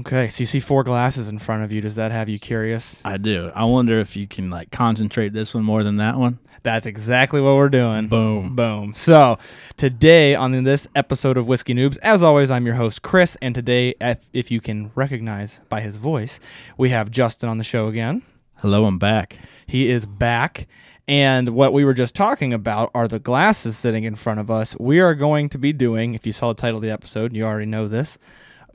Okay, 0.00 0.28
so 0.28 0.40
you 0.40 0.46
see 0.46 0.60
four 0.60 0.84
glasses 0.84 1.28
in 1.28 1.40
front 1.40 1.64
of 1.64 1.72
you. 1.72 1.80
Does 1.80 1.96
that 1.96 2.12
have 2.12 2.28
you 2.28 2.38
curious? 2.38 3.02
I 3.04 3.16
do. 3.16 3.50
I 3.52 3.64
wonder 3.64 3.98
if 3.98 4.14
you 4.14 4.28
can 4.28 4.48
like 4.48 4.70
concentrate 4.70 5.32
this 5.32 5.54
one 5.54 5.64
more 5.64 5.82
than 5.82 5.96
that 5.96 6.16
one. 6.16 6.38
That's 6.62 6.86
exactly 6.86 7.40
what 7.40 7.56
we're 7.56 7.68
doing. 7.68 8.06
Boom. 8.06 8.54
Boom. 8.54 8.94
So, 8.94 9.38
today 9.76 10.36
on 10.36 10.62
this 10.62 10.86
episode 10.94 11.36
of 11.36 11.48
Whiskey 11.48 11.74
Noobs, 11.74 11.98
as 12.02 12.22
always, 12.22 12.48
I'm 12.48 12.64
your 12.64 12.76
host, 12.76 13.02
Chris. 13.02 13.36
And 13.42 13.54
today, 13.54 13.94
if, 14.00 14.18
if 14.32 14.50
you 14.52 14.60
can 14.60 14.92
recognize 14.94 15.58
by 15.68 15.80
his 15.80 15.96
voice, 15.96 16.38
we 16.76 16.90
have 16.90 17.10
Justin 17.10 17.48
on 17.48 17.58
the 17.58 17.64
show 17.64 17.88
again. 17.88 18.22
Hello, 18.58 18.84
I'm 18.84 18.98
back. 18.98 19.38
He 19.66 19.90
is 19.90 20.06
back. 20.06 20.68
And 21.08 21.50
what 21.50 21.72
we 21.72 21.84
were 21.84 21.94
just 21.94 22.14
talking 22.14 22.52
about 22.52 22.90
are 22.94 23.08
the 23.08 23.18
glasses 23.18 23.76
sitting 23.76 24.04
in 24.04 24.14
front 24.14 24.38
of 24.38 24.50
us. 24.50 24.76
We 24.78 25.00
are 25.00 25.14
going 25.14 25.48
to 25.48 25.58
be 25.58 25.72
doing, 25.72 26.14
if 26.14 26.24
you 26.26 26.32
saw 26.32 26.52
the 26.52 26.60
title 26.60 26.76
of 26.76 26.82
the 26.82 26.90
episode, 26.90 27.34
you 27.34 27.44
already 27.44 27.66
know 27.66 27.88
this 27.88 28.18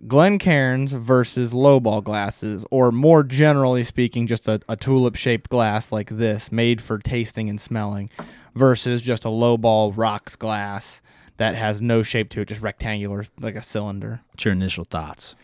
Glencairns 0.08 0.92
versus 0.94 1.54
lowball 1.54 2.04
glasses, 2.04 2.66
or 2.72 2.92
more 2.92 3.24
generally 3.24 3.84
speaking, 3.84 4.28
just 4.28 4.48
a, 4.48 4.62
a 4.68 4.76
tulip 4.76 5.16
shaped 5.16 5.50
glass 5.50 5.92
like 5.92 6.10
this, 6.10 6.52
made 6.52 6.82
for 6.82 6.98
tasting 7.00 7.50
and 7.50 7.60
smelling, 7.60 8.10
versus 8.56 9.02
just 9.02 9.24
a 9.26 9.30
lowball 9.30 9.94
rocks 9.96 10.36
glass 10.36 11.02
that 11.38 11.56
has 11.56 11.82
no 11.82 12.04
shape 12.04 12.30
to 12.30 12.42
it, 12.42 12.48
just 12.48 12.62
rectangular, 12.62 13.26
like 13.40 13.56
a 13.56 13.64
cylinder. 13.64 14.22
What's 14.32 14.46
your 14.46 14.52
initial 14.52 14.84
thoughts? 14.84 15.36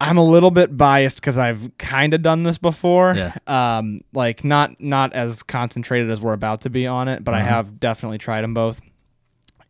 I'm 0.00 0.18
a 0.18 0.24
little 0.24 0.50
bit 0.50 0.76
biased 0.76 1.20
because 1.20 1.38
I've 1.38 1.70
kind 1.78 2.12
of 2.14 2.22
done 2.22 2.42
this 2.42 2.58
before. 2.58 3.14
Yeah. 3.14 3.36
Um, 3.46 4.00
like 4.12 4.42
not 4.44 4.80
not 4.80 5.12
as 5.12 5.42
concentrated 5.44 6.10
as 6.10 6.20
we're 6.20 6.32
about 6.32 6.62
to 6.62 6.70
be 6.70 6.86
on 6.88 7.06
it, 7.08 7.22
but 7.22 7.34
I 7.34 7.40
Uh-huh. 7.40 7.48
have 7.50 7.78
definitely 7.78 8.18
tried 8.18 8.42
them 8.42 8.52
both, 8.54 8.80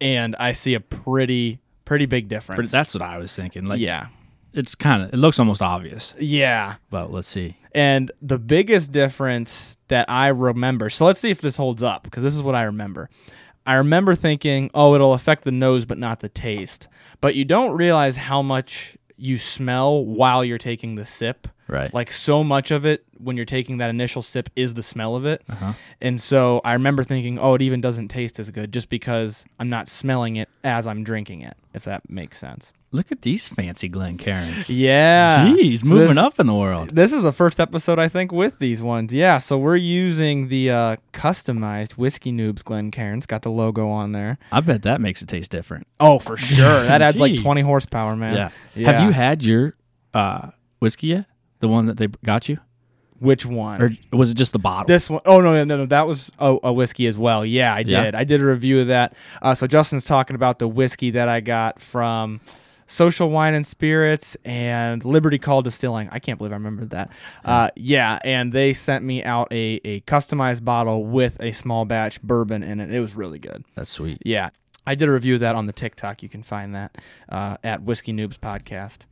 and 0.00 0.34
I 0.38 0.52
see 0.52 0.72
a 0.74 0.80
pretty 0.80 1.58
pretty 1.92 2.06
big 2.06 2.26
difference. 2.26 2.70
That's 2.70 2.94
what 2.94 3.02
I 3.02 3.18
was 3.18 3.36
thinking. 3.36 3.66
Like, 3.66 3.78
yeah, 3.78 4.06
it's 4.54 4.74
kind 4.74 5.02
of 5.02 5.12
it 5.12 5.18
looks 5.18 5.38
almost 5.38 5.60
obvious, 5.60 6.14
yeah. 6.18 6.76
but 6.88 7.12
let's 7.12 7.28
see. 7.28 7.58
And 7.74 8.10
the 8.22 8.38
biggest 8.38 8.92
difference 8.92 9.76
that 9.88 10.08
I 10.08 10.28
remember, 10.28 10.88
so 10.88 11.04
let's 11.04 11.20
see 11.20 11.30
if 11.30 11.42
this 11.42 11.56
holds 11.56 11.82
up 11.82 12.02
because 12.02 12.22
this 12.22 12.34
is 12.34 12.40
what 12.42 12.54
I 12.54 12.62
remember. 12.62 13.10
I 13.66 13.74
remember 13.74 14.14
thinking, 14.14 14.70
oh, 14.72 14.94
it'll 14.94 15.12
affect 15.12 15.44
the 15.44 15.52
nose 15.52 15.84
but 15.84 15.98
not 15.98 16.20
the 16.20 16.30
taste. 16.30 16.88
But 17.20 17.36
you 17.36 17.44
don't 17.44 17.76
realize 17.76 18.16
how 18.16 18.40
much 18.40 18.96
you 19.22 19.38
smell 19.38 20.04
while 20.04 20.44
you're 20.44 20.58
taking 20.58 20.96
the 20.96 21.06
sip. 21.06 21.46
Right. 21.68 21.94
Like 21.94 22.10
so 22.10 22.42
much 22.42 22.72
of 22.72 22.84
it 22.84 23.04
when 23.18 23.36
you're 23.36 23.46
taking 23.46 23.78
that 23.78 23.88
initial 23.88 24.20
sip 24.20 24.50
is 24.56 24.74
the 24.74 24.82
smell 24.82 25.14
of 25.14 25.24
it. 25.24 25.42
Uh-huh. 25.48 25.74
And 26.00 26.20
so 26.20 26.60
I 26.64 26.72
remember 26.72 27.04
thinking, 27.04 27.38
oh, 27.38 27.54
it 27.54 27.62
even 27.62 27.80
doesn't 27.80 28.08
taste 28.08 28.40
as 28.40 28.50
good 28.50 28.72
just 28.72 28.88
because 28.88 29.44
I'm 29.60 29.70
not 29.70 29.86
smelling 29.86 30.36
it 30.36 30.48
as 30.64 30.88
I'm 30.88 31.04
drinking 31.04 31.42
it, 31.42 31.56
if 31.72 31.84
that 31.84 32.10
makes 32.10 32.36
sense. 32.36 32.72
Look 32.94 33.10
at 33.10 33.22
these 33.22 33.48
fancy 33.48 33.88
Glen 33.88 34.18
Glencairns. 34.18 34.66
Yeah. 34.68 35.46
Jeez, 35.48 35.80
So 35.80 35.86
moving 35.86 36.08
this- 36.08 36.18
up 36.18 36.38
in 36.38 36.46
the 36.46 36.54
world. 36.54 36.90
This 36.94 37.10
is 37.12 37.22
the 37.22 37.32
first 37.32 37.58
episode 37.58 37.98
I 37.98 38.08
think 38.08 38.30
with 38.32 38.58
these 38.58 38.82
ones. 38.82 39.14
Yeah, 39.14 39.38
so 39.38 39.56
we're 39.56 39.76
using 39.76 40.48
the 40.48 40.70
uh, 40.70 40.96
customized 41.14 41.92
Whiskey 41.92 42.32
Noobs 42.32 42.62
Glen 42.62 42.90
Glencairns. 42.90 43.26
Got 43.26 43.42
the 43.42 43.50
logo 43.50 43.88
on 43.88 44.12
there. 44.12 44.36
I 44.52 44.60
bet 44.60 44.82
that 44.82 45.00
makes 45.00 45.22
it 45.22 45.28
taste 45.28 45.50
different. 45.50 45.86
Oh, 46.00 46.18
for 46.18 46.36
sure. 46.36 46.84
That 46.92 47.00
adds 47.00 47.16
like 47.16 47.40
20 47.40 47.62
horsepower, 47.62 48.14
man. 48.14 48.34
Yeah. 48.34 48.50
Yeah. 48.74 48.92
Have 48.92 49.02
you 49.06 49.12
had 49.12 49.42
your 49.42 49.74
uh, 50.12 50.50
whiskey 50.80 51.06
yet? 51.08 51.24
The 51.60 51.68
one 51.68 51.86
that 51.86 51.96
they 51.96 52.08
got 52.24 52.48
you, 52.50 52.58
Which 53.20 53.46
one? 53.46 53.80
or 53.80 53.92
was 54.16 54.30
it 54.32 54.34
just 54.34 54.52
the 54.52 54.58
bottle? 54.58 54.84
This 54.86 55.08
one 55.08 55.20
oh 55.24 55.40
no, 55.40 55.52
no, 55.54 55.64
no, 55.64 55.76
no. 55.78 55.86
That 55.86 56.06
was 56.06 56.30
a, 56.38 56.58
a 56.64 56.72
whiskey 56.74 57.06
as 57.06 57.16
well. 57.16 57.46
Yeah, 57.46 57.72
I 57.72 57.78
Yeah? 57.86 58.02
did. 58.04 58.14
I 58.16 58.24
did 58.24 58.42
a 58.42 58.44
review 58.44 58.80
of 58.80 58.88
that. 58.88 59.14
Uh, 59.40 59.54
so 59.54 59.66
Justin's 59.66 60.04
talking 60.04 60.34
about 60.36 60.58
the 60.58 60.68
whiskey 60.68 61.12
that 61.12 61.28
I 61.28 61.40
got 61.40 61.80
from 61.80 62.40
Social 62.92 63.30
Wine 63.30 63.54
and 63.54 63.66
Spirits 63.66 64.36
and 64.44 65.02
Liberty 65.02 65.38
Call 65.38 65.62
Distilling. 65.62 66.10
I 66.12 66.18
can't 66.18 66.36
believe 66.36 66.52
I 66.52 66.56
remembered 66.56 66.90
that. 66.90 67.10
Uh, 67.42 67.70
yeah, 67.74 68.18
and 68.22 68.52
they 68.52 68.74
sent 68.74 69.02
me 69.02 69.24
out 69.24 69.48
a, 69.50 69.80
a 69.82 70.00
customized 70.02 70.62
bottle 70.62 71.06
with 71.06 71.40
a 71.40 71.52
small 71.52 71.86
batch 71.86 72.20
bourbon 72.20 72.62
in 72.62 72.80
it. 72.80 72.92
It 72.92 73.00
was 73.00 73.14
really 73.14 73.38
good. 73.38 73.64
That's 73.74 73.90
sweet. 73.90 74.18
Yeah. 74.24 74.50
I 74.86 74.94
did 74.94 75.08
a 75.08 75.12
review 75.12 75.34
of 75.34 75.40
that 75.40 75.54
on 75.54 75.66
the 75.66 75.72
TikTok. 75.72 76.22
You 76.22 76.28
can 76.28 76.42
find 76.42 76.74
that 76.74 76.98
uh, 77.28 77.56
at 77.64 77.82
Whiskey 77.82 78.12
Noobs 78.12 78.38
Podcast. 78.38 79.06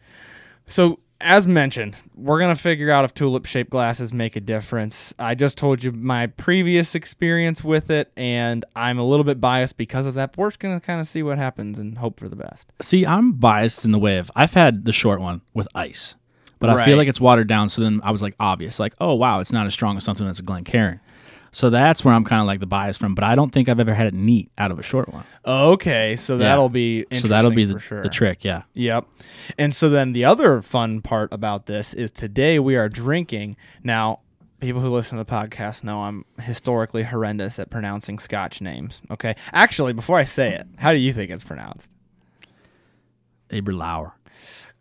So, 0.67 0.99
as 1.21 1.47
mentioned, 1.47 1.97
we're 2.15 2.39
going 2.39 2.55
to 2.55 2.61
figure 2.61 2.91
out 2.91 3.05
if 3.05 3.15
tulip 3.15 3.47
shaped 3.47 3.71
glasses 3.71 4.13
make 4.13 4.37
a 4.37 4.41
difference. 4.41 5.13
I 5.19 5.35
just 5.35 5.59
told 5.59 5.83
you 5.83 5.93
my 5.93 6.29
previous 6.29 6.95
experience 6.95 7.63
with 7.63 7.91
it, 7.91 8.11
and 8.17 8.65
I'm 8.75 8.99
a 8.99 9.05
little 9.05 9.25
bit 9.25 9.41
biased 9.41 9.77
because 9.77 10.07
of 10.07 10.15
that. 10.15 10.33
But 10.33 10.39
we're 10.39 10.49
just 10.49 10.61
going 10.61 10.79
to 10.79 10.85
kind 10.85 11.01
of 11.01 11.07
see 11.07 11.23
what 11.23 11.39
happens 11.39 11.79
and 11.79 11.99
hope 11.99 12.19
for 12.19 12.29
the 12.29 12.37
best. 12.37 12.73
See, 12.81 13.05
I'm 13.05 13.33
biased 13.33 13.85
in 13.85 13.93
the 13.93 13.99
way 13.99 14.19
of 14.19 14.31
I've 14.35 14.55
had 14.55 14.85
the 14.85 14.93
short 14.93 15.21
one 15.21 15.43
with 15.53 15.69
ice, 15.75 16.15
but 16.59 16.71
I 16.71 16.85
feel 16.85 16.97
like 16.97 17.09
it's 17.09 17.21
watered 17.21 17.49
down. 17.49 17.69
So 17.69 17.83
then 17.83 18.01
I 18.03 18.11
was 18.11 18.23
like 18.23 18.35
obvious, 18.41 18.79
like 18.79 18.95
oh 19.01 19.15
wow, 19.15 19.41
it's 19.41 19.53
not 19.53 19.67
as 19.67 19.75
strong 19.75 19.97
as 19.97 20.05
something 20.05 20.27
that's 20.27 20.41
a 20.41 20.45
Glencairn. 20.45 21.01
So 21.53 21.71
that's 21.71 22.05
where 22.05 22.15
I'm 22.15 22.25
kind 22.25 22.41
of 22.41 22.47
like 22.47 22.61
the 22.61 22.67
bias 22.67 22.97
from. 22.97 23.15
But 23.15 23.25
I 23.25 23.35
don't 23.35 23.51
think 23.51 23.69
I've 23.69 23.81
ever 23.81 23.95
had 23.95 24.07
it 24.07 24.15
neat 24.15 24.51
out 24.59 24.71
of 24.71 24.79
a 24.79 24.83
short 24.83 25.13
one. 25.13 25.25
Okay, 25.45 26.17
so 26.17 26.39
that'll 26.39 26.69
be 26.69 27.07
So 27.13 27.29
that'll 27.29 27.51
be 27.51 27.65
the, 27.65 27.79
sure. 27.79 28.03
the 28.03 28.09
trick. 28.09 28.45
Yeah. 28.45 28.63
Yep. 28.75 29.07
And 29.59 29.75
so 29.75 29.89
then 29.89 30.13
the 30.13 30.25
other 30.25 30.63
fun 30.63 31.01
part 31.03 31.33
about 31.33 31.67
this 31.67 31.93
is 31.95 32.11
today 32.11 32.59
we 32.59 32.77
are 32.77 32.89
drinking. 32.89 33.57
Now, 33.83 34.21
people 34.61 34.81
who 34.81 34.91
listen 34.91 35.19
to 35.19 35.25
the 35.25 35.31
podcast 35.31 35.83
know 35.83 36.03
I'm 36.03 36.25
historically 36.41 37.03
horrendous 37.03 37.59
at 37.59 37.71
pronouncing 37.71 38.19
Scotch 38.19 38.61
names. 38.61 39.03
Okay. 39.11 39.35
Actually, 39.53 39.93
before 39.93 40.19
I 40.19 40.25
say 40.25 40.55
it, 40.55 40.67
how 40.77 40.93
do 40.93 40.99
you 40.99 41.13
think 41.13 41.31
it's 41.31 41.45
pronounced? 41.45 41.91
Aberlour. 43.51 44.13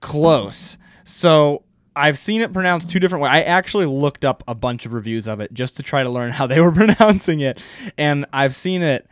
Close. 0.01 0.77
So 1.03 1.63
I've 1.99 2.17
seen 2.17 2.41
it 2.41 2.53
pronounced 2.53 2.89
two 2.89 2.99
different 2.99 3.23
ways. 3.23 3.31
I 3.33 3.41
actually 3.41 3.85
looked 3.85 4.23
up 4.23 4.43
a 4.47 4.55
bunch 4.55 4.85
of 4.85 4.93
reviews 4.93 5.27
of 5.27 5.39
it 5.41 5.53
just 5.53 5.75
to 5.77 5.83
try 5.83 6.03
to 6.03 6.09
learn 6.09 6.31
how 6.39 6.47
they 6.47 6.61
were 6.61 6.71
pronouncing 6.81 7.41
it. 7.41 7.61
And 7.97 8.25
I've 8.31 8.55
seen 8.55 8.81
it 8.81 9.07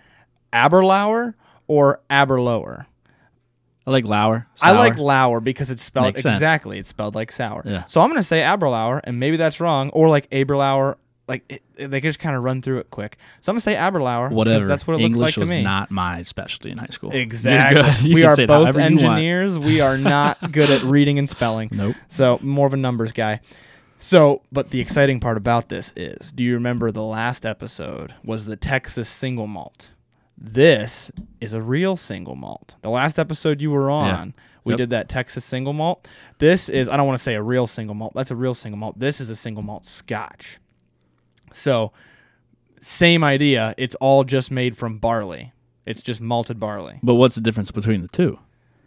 Aberlour 0.54 1.36
or 1.68 2.02
Aberlower. 2.10 2.86
I 3.86 3.92
like 3.92 4.04
Lauer. 4.04 4.48
I 4.62 4.72
like 4.72 4.98
Lauer 4.98 5.40
because 5.40 5.72
it's 5.72 5.82
spelled 5.82 6.08
Makes 6.08 6.24
sense. 6.24 6.36
exactly. 6.36 6.78
It's 6.78 6.90
spelled 6.90 7.16
like 7.16 7.32
sour. 7.32 7.62
Yeah. 7.66 7.86
So 7.88 8.02
I'm 8.02 8.10
gonna 8.10 8.22
say 8.22 8.42
Aberlour, 8.42 9.00
and 9.06 9.18
maybe 9.18 9.38
that's 9.38 9.62
wrong, 9.62 9.90
or 9.92 10.10
like 10.10 10.30
Aberlour. 10.30 10.98
Like 11.28 11.44
it, 11.52 11.62
they 11.76 12.00
could 12.00 12.08
just 12.10 12.20
kind 12.20 12.36
of 12.38 12.44
run 12.44 12.62
through 12.62 12.80
it 12.80 12.90
quick. 12.90 13.18
So 13.42 13.52
I'm 13.52 13.56
gonna 13.56 13.62
say 13.62 13.76
Aberlour. 13.76 14.30
whatever. 14.32 14.66
That's 14.66 14.88
what 14.88 15.00
it 15.00 15.04
English 15.04 15.36
looks 15.36 15.38
like 15.38 15.48
to 15.48 15.54
me. 15.54 15.64
not 15.64 15.92
my 15.92 16.24
specialty 16.24 16.72
in 16.72 16.78
high 16.78 16.88
school. 16.90 17.12
Exactly. 17.12 18.14
we 18.14 18.24
are 18.24 18.36
both 18.38 18.50
however 18.50 18.80
you 18.80 18.96
want. 18.96 19.02
engineers. 19.04 19.60
We 19.60 19.82
are 19.82 19.98
not 19.98 20.52
good 20.54 20.70
at 20.70 20.84
reading 20.84 21.20
and 21.20 21.30
spelling. 21.30 21.70
Nope. 21.72 21.96
So 22.08 22.40
more 22.42 22.66
of 22.68 22.74
a 22.74 22.78
numbers 22.78 23.12
guy. 23.12 23.42
So, 24.00 24.44
but 24.52 24.70
the 24.70 24.80
exciting 24.80 25.20
part 25.20 25.38
about 25.38 25.70
this 25.70 25.92
is, 25.96 26.32
do 26.32 26.44
you 26.44 26.54
remember 26.54 26.92
the 26.92 27.04
last 27.04 27.46
episode 27.48 28.14
was 28.24 28.46
the 28.46 28.56
Texas 28.56 29.10
single 29.10 29.48
malt? 29.48 29.90
This 30.38 31.12
is 31.42 31.54
a 31.54 31.62
real 31.62 31.98
single 31.98 32.36
malt. 32.36 32.76
The 32.84 32.90
last 32.92 33.18
episode 33.18 33.60
you 33.60 33.72
were 33.72 33.90
on, 33.90 34.36
we 34.64 34.74
Yep. 34.74 34.78
did 34.78 34.90
that 34.92 35.10
Texas 35.10 35.44
single 35.44 35.74
malt. 35.74 36.08
This 36.38 36.70
is, 36.70 36.88
I 36.88 36.96
don't 36.96 37.08
want 37.08 37.18
to 37.18 37.24
say 37.24 37.34
a 37.34 37.42
real 37.42 37.66
single 37.66 37.96
malt. 37.96 38.14
That's 38.16 38.30
a 38.30 38.36
real 38.36 38.54
single 38.54 38.78
malt. 38.78 39.00
This 39.00 39.20
is 39.20 39.32
a 39.32 39.36
single 39.36 39.64
malt 39.64 39.84
scotch. 39.84 40.60
So, 41.58 41.92
same 42.80 43.24
idea. 43.24 43.74
It's 43.78 43.96
all 43.96 44.24
just 44.24 44.52
made 44.52 44.78
from 44.78 44.98
barley. 45.00 45.54
It's 45.86 46.02
just 46.02 46.22
malted 46.22 46.60
barley. 46.60 47.00
But 47.02 47.16
what's 47.16 47.36
the 47.36 47.42
difference 47.42 47.72
between 47.72 48.02
the 48.02 48.08
two? 48.08 48.40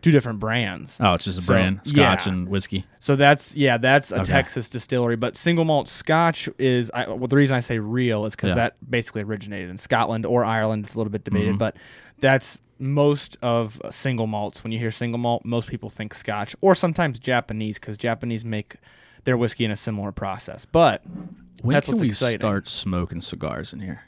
Two 0.02 0.10
different 0.12 0.38
brands. 0.40 0.96
Oh, 1.00 1.12
it's 1.14 1.26
just 1.26 1.38
a 1.38 1.42
So, 1.42 1.52
brand, 1.54 1.80
Scotch 1.84 2.26
yeah. 2.26 2.32
and 2.32 2.48
whiskey. 2.48 2.86
So 2.98 3.16
that's 3.16 3.54
yeah, 3.54 3.76
that's 3.76 4.10
a 4.12 4.16
Okay. 4.16 4.24
Texas 4.24 4.70
distillery. 4.70 5.16
But 5.16 5.36
single 5.36 5.64
malt 5.66 5.88
Scotch 5.88 6.48
is 6.58 6.90
I, 6.94 7.06
well, 7.08 7.28
the 7.28 7.36
reason 7.36 7.54
I 7.54 7.60
say 7.60 7.78
real 7.78 8.24
is 8.24 8.34
because 8.34 8.50
Yeah. 8.50 8.54
that 8.54 8.90
basically 8.90 9.22
originated 9.22 9.68
in 9.68 9.76
Scotland 9.76 10.24
or 10.24 10.42
Ireland. 10.44 10.84
It's 10.84 10.94
a 10.94 10.98
little 10.98 11.10
bit 11.10 11.24
debated, 11.24 11.56
Mhm. 11.56 11.58
but 11.58 11.76
that's 12.18 12.62
most 12.78 13.36
of 13.42 13.78
single 13.90 14.26
malts. 14.26 14.64
When 14.64 14.72
you 14.72 14.78
hear 14.78 14.90
single 14.90 15.18
malt, 15.18 15.44
most 15.44 15.68
people 15.68 15.90
think 15.90 16.14
Scotch 16.14 16.56
or 16.62 16.74
sometimes 16.74 17.18
Japanese 17.18 17.78
because 17.78 17.98
Japanese 17.98 18.42
make 18.42 18.76
their 19.24 19.36
whiskey 19.36 19.66
in 19.66 19.70
a 19.70 19.76
similar 19.76 20.12
process. 20.12 20.64
But 20.64 21.02
When 21.62 21.74
That's 21.74 21.86
can 21.86 21.92
what's 21.92 22.02
we 22.02 22.08
exciting. 22.08 22.40
start 22.40 22.68
smoking 22.68 23.20
cigars 23.20 23.72
in 23.72 23.80
here? 23.80 24.02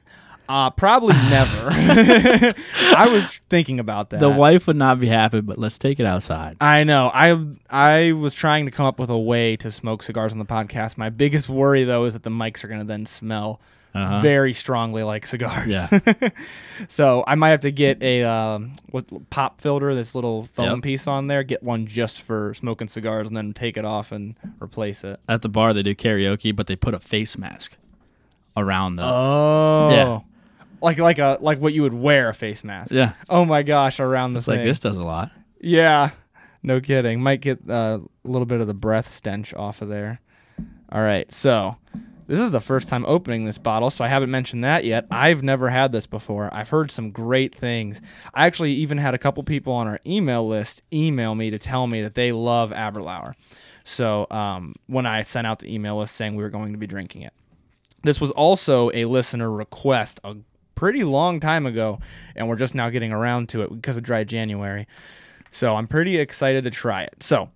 uh, 0.49 0.71
probably 0.71 1.15
never. 1.15 1.71
I 1.73 3.09
was 3.11 3.27
thinking 3.49 3.81
about 3.81 4.11
that. 4.11 4.21
The 4.21 4.29
wife 4.29 4.67
would 4.67 4.77
not 4.77 5.01
be 5.01 5.09
happy, 5.09 5.41
but 5.41 5.59
let's 5.59 5.79
take 5.79 6.01
it 6.01 6.07
outside. 6.07 6.57
I 6.61 6.85
know. 6.85 7.11
I 7.13 7.47
I 7.71 8.13
was 8.13 8.35
trying 8.35 8.67
to 8.67 8.71
come 8.71 8.87
up 8.87 8.99
with 8.99 9.11
a 9.11 9.19
way 9.19 9.57
to 9.57 9.71
smoke 9.71 10.03
cigars 10.03 10.33
on 10.33 10.39
the 10.39 10.45
podcast. 10.45 10.99
My 10.99 11.11
biggest 11.11 11.49
worry 11.49 11.85
though 11.85 12.05
is 12.05 12.13
that 12.13 12.23
the 12.23 12.31
mics 12.31 12.65
are 12.65 12.69
going 12.69 12.81
to 12.81 12.87
then 12.87 13.07
smell 13.07 13.61
Uh-huh. 13.95 14.21
very 14.21 14.53
strongly 14.55 15.03
like 15.03 15.27
cigars. 15.27 15.67
Yeah. 15.69 16.31
so 16.89 17.23
I 17.27 17.35
might 17.35 17.51
have 17.51 17.61
to 17.61 17.71
get 17.71 18.03
a 18.03 18.23
um, 18.25 18.73
what 18.91 19.05
pop 19.31 19.61
filter, 19.61 19.95
this 19.95 20.15
little 20.15 20.45
foam 20.45 20.77
Yep. 20.77 20.83
piece 20.83 21.07
on 21.07 21.27
there. 21.27 21.43
Get 21.43 21.63
one 21.63 21.87
just 21.87 22.23
for 22.23 22.55
smoking 22.55 22.89
cigars, 22.89 23.27
and 23.27 23.37
then 23.37 23.53
take 23.53 23.77
it 23.77 23.85
off 23.85 24.11
and 24.13 24.35
replace 24.63 25.05
it. 25.05 25.21
At 25.29 25.43
the 25.43 25.49
bar, 25.49 25.73
they 25.75 25.83
do 25.83 25.95
karaoke, 25.95 26.55
but 26.57 26.67
they 26.69 26.77
put 26.77 26.95
a 26.95 27.01
face 27.01 27.37
mask 27.37 27.77
around 28.57 28.97
the. 28.97 29.03
Oh, 29.05 29.91
Yeah. 29.91 30.21
Like 30.81 30.99
like 30.99 31.19
a 31.19 31.39
like 31.41 31.61
what 31.61 31.73
you 31.75 31.83
would 31.83 31.95
wear 31.95 32.29
a 32.31 32.35
face 32.35 32.65
mask. 32.65 32.91
yeah, 32.93 33.13
Oh 33.29 33.45
my 33.45 33.63
gosh, 33.63 34.01
around 34.01 34.33
the 34.33 34.39
it's 34.39 34.49
like 34.49 34.65
this 34.65 34.81
does 34.81 34.97
a 34.97 35.03
lot. 35.03 35.31
Yeah, 35.61 36.11
no 36.65 36.81
kidding. 36.81 37.21
Might 37.23 37.41
get 37.41 37.61
uh, 37.71 38.01
a 38.25 38.29
little 38.29 38.47
bit 38.47 38.61
of 38.61 38.67
the 38.67 38.75
breath 38.75 39.07
stench 39.07 39.55
off 39.55 39.81
of 39.81 39.89
there. 39.89 40.21
All 40.91 41.01
right, 41.01 41.33
so 41.33 41.77
this 42.33 42.41
is 42.41 42.51
the 42.51 42.61
first 42.61 42.89
time 42.89 43.05
opening 43.05 43.45
this 43.45 43.59
bottle, 43.59 43.91
so 43.91 44.03
I 44.03 44.09
haven't 44.09 44.31
mentioned 44.31 44.65
that 44.65 44.87
yet. 44.87 45.05
I've 45.11 45.43
never 45.43 45.69
had 45.69 45.93
this 45.93 46.07
before. 46.07 46.49
I've 46.51 46.71
heard 46.71 46.91
some 46.91 47.11
great 47.11 47.55
things. 47.55 48.01
I 48.33 48.47
actually 48.47 48.73
even 48.73 48.97
had 48.97 49.13
a 49.13 49.19
couple 49.19 49.43
people 49.43 49.75
on 49.75 49.87
our 49.87 50.01
email 50.07 50.49
list 50.49 50.83
email 50.91 51.35
me 51.35 51.51
to 51.51 51.59
tell 51.59 51.87
me 51.87 52.01
that 52.01 52.15
they 52.15 52.33
love 52.33 52.73
Aberlour. 52.73 53.35
So 53.85 54.27
um, 54.31 54.75
when 54.87 55.05
I 55.05 55.21
sent 55.21 55.47
out 55.47 55.59
the 55.59 55.75
email 55.75 55.99
list 55.99 56.17
saying 56.17 56.35
we 56.35 56.43
were 56.43 56.49
going 56.49 56.73
to 56.73 56.79
be 56.79 56.87
drinking 56.87 57.21
it, 57.21 57.35
this 58.03 58.19
was 58.19 58.31
also 58.31 58.91
a 58.95 59.05
listener 59.05 59.51
request 59.51 60.19
a 60.25 60.37
pretty 60.75 61.05
long 61.05 61.39
time 61.39 61.67
ago, 61.67 61.99
and 62.35 62.49
we're 62.49 62.57
just 62.57 62.75
now 62.75 62.89
getting 62.89 63.13
around 63.13 63.51
to 63.51 63.61
it 63.61 63.69
because 63.69 63.99
of 63.99 64.05
dry 64.05 64.25
January. 64.25 64.89
So 65.51 65.77
I'm 65.77 65.87
pretty 65.87 66.17
excited 66.17 66.65
to 66.65 66.71
try 66.71 67.03
it. 67.03 67.23
So 67.23 67.51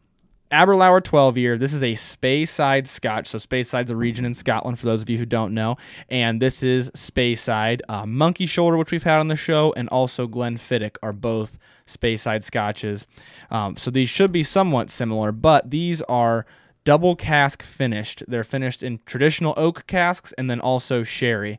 Aberlour 0.51 1.01
12 1.01 1.39
year. 1.39 1.59
This 1.59 1.73
is 1.73 1.83
a 1.83 1.95
Speyside 1.95 2.87
Scotch. 2.87 3.29
So 3.29 3.39
Speyside's 3.39 3.91
a 3.91 3.97
region 3.97 4.25
in 4.25 4.35
Scotland 4.35 4.79
for 4.79 4.87
those 4.87 5.03
of 5.03 5.11
you 5.11 5.19
who 5.19 5.27
don't 5.27 5.55
know. 5.55 5.77
And 6.09 6.41
this 6.41 6.63
is 6.63 6.91
Speyside. 6.91 7.81
Uh, 7.89 8.07
Monkey 8.07 8.47
Shoulder, 8.47 8.77
which 8.77 8.93
we've 8.93 9.03
had 9.03 9.19
on 9.19 9.29
the 9.29 9.37
show, 9.37 9.73
and 9.77 9.89
also 9.89 10.29
Glenfiddich 10.29 10.97
are 11.03 11.13
both 11.13 11.59
Speyside 11.87 12.43
Scotches. 12.43 13.07
Um, 13.51 13.77
so 13.77 13.91
these 13.91 14.09
should 14.09 14.33
be 14.33 14.43
somewhat 14.43 14.91
similar, 14.91 15.33
but 15.33 15.71
these 15.71 16.03
are 16.03 16.47
double 16.85 17.17
cask 17.17 17.63
finished. 17.63 18.23
They're 18.29 18.45
finished 18.45 18.83
in 18.83 19.01
traditional 19.07 19.55
oak 19.57 19.87
casks 19.87 20.33
and 20.39 20.49
then 20.49 20.61
also 20.61 21.03
sherry. 21.03 21.59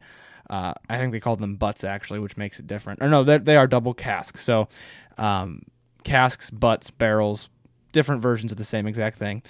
Uh, 0.50 0.74
I 0.90 0.98
think 0.98 1.12
they 1.12 1.20
call 1.20 1.36
them 1.36 1.58
butts 1.58 1.84
actually, 1.84 2.20
which 2.20 2.38
makes 2.38 2.60
it 2.60 2.68
different. 2.68 3.04
Or 3.04 3.10
no, 3.10 3.24
they 3.24 3.58
are 3.58 3.68
double 3.68 3.94
casks. 3.94 4.42
So 4.42 4.70
um, 5.18 5.64
casks, 6.06 6.50
butts, 6.50 6.90
barrels, 6.90 7.50
different 7.92 8.22
versions 8.22 8.52
of 8.52 8.58
the 8.58 8.64
same 8.64 8.88
exact 8.88 9.18
thing. 9.18 9.42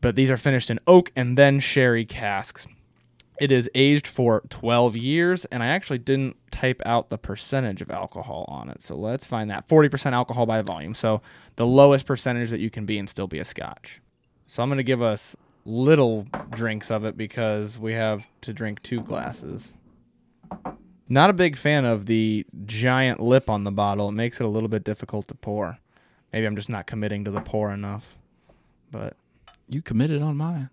But 0.00 0.16
these 0.16 0.30
are 0.30 0.36
finished 0.36 0.70
in 0.70 0.78
oak 0.86 1.10
and 1.16 1.36
then 1.36 1.60
sherry 1.60 2.04
casks. 2.04 2.66
It 3.40 3.52
is 3.52 3.70
aged 3.74 4.08
for 4.08 4.42
12 4.48 4.96
years, 4.96 5.44
and 5.46 5.62
I 5.62 5.66
actually 5.68 5.98
didn't 5.98 6.36
type 6.50 6.82
out 6.84 7.08
the 7.08 7.18
percentage 7.18 7.80
of 7.80 7.90
alcohol 7.90 8.44
on 8.48 8.68
it. 8.68 8.82
So 8.82 8.96
let's 8.96 9.26
find 9.26 9.48
that 9.50 9.68
40% 9.68 10.12
alcohol 10.12 10.44
by 10.44 10.60
volume. 10.62 10.94
So 10.94 11.22
the 11.54 11.66
lowest 11.66 12.04
percentage 12.04 12.50
that 12.50 12.58
you 12.58 12.68
can 12.68 12.84
be 12.84 12.98
and 12.98 13.08
still 13.08 13.28
be 13.28 13.38
a 13.38 13.44
scotch. 13.44 14.00
So 14.46 14.62
I'm 14.62 14.68
going 14.68 14.78
to 14.78 14.82
give 14.82 15.02
us 15.02 15.36
little 15.64 16.26
drinks 16.50 16.90
of 16.90 17.04
it 17.04 17.16
because 17.16 17.78
we 17.78 17.92
have 17.92 18.26
to 18.40 18.52
drink 18.52 18.82
two 18.82 19.02
glasses. 19.02 19.74
Not 21.08 21.30
a 21.30 21.34
big 21.34 21.56
fan 21.56 21.84
of 21.84 22.06
the 22.06 22.44
giant 22.66 23.20
lip 23.20 23.48
on 23.48 23.64
the 23.64 23.70
bottle. 23.70 24.08
It 24.08 24.12
makes 24.12 24.40
it 24.40 24.44
a 24.44 24.48
little 24.48 24.68
bit 24.68 24.82
difficult 24.82 25.28
to 25.28 25.34
pour. 25.34 25.78
Maybe 26.32 26.46
I'm 26.46 26.56
just 26.56 26.68
not 26.68 26.86
committing 26.86 27.24
to 27.24 27.30
the 27.30 27.40
pour 27.40 27.72
enough. 27.72 28.16
But 28.90 29.16
You 29.68 29.82
committed 29.82 30.22
on 30.22 30.36
mine. 30.36 30.70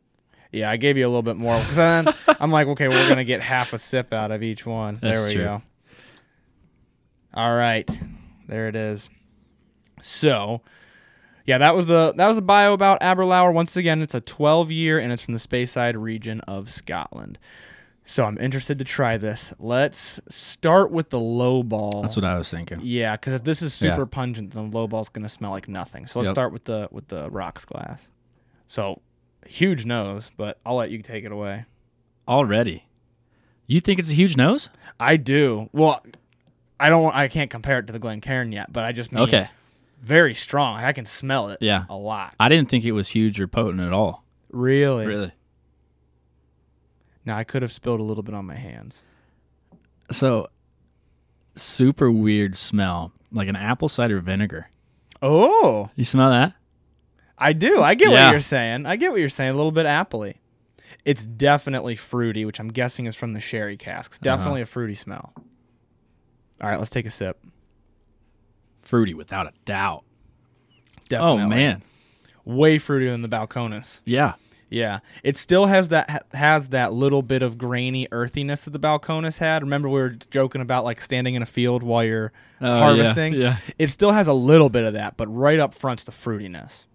yeah, 0.52 0.69
I 0.69 0.78
gave 0.78 0.98
you 0.98 1.06
a 1.06 1.10
little 1.10 1.22
bit 1.24 1.36
more 1.38 1.60
because 1.60 1.75
then 1.78 2.07
I'm 2.40 2.52
like, 2.52 2.68
okay, 2.68 2.88
we're 2.88 3.07
gonna 3.10 3.24
get 3.24 3.42
half 3.42 3.74
a 3.74 3.78
sip 3.78 4.13
out 4.13 4.31
of 4.31 4.42
each 4.44 4.66
one. 4.66 5.00
there 5.02 5.24
we 5.25 5.34
true. 5.34 5.44
go. 5.44 5.62
All 7.34 7.56
right, 7.56 7.90
there 8.48 8.68
it 8.69 8.75
is. 8.75 9.10
So, 10.02 10.62
yeah, 11.46 11.57
that 11.57 11.75
was 11.75 11.88
the 11.88 12.13
that 12.16 12.28
was 12.28 12.36
the 12.36 12.42
bio 12.42 12.74
about 12.74 13.02
Aberlour. 13.02 13.52
Once 13.54 13.75
again, 13.75 14.02
it's 14.02 14.13
a 14.13 14.22
12 14.22 14.72
year 14.72 15.00
and 15.00 15.12
it's 15.12 15.22
from 15.22 15.34
the 15.34 15.40
Speyside 15.40 16.02
region 16.02 16.40
of 16.42 16.69
Scotland. 16.69 17.38
So 18.07 18.24
I'm 18.25 18.38
interested 18.38 18.78
to 18.80 18.86
try 18.86 19.18
this. 19.18 19.52
Let's 19.60 20.19
start 20.30 20.92
with 20.92 21.10
the 21.10 21.19
low 21.19 21.63
ball. 21.63 22.04
That's 22.04 22.16
what 22.16 22.24
I 22.25 22.38
was 22.38 22.50
thinking. 22.52 22.80
Yeah, 22.84 23.16
because 23.16 23.34
if 23.34 23.44
this 23.44 23.62
is 23.63 23.74
super 23.74 24.02
Yeah. 24.02 24.06
pungent, 24.10 24.54
then 24.54 24.69
the 24.69 24.78
low 24.78 24.88
ball's 24.88 25.10
gonna 25.10 25.28
smell 25.30 25.50
like 25.52 25.68
nothing. 25.68 26.06
So 26.06 26.19
let's 26.19 26.28
Yep. 26.28 26.36
start 26.36 26.54
with 26.54 26.66
the 26.66 26.88
with 26.92 27.07
the 27.07 27.30
rocks 27.31 27.66
glass. 27.66 28.10
So 28.68 29.02
huge 29.48 29.86
nose, 29.86 30.30
but 30.38 30.60
I'll 30.66 30.75
let 30.75 30.92
you 30.92 31.02
take 31.02 31.24
it 31.25 31.31
away. 31.31 31.66
Already. 32.28 32.86
You 33.68 33.80
think 33.80 34.00
it's 34.00 34.12
a 34.12 34.16
huge 34.16 34.38
nose? 34.38 34.69
I 35.00 35.18
do. 35.18 35.69
Well, 35.74 36.04
I 36.80 36.90
don't. 36.90 37.16
I 37.16 37.28
can't 37.28 37.50
compare 37.50 37.80
it 37.80 37.88
to 37.88 37.94
the 37.94 38.00
Glencairn 38.00 38.52
yet, 38.52 38.72
but 38.72 38.84
I 38.84 38.92
just 38.92 39.12
mean 39.12 39.24
Okay. 39.24 39.48
very 40.00 40.36
strong. 40.36 40.78
I 40.84 40.92
can 40.94 41.06
smell 41.07 41.50
it. 41.50 41.57
Yeah. 41.62 41.86
a 41.90 41.96
lot. 41.96 42.36
I 42.40 42.50
didn't 42.50 42.69
think 42.69 42.86
it 42.86 42.92
was 42.92 43.10
huge 43.10 43.40
or 43.40 43.48
potent 43.48 43.81
at 43.81 43.94
all. 43.94 44.24
Really? 44.52 45.07
Really. 45.07 45.31
Now 47.25 47.38
I 47.38 47.44
could 47.44 47.62
have 47.62 47.72
spilled 47.72 48.00
a 48.00 48.04
little 48.04 48.24
bit 48.24 48.36
on 48.36 48.45
my 48.45 48.56
hands. 48.56 49.01
So, 50.12 50.48
super 51.56 52.12
weird 52.12 52.56
smell, 52.56 53.12
like 53.31 53.48
an 53.48 53.56
apple 53.56 53.89
cider 53.89 54.19
vinegar. 54.19 54.69
Oh, 55.22 55.89
You 55.95 56.06
smell 56.06 56.30
that? 56.30 56.54
I 57.38 57.54
do. 57.54 57.81
I 57.81 57.95
get 57.95 58.12
Yeah. 58.12 58.25
what 58.27 58.31
you're 58.31 58.39
saying. 58.42 58.86
I 58.86 58.95
get 58.95 59.12
what 59.12 59.19
you're 59.19 59.30
saying. 59.30 59.51
A 59.51 59.56
little 59.56 59.72
bit 59.72 59.86
appley. 59.86 60.36
It's 61.04 61.25
definitely 61.25 61.95
fruity, 61.95 62.45
which 62.45 62.60
I'm 62.60 62.69
guessing 62.69 63.06
is 63.06 63.16
from 63.16 63.33
the 63.33 63.39
sherry 63.39 63.78
casks. 63.78 64.18
Uh-huh. 64.18 64.36
Definitely 64.36 64.62
a 64.62 64.66
fruity 64.66 64.94
smell. 64.95 65.33
All 66.62 66.69
right, 66.69 66.78
let's 66.80 66.92
take 66.92 67.06
a 67.06 67.10
sip. 67.12 67.44
Fruity, 68.81 69.13
without 69.13 69.48
a 69.48 69.51
doubt. 69.66 70.04
Definitely. 71.10 71.44
Oh 71.44 71.48
man, 71.48 71.81
way 72.45 72.78
fruitier 72.78 73.10
than 73.10 73.21
the 73.21 73.28
Balcones. 73.30 74.01
yeah, 74.06 74.33
Yeah, 74.70 75.00
it 75.24 75.38
still 75.38 75.68
has 75.68 75.90
that 75.90 76.26
has 76.34 76.70
that 76.70 76.92
little 76.92 77.22
bit 77.22 77.42
of 77.44 77.58
grainy 77.58 78.08
earthiness 78.12 78.64
that 78.64 78.72
the 78.72 78.80
Balcones 78.80 79.38
had. 79.38 79.62
Remember 79.62 79.88
we 79.88 80.00
were 80.00 80.10
joking 80.10 80.62
about 80.62 80.84
like 80.84 81.00
standing 81.00 81.36
in 81.36 81.42
a 81.42 81.46
field 81.46 81.84
while 81.84 82.04
you're 82.04 82.32
oh, 82.62 82.66
yeah, 82.66 82.80
harvesting. 82.80 83.34
yeah. 83.36 83.58
It 83.78 83.90
still 83.90 84.12
has 84.12 84.28
a 84.28 84.34
little 84.34 84.70
bit 84.70 84.84
of 84.84 84.94
that, 84.94 85.18
but 85.18 85.28
right 85.28 85.60
up 85.60 85.74
front's 85.76 86.04
the 86.04 86.12
fruitiness. 86.12 86.86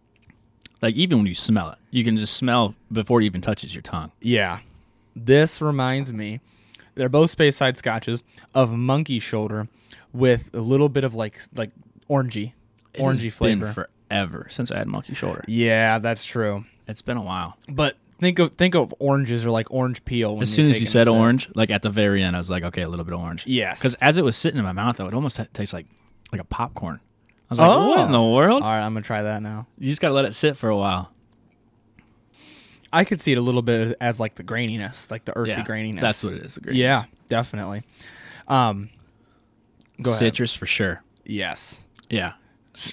like 0.82 0.94
even 0.96 1.18
when 1.18 1.26
you 1.26 1.34
smell 1.34 1.70
it, 1.70 1.78
you 1.90 2.02
can 2.04 2.16
just 2.16 2.34
smell 2.34 2.74
before 2.90 3.20
it 3.20 3.24
even 3.24 3.40
touches 3.40 3.74
your 3.74 3.82
tongue. 3.82 4.10
Yeah. 4.20 4.58
This 5.14 5.60
reminds 5.62 6.12
me, 6.12 6.40
they're 6.96 7.08
both 7.08 7.36
Speyside 7.36 7.76
scotches 7.76 8.22
of 8.54 8.72
monkey 8.72 9.20
shoulder 9.20 9.68
with 10.12 10.50
a 10.54 10.60
little 10.60 10.88
bit 10.88 11.04
of 11.04 11.14
like 11.14 11.38
like 11.54 11.70
orangey, 12.08 12.52
It 12.94 13.00
orangey 13.00 13.32
flavor. 13.32 13.88
Forever 14.10 14.46
since 14.50 14.70
I 14.70 14.78
had 14.78 14.88
monkey 14.88 15.14
shoulder. 15.14 15.44
yeah, 15.46 15.98
that's 15.98 16.24
true. 16.24 16.64
It's 16.88 17.02
been 17.02 17.16
a 17.16 17.22
while. 17.22 17.56
But 17.68 17.96
think 18.18 18.38
of 18.38 18.52
think 18.56 18.74
of 18.74 18.92
oranges 18.98 19.46
or 19.46 19.50
like 19.50 19.70
orange 19.70 20.04
peel. 20.04 20.34
When 20.34 20.42
As 20.42 20.52
soon 20.52 20.68
as 20.68 20.80
you 20.80 20.86
said 20.86 21.06
orange, 21.08 21.48
like 21.54 21.70
at 21.70 21.82
the 21.82 21.90
very 21.90 22.22
end, 22.22 22.34
I 22.36 22.38
was 22.38 22.50
like, 22.50 22.64
okay, 22.64 22.82
a 22.82 22.88
little 22.88 23.04
bit 23.04 23.14
of 23.14 23.20
orange. 23.20 23.46
yes, 23.46 23.78
Because 23.78 23.94
as 24.00 24.18
it 24.18 24.24
was 24.24 24.36
sitting 24.36 24.58
in 24.58 24.64
my 24.64 24.72
mouth, 24.72 24.96
though, 24.96 25.06
it 25.06 25.14
almost 25.14 25.36
ha- 25.36 25.46
tastes 25.52 25.72
like 25.72 25.86
like 26.32 26.40
a 26.40 26.44
popcorn. 26.44 27.00
I 27.02 27.52
was 27.54 27.58
like, 27.60 27.70
Oh. 27.70 27.88
what 27.90 28.06
in 28.06 28.12
the 28.12 28.22
world? 28.22 28.62
all 28.62 28.68
right, 28.68 28.82
I'm 28.84 28.92
gonna 28.94 29.02
try 29.04 29.22
that 29.22 29.42
now. 29.42 29.66
You 29.78 29.88
just 29.88 30.00
gotta 30.00 30.14
let 30.14 30.24
it 30.24 30.34
sit 30.34 30.56
for 30.56 30.68
a 30.68 30.76
while. 30.76 31.12
I 32.92 33.04
could 33.04 33.20
see 33.20 33.30
it 33.32 33.38
a 33.38 33.40
little 33.40 33.62
bit 33.62 33.96
as 34.00 34.18
like 34.18 34.34
the 34.34 34.42
graininess, 34.44 35.10
like 35.10 35.24
the 35.24 35.36
earthy 35.36 35.52
Yeah, 35.52 35.64
graininess. 35.64 36.00
That's 36.00 36.24
what 36.24 36.32
it 36.34 36.42
is. 36.42 36.56
the 36.56 36.74
Yeah, 36.74 37.04
definitely. 37.28 37.82
Um, 38.48 38.88
go 40.02 40.10
ahead. 40.10 40.18
Citrus 40.18 40.54
for 40.54 40.66
sure. 40.66 41.02
Yes, 41.24 41.80
Yeah. 42.08 42.32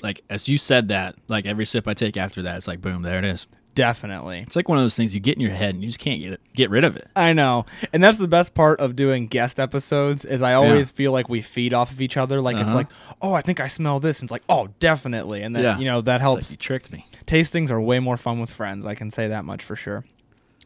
Like 0.04 0.24
as 0.30 0.48
you 0.50 0.58
said 0.58 0.88
that, 0.90 1.16
like 1.28 1.46
every 1.46 1.66
sip 1.66 1.88
I 1.88 1.94
take 1.94 2.18
after 2.18 2.42
that, 2.44 2.58
it's 2.58 2.68
like 2.68 2.82
boom, 2.82 3.02
there 3.04 3.20
it 3.20 3.26
is. 3.26 3.48
definitely. 3.76 4.40
It's 4.40 4.56
like 4.56 4.68
one 4.68 4.80
of 4.80 4.84
those 4.84 4.96
things 4.96 5.14
you 5.14 5.20
get 5.22 5.36
in 5.36 5.42
your 5.42 5.52
head 5.52 5.76
and 5.76 5.84
you 5.84 5.90
just 5.90 6.00
can't 6.00 6.20
get 6.20 6.34
it, 6.34 6.42
get 6.56 6.72
rid 6.72 6.84
of 6.84 6.98
it. 6.98 7.08
I 7.16 7.34
know, 7.34 7.66
and 7.94 8.04
that's 8.04 8.18
the 8.18 8.28
best 8.28 8.56
part 8.56 8.80
of 8.80 8.96
doing 8.96 9.28
guest 9.28 9.60
episodes. 9.60 10.26
Is 10.26 10.42
I 10.42 10.54
always 10.56 10.90
feel 10.90 11.12
like 11.12 11.30
we 11.30 11.42
feed 11.44 11.74
off 11.76 11.92
of 11.92 12.02
each 12.02 12.18
other. 12.18 12.42
Like 12.42 12.56
it's 12.58 12.66
Uh-huh. 12.70 12.76
like, 12.78 12.88
oh, 13.22 13.34
I 13.34 13.42
think 13.42 13.60
I 13.60 13.68
smell 13.68 14.00
this, 14.00 14.20
and 14.20 14.26
it's 14.28 14.32
like, 14.32 14.44
oh, 14.50 14.70
definitely, 14.80 15.44
and 15.44 15.56
then 15.56 15.64
Yeah. 15.64 15.78
you 15.78 15.86
know 15.86 16.02
that 16.02 16.16
It's 16.16 16.22
helps. 16.24 16.44
like 16.48 16.52
you 16.52 16.58
tricked 16.58 16.92
me. 16.92 17.06
Tastings 17.28 17.70
are 17.70 17.80
way 17.80 18.00
more 18.00 18.18
fun 18.18 18.40
with 18.40 18.50
friends. 18.52 18.84
I 18.86 18.96
can 18.96 19.12
say 19.12 19.28
that 19.28 19.46
much 19.46 19.64
for 19.64 19.76
sure. 19.76 20.04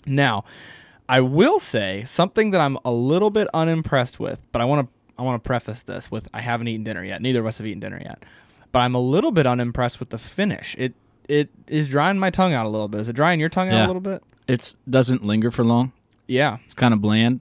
Now, 0.06 0.46
I 1.10 1.20
will 1.20 1.60
say 1.60 2.06
something 2.08 2.52
that 2.52 2.62
I'm 2.62 2.78
a 2.86 2.92
little 2.92 3.30
bit 3.30 3.48
unimpressed 3.54 4.20
with, 4.22 4.40
but 4.54 4.62
I 4.62 4.66
want 4.66 4.88
to 4.88 4.94
I 5.20 5.24
want 5.24 5.44
to 5.44 5.48
preface 5.48 5.84
this 5.84 6.10
with 6.10 6.30
I 6.34 6.40
haven't 6.42 6.70
eaten 6.70 6.84
dinner 6.86 7.04
yet. 7.04 7.22
Neither 7.22 7.42
of 7.42 7.46
us 7.46 7.58
have 7.60 7.68
eaten 7.68 7.82
dinner 7.82 8.02
yet, 8.04 8.24
but 8.72 8.80
I'm 8.80 8.96
a 8.96 9.00
little 9.02 9.32
bit 9.32 9.46
unimpressed 9.46 10.00
with 10.00 10.10
the 10.10 10.18
finish. 10.18 10.76
It 10.78 10.94
it 11.28 11.50
is 11.68 11.88
drying 11.88 12.20
my 12.20 12.30
tongue 12.30 12.54
out 12.54 12.66
a 12.66 12.70
little 12.70 12.88
bit. 12.88 13.00
Is 13.02 13.10
it 13.10 13.14
drying 13.14 13.40
your 13.40 13.50
tongue 13.50 13.70
out 13.70 13.86
a 13.86 13.88
little 13.88 14.02
bit? 14.02 14.24
It's 14.48 14.76
doesn't 14.90 15.24
linger 15.24 15.52
for 15.52 15.64
long. 15.64 15.94
Yeah. 16.28 16.58
It's 16.66 16.74
kind 16.74 16.94
of 16.94 17.02
bland. 17.02 17.40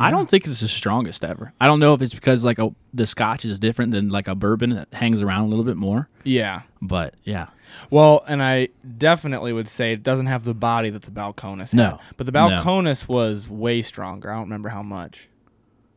I 0.00 0.10
don't 0.10 0.30
think 0.30 0.46
it's 0.46 0.60
the 0.60 0.68
strongest 0.68 1.24
ever. 1.24 1.52
I 1.60 1.66
don't 1.66 1.78
know 1.78 1.92
if 1.94 2.00
it's 2.02 2.14
because 2.14 2.44
like 2.44 2.58
a, 2.58 2.74
the 2.94 3.06
Scotch 3.06 3.44
is 3.44 3.58
different 3.58 3.92
than 3.92 4.08
like 4.08 4.28
a 4.28 4.34
bourbon 4.34 4.70
that 4.70 4.88
hangs 4.92 5.22
around 5.22 5.42
a 5.42 5.46
little 5.48 5.64
bit 5.64 5.76
more. 5.76 6.08
Yeah. 6.24 6.62
But 6.80 7.14
yeah, 7.24 7.48
Well, 7.90 8.24
and 8.26 8.42
I 8.42 8.68
definitely 8.98 9.52
would 9.52 9.68
say 9.68 9.92
it 9.92 10.02
doesn't 10.02 10.26
have 10.26 10.44
the 10.44 10.54
body 10.54 10.88
that 10.90 11.02
the 11.02 11.10
Balcones 11.10 11.72
had. 11.72 11.74
No. 11.74 11.98
But 12.16 12.26
the 12.26 12.32
No. 12.32 13.04
Was 13.08 13.48
way 13.48 13.82
stronger. 13.82 14.30
I 14.30 14.34
don't 14.34 14.44
remember 14.44 14.70
how 14.70 14.82
much. 14.82 15.28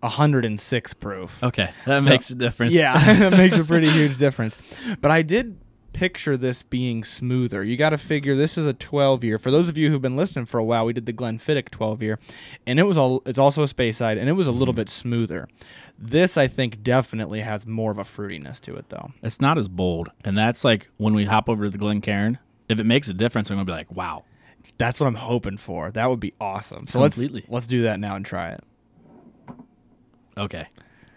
106 0.04 0.94
proof. 0.96 1.44
okay, 1.44 1.72
that 1.86 2.04
So- 2.04 2.10
makes 2.10 2.30
a 2.30 2.36
difference. 2.36 2.74
Yeah, 2.74 3.16
that 3.30 3.32
makes 3.38 3.58
a 3.58 3.64
pretty 3.64 3.90
huge 3.90 4.18
difference. 4.18 4.58
But 5.02 5.12
I 5.12 5.22
did 5.22 5.58
picture 5.94 6.36
this 6.36 6.64
being 6.64 7.04
smoother. 7.04 7.64
You 7.64 7.78
got 7.78 7.92
to 7.92 7.98
figure 7.98 8.36
this 8.36 8.58
is 8.58 8.66
a 8.66 8.74
12 8.74 9.24
year. 9.24 9.38
For 9.38 9.52
those 9.52 9.70
of 9.70 9.78
you 9.78 9.90
who've 9.90 10.02
been 10.02 10.16
listening 10.16 10.46
for 10.46 10.58
a 10.58 10.64
while, 10.64 10.86
we 10.86 10.94
did 10.94 11.06
the 11.06 11.14
Glenfiddich 11.14 11.70
12 11.70 12.02
year, 12.04 12.20
and 12.68 12.80
it 12.80 12.84
was 12.84 12.98
all. 12.98 13.22
It's 13.26 13.38
also 13.38 13.64
a 13.64 13.68
Speyside, 13.68 14.20
and 14.20 14.28
it 14.28 14.34
was 14.34 14.48
a 14.48 14.52
little 14.52 14.74
mm. 14.74 14.78
bit 14.78 14.90
smoother. 14.90 15.48
This 15.98 16.38
I 16.38 16.48
think 16.48 16.84
definitely 16.84 17.42
has 17.42 17.66
more 17.66 17.92
of 17.92 17.98
a 17.98 18.04
fruitiness 18.04 18.60
to 18.62 18.76
it, 18.76 18.90
though. 18.90 19.12
it's 19.22 19.40
not 19.40 19.58
as 19.58 19.68
bold, 19.68 20.10
and 20.26 20.38
that's 20.38 20.66
like 20.66 20.90
when 20.98 21.14
we 21.14 21.26
hop 21.26 21.48
over 21.48 21.66
to 21.66 21.70
the 21.70 21.78
Glencairn. 21.78 22.40
If 22.70 22.80
it 22.80 22.86
makes 22.86 23.08
a 23.08 23.14
difference, 23.14 23.52
I'm 23.52 23.58
gonna 23.58 23.66
be 23.66 23.72
like, 23.72 23.92
wow. 23.92 24.24
That's 24.80 25.00
what 25.00 25.06
I'm 25.06 25.16
hoping 25.16 25.58
for. 25.58 25.92
That 25.92 26.10
would 26.10 26.20
be 26.20 26.34
awesome. 26.42 26.88
So 26.88 27.00
let's 27.00 27.22
let's 27.48 27.68
do 27.68 27.84
that 27.84 28.00
now 28.00 28.16
and 28.16 28.26
try 28.26 28.52
it. 28.52 28.64
Okay. 30.38 30.68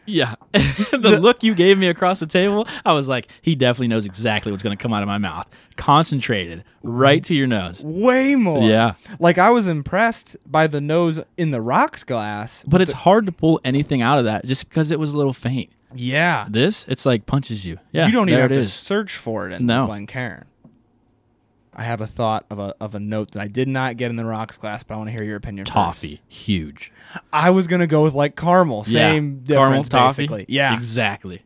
Yeah. 0.06 0.37
the 0.52 1.18
look 1.20 1.42
you 1.42 1.54
gave 1.54 1.78
me 1.78 1.88
across 1.88 2.20
the 2.20 2.26
table, 2.26 2.66
I 2.85 2.92
was 2.92 3.08
like, 3.08 3.28
he 3.42 3.54
definitely 3.54 3.88
knows 3.88 4.06
exactly 4.06 4.52
what's 4.52 4.62
going 4.62 4.76
to 4.76 4.80
come 4.80 4.92
out 4.92 5.02
of 5.02 5.08
my 5.08 5.18
mouth. 5.18 5.49
Concentrated 5.76 6.64
right 6.82 7.23
to 7.25 7.35
your 7.35 7.46
nose. 7.46 7.82
Way 7.85 8.35
more. 8.37 8.62
Yeah. 8.62 8.94
Like 9.18 9.38
I 9.38 9.50
was 9.50 9.66
impressed 9.66 10.37
by 10.46 10.68
the 10.68 10.80
nose 10.80 11.20
in 11.37 11.50
the 11.50 11.61
rocks 11.61 12.04
glass. 12.04 12.64
But 12.66 12.80
it's 12.80 12.92
hard 12.92 13.26
to 13.26 13.32
pull 13.32 13.61
anything 13.64 14.00
out 14.00 14.18
of 14.18 14.25
that 14.25 14.44
just 14.46 14.68
because 14.68 14.90
it 14.90 14.99
was 15.00 15.12
a 15.12 15.16
little 15.16 15.32
faint. 15.32 15.70
Yeah. 15.94 16.46
This, 16.49 16.85
it's 16.88 17.04
like 17.04 17.26
punches 17.26 17.66
you. 17.66 17.78
Yeah. 17.92 18.06
you 18.06 18.12
don't 18.12 18.28
even 18.28 18.40
have 18.40 18.52
to 18.52 18.64
search 18.64 19.16
for 19.16 19.49
it 19.49 19.54
in 19.54 19.66
No. 19.66 19.87
Glencairn. 19.87 20.44
I 21.78 21.83
have 21.85 22.00
a 22.00 22.06
thought 22.06 22.47
of 22.50 22.59
a 22.59 22.75
of 22.80 22.95
a 22.95 23.00
note 23.00 23.33
that 23.33 23.42
I 23.42 23.49
did 23.49 23.68
not 23.68 23.97
get 23.99 24.09
in 24.11 24.16
the 24.16 24.25
rocks 24.25 24.56
class, 24.56 24.83
but 24.83 24.95
I 24.95 24.97
want 24.97 25.09
to 25.11 25.12
hear 25.12 25.23
your 25.25 25.37
opinion. 25.37 25.66
first. 25.66 25.75
Toffee. 25.75 26.23
Huge. 26.26 26.90
I 27.33 27.50
was 27.50 27.66
gonna 27.66 27.87
go 27.87 28.02
with 28.02 28.14
like 28.14 28.35
caramel. 28.37 28.85
Same 28.85 29.42
yeah. 29.45 29.56
Caramel 29.56 29.83
difference, 29.83 30.16
toffee. 30.16 30.47
Yeah, 30.49 30.75
Exactly. 30.76 31.42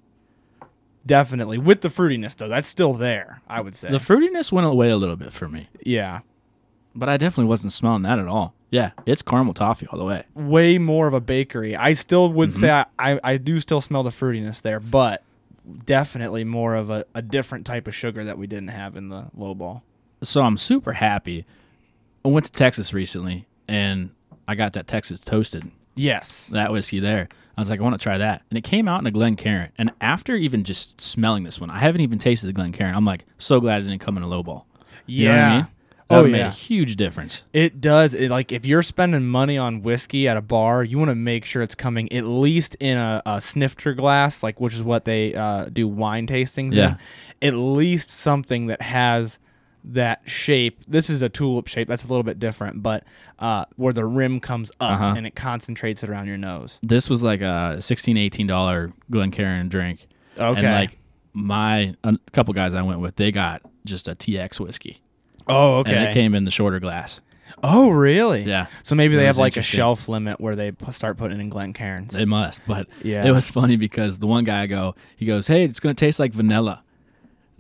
definitely. 1.05 1.59
With 1.59 1.81
the 1.81 1.89
fruitiness 1.89 2.37
though, 2.37 2.49
that's 2.49 2.69
still 2.69 2.93
there. 2.95 3.43
I 3.49 3.61
would 3.61 3.75
say. 3.75 3.91
The 3.91 3.99
fruitiness 3.99 4.53
went 4.53 4.67
away 4.67 4.91
a 4.91 4.97
little 4.97 5.17
bit 5.17 5.33
for 5.33 5.49
me, 5.49 5.69
yeah, 5.85 6.21
but 6.95 7.09
I 7.09 7.17
definitely 7.17 7.49
wasn't 7.49 7.73
smelling 7.73 8.03
that 8.03 8.19
at 8.19 8.27
all. 8.29 8.55
Yeah. 8.71 8.93
It's 9.07 9.23
caramel 9.23 9.55
toffee 9.55 9.89
all 9.91 9.99
the 9.99 10.05
way. 10.05 10.23
way 10.35 10.79
more 10.79 11.09
of 11.09 11.15
a 11.15 11.21
bakery. 11.21 11.75
I 11.75 11.95
still 11.95 12.33
would 12.33 12.51
Mm-hmm. 12.51 12.61
say 12.61 12.71
I, 12.71 12.87
I 12.99 13.21
I 13.25 13.37
do 13.37 13.59
still 13.61 13.81
smell 13.81 14.05
the 14.05 14.11
fruitiness 14.11 14.63
there, 14.63 14.79
but 14.79 15.25
definitely 15.87 16.45
more 16.45 16.75
of 16.77 16.89
a, 16.91 17.05
a 17.15 17.21
different 17.23 17.67
type 17.67 17.89
of 17.89 17.95
sugar 17.95 18.23
that 18.25 18.39
we 18.39 18.47
didn't 18.47 18.69
have 18.69 18.97
in 18.97 19.09
the 19.09 19.27
low 19.37 19.55
ball. 19.55 19.83
So 20.23 20.43
I'm 20.43 20.57
super 20.57 20.93
happy. 20.95 21.45
I 22.25 22.29
went 22.29 22.47
to 22.47 22.53
Texas 22.53 22.93
recently 22.93 23.47
and 23.69 24.11
I 24.47 24.55
got 24.55 24.73
that 24.75 24.87
Texas 24.87 25.21
toasted, 25.21 25.71
Yes. 25.95 26.47
that 26.53 26.73
whiskey 26.73 27.01
there. 27.01 27.29
I 27.57 27.61
was 27.61 27.69
like, 27.69 27.81
I 27.81 27.83
want 27.83 27.95
to 27.95 28.03
try 28.03 28.19
that. 28.19 28.43
And 28.51 28.57
it 28.59 28.63
came 28.63 28.89
out 28.89 29.01
in 29.01 29.07
a 29.07 29.11
Glen 29.11 29.35
Glencairn. 29.35 29.71
And 29.77 29.93
after 30.01 30.35
even 30.35 30.65
just 30.65 31.01
smelling 31.01 31.45
this 31.45 31.61
one, 31.61 31.71
I 31.71 31.79
haven't 31.79 32.01
even 32.01 32.19
tasted 32.19 32.47
the 32.47 32.53
Glen 32.53 32.71
Glencairn. 32.71 32.95
I'm 32.95 33.05
like, 33.05 33.25
so 33.39 33.61
glad 33.61 33.81
it 33.83 33.85
didn't 33.85 34.01
come 34.01 34.17
in 34.17 34.23
a 34.23 34.29
low 34.29 34.43
ball. 34.43 34.67
You 35.07 35.27
Yeah. 35.27 35.47
I 35.53 35.57
mean? 35.57 35.67
Oh, 36.13 36.17
would've 36.17 36.33
made 36.33 36.39
yeah. 36.39 36.49
a 36.49 36.53
huge 36.53 36.97
difference. 36.97 37.45
It 37.53 37.81
does. 37.81 38.15
It, 38.15 38.31
like 38.31 38.51
if 38.51 38.67
you're 38.67 38.83
spending 38.83 39.27
money 39.29 39.57
on 39.57 39.83
whiskey 39.83 40.27
at 40.27 40.37
a 40.37 40.41
bar, 40.43 40.83
you 40.83 40.99
want 40.99 41.11
to 41.11 41.15
make 41.15 41.45
sure 41.45 41.63
it's 41.63 41.77
coming 41.77 42.13
at 42.13 42.25
least 42.25 42.75
in 42.81 42.97
a, 42.99 43.23
a 43.27 43.41
snifter 43.41 43.95
glass, 43.95 44.43
like 44.43 44.61
which 44.61 44.75
is 44.75 44.83
what 44.83 45.05
they 45.05 45.35
uh, 45.35 45.67
do 45.67 45.87
wine 45.87 46.27
tastings 46.27 46.73
Yeah. 46.75 46.97
in. 47.43 47.49
At 47.49 47.55
least 47.55 48.11
something 48.11 48.67
that 48.67 48.83
has 48.83 49.39
that 49.85 50.23
shape. 50.29 50.85
This 50.87 51.09
is 51.11 51.23
a 51.23 51.29
tulip 51.29 51.67
shape. 51.67 51.89
That's 51.89 52.05
a 52.05 52.09
little 52.09 52.23
bit 52.23 52.39
different, 52.39 52.83
but 52.83 53.05
uh, 53.39 53.65
where 53.77 53.93
the 53.93 54.05
rim 54.05 54.41
comes 54.41 54.71
up 54.81 54.93
Uh-huh. 55.01 55.15
and 55.17 55.27
it 55.27 55.35
concentrates 55.35 56.03
it 56.03 56.11
around 56.11 56.27
your 56.27 56.37
nose. 56.37 56.79
This 56.83 57.09
was 57.09 57.23
like 57.23 57.41
a 57.41 57.77
$16, 57.79 58.31
$18 58.31 58.93
Glencairn 59.11 59.69
drink. 59.69 60.07
Okay. 60.39 60.61
And 60.65 60.75
like 60.75 60.99
my, 61.33 61.95
a 62.05 62.19
couple 62.33 62.53
guys 62.55 62.75
I 62.75 62.83
went 62.83 63.01
with, 63.01 63.17
they 63.17 63.33
got 63.33 63.63
just 63.87 64.09
a 64.09 64.15
TX 64.15 64.61
whiskey. 64.61 65.01
oh, 65.49 65.77
okay. 65.79 65.95
And 65.95 66.09
it 66.09 66.13
came 66.13 66.35
in 66.35 66.45
the 66.45 66.51
shorter 66.51 66.81
glass. 66.81 67.21
oh, 67.65 67.91
really? 67.91 68.45
Yeah. 68.45 68.67
So 68.83 68.95
maybe 68.95 69.17
they 69.17 69.25
have 69.27 69.37
like 69.39 69.57
a 69.57 69.63
shelf 69.63 70.09
limit 70.09 70.41
where 70.41 70.55
they 70.55 70.71
p- 70.73 70.93
start 70.93 71.17
putting 71.17 71.41
in 71.41 71.51
Glencairns. 71.51 72.13
They 72.13 72.25
must, 72.25 72.61
but 72.67 72.87
Yeah. 73.03 73.25
it 73.27 73.33
was 73.33 73.51
funny 73.51 73.77
because 73.77 74.19
the 74.19 74.27
one 74.27 74.45
guy 74.45 74.63
I 74.63 74.67
go, 74.67 74.95
he 75.17 75.27
goes, 75.27 75.47
"Hey, 75.49 75.65
it's 75.65 75.81
gonna 75.81 75.95
taste 75.95 76.21
like 76.21 76.33
vanilla." 76.33 76.83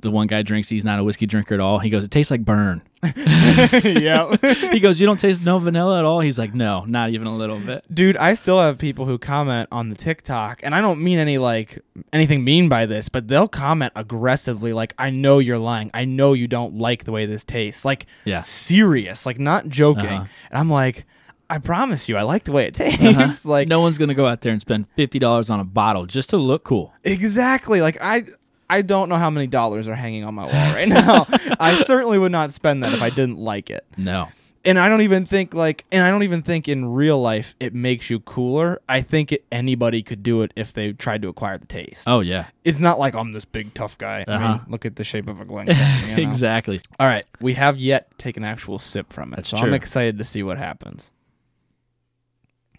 The 0.00 0.11
one 0.11 0.26
guy 0.26 0.42
drinks, 0.42 0.69
he's 0.69 0.85
not 0.85 0.99
a 0.99 1.04
whiskey 1.04 1.26
drinker 1.26 1.54
at 1.54 1.61
all. 1.61 1.78
He 1.78 1.90
goes, 1.90 2.04
"It 2.04 2.11
tastes 2.11 2.30
like 2.30 2.45
burn." 2.45 2.83
yeah. 3.16 4.37
he 4.73 4.80
goes, 4.80 5.00
"You 5.00 5.07
don't 5.07 5.21
taste 5.21 5.42
no 5.42 5.59
vanilla 5.59 5.99
at 5.99 6.04
all." 6.04 6.21
He's 6.21 6.38
like, 6.38 6.54
"No, 6.54 6.85
not 6.85 7.11
even 7.11 7.26
a 7.26 7.37
little 7.37 7.59
bit." 7.59 7.85
Dude, 7.92 8.16
I 8.16 8.35
still 8.35 8.61
have 8.61 8.78
people 8.78 9.07
who 9.07 9.19
comment 9.19 9.69
on 9.73 9.88
the 9.88 9.95
TikTok, 9.97 10.61
and 10.62 10.75
I 10.75 10.80
don't 10.80 11.00
mean 11.02 11.19
any 11.19 11.38
like 11.38 11.78
anything 12.12 12.45
mean 12.45 12.69
by 12.69 12.87
this, 12.87 13.09
but 13.09 13.28
they'll 13.28 13.49
comment 13.49 13.92
aggressively, 13.97 14.73
like, 14.73 14.95
I 14.99 15.11
know 15.11 15.38
you're 15.38 15.59
lying. 15.59 15.90
I 15.95 16.04
know 16.04 16.33
you 16.33 16.49
don't 16.49 16.76
like 16.78 17.04
the 17.04 17.12
way 17.12 17.26
this 17.26 17.45
tastes. 17.45 17.85
Like, 17.85 18.07
Yeah. 18.25 18.40
serious, 18.40 19.26
like, 19.26 19.38
not 19.38 19.69
joking. 19.69 20.07
Uh-huh. 20.07 20.25
And 20.50 20.59
I'm 20.59 20.71
like, 20.71 21.07
I 21.49 21.59
promise 21.59 22.09
you, 22.09 22.16
I 22.16 22.23
like 22.23 22.45
the 22.45 22.52
way 22.52 22.66
it 22.66 22.75
tastes. 22.75 23.45
Like, 23.50 23.66
no 23.69 23.80
one's 23.80 23.99
gonna 23.99 24.14
go 24.14 24.26
out 24.26 24.40
there 24.40 24.52
and 24.52 24.61
spend 24.61 24.87
fifty 24.95 25.19
dollars 25.19 25.50
on 25.50 25.59
a 25.61 25.64
bottle 25.64 26.07
just 26.07 26.30
to 26.30 26.37
look 26.37 26.64
cool. 26.64 26.92
exactly. 27.04 27.80
Like, 27.80 27.99
I. 28.00 28.25
I 28.71 28.83
don't 28.83 29.09
know 29.09 29.17
how 29.17 29.29
many 29.31 29.47
dollars 29.47 29.89
are 29.89 29.95
hanging 29.95 30.25
on 30.25 30.35
my 30.35 30.45
wall 30.45 30.53
right 30.53 30.89
now. 30.89 31.27
I 31.61 31.83
certainly 31.83 32.19
would 32.19 32.33
not 32.33 32.53
spend 32.53 32.83
that 32.85 32.93
if 32.95 33.03
I 33.03 33.11
didn't 33.11 33.39
like 33.39 33.69
it. 33.69 33.85
No, 33.99 34.29
and 34.65 34.79
I 34.79 34.89
don't 34.89 35.00
even 35.00 35.25
think 35.25 35.55
like, 35.55 35.85
and 35.91 36.03
I 36.05 36.11
don't 36.11 36.23
even 36.23 36.43
think 36.43 36.69
in 36.69 36.85
real 36.87 37.21
life 37.21 37.55
it 37.61 37.75
makes 37.75 38.11
you 38.11 38.21
cooler. 38.21 38.81
I 38.89 39.00
think 39.00 39.33
it, 39.33 39.45
anybody 39.50 40.03
could 40.03 40.23
do 40.23 40.43
it 40.43 40.53
if 40.55 40.73
they 40.73 40.93
tried 40.93 41.23
to 41.23 41.29
acquire 41.29 41.57
the 41.59 41.67
taste. 41.67 42.05
oh 42.07 42.21
yeah, 42.21 42.47
It's 42.65 42.79
not 42.79 42.99
like 42.99 43.15
I'm 43.15 43.33
this 43.33 43.45
big 43.45 43.75
tough 43.75 43.97
guy. 43.99 44.25
I 44.29 44.33
mean, 44.39 44.43
Uh-huh. 44.47 44.65
look 44.69 44.85
at 44.87 44.97
the 44.97 45.05
shape 45.05 45.29
of 45.29 45.41
a 45.41 45.45
Glencairn. 45.45 45.77
You 46.11 46.17
know? 46.25 46.31
exactly. 46.31 46.81
All 46.99 47.07
right, 47.07 47.25
we 47.41 47.55
have 47.55 47.77
yet 47.79 48.11
to 48.12 48.17
take 48.19 48.37
an 48.37 48.45
actual 48.45 48.79
sip 48.79 49.12
from 49.12 49.33
it, 49.33 49.37
That's 49.37 49.49
so 49.50 49.57
I'm 49.59 49.75
excited 49.75 50.19
to 50.19 50.25
see 50.25 50.43
what 50.43 50.59
happens. 50.59 51.11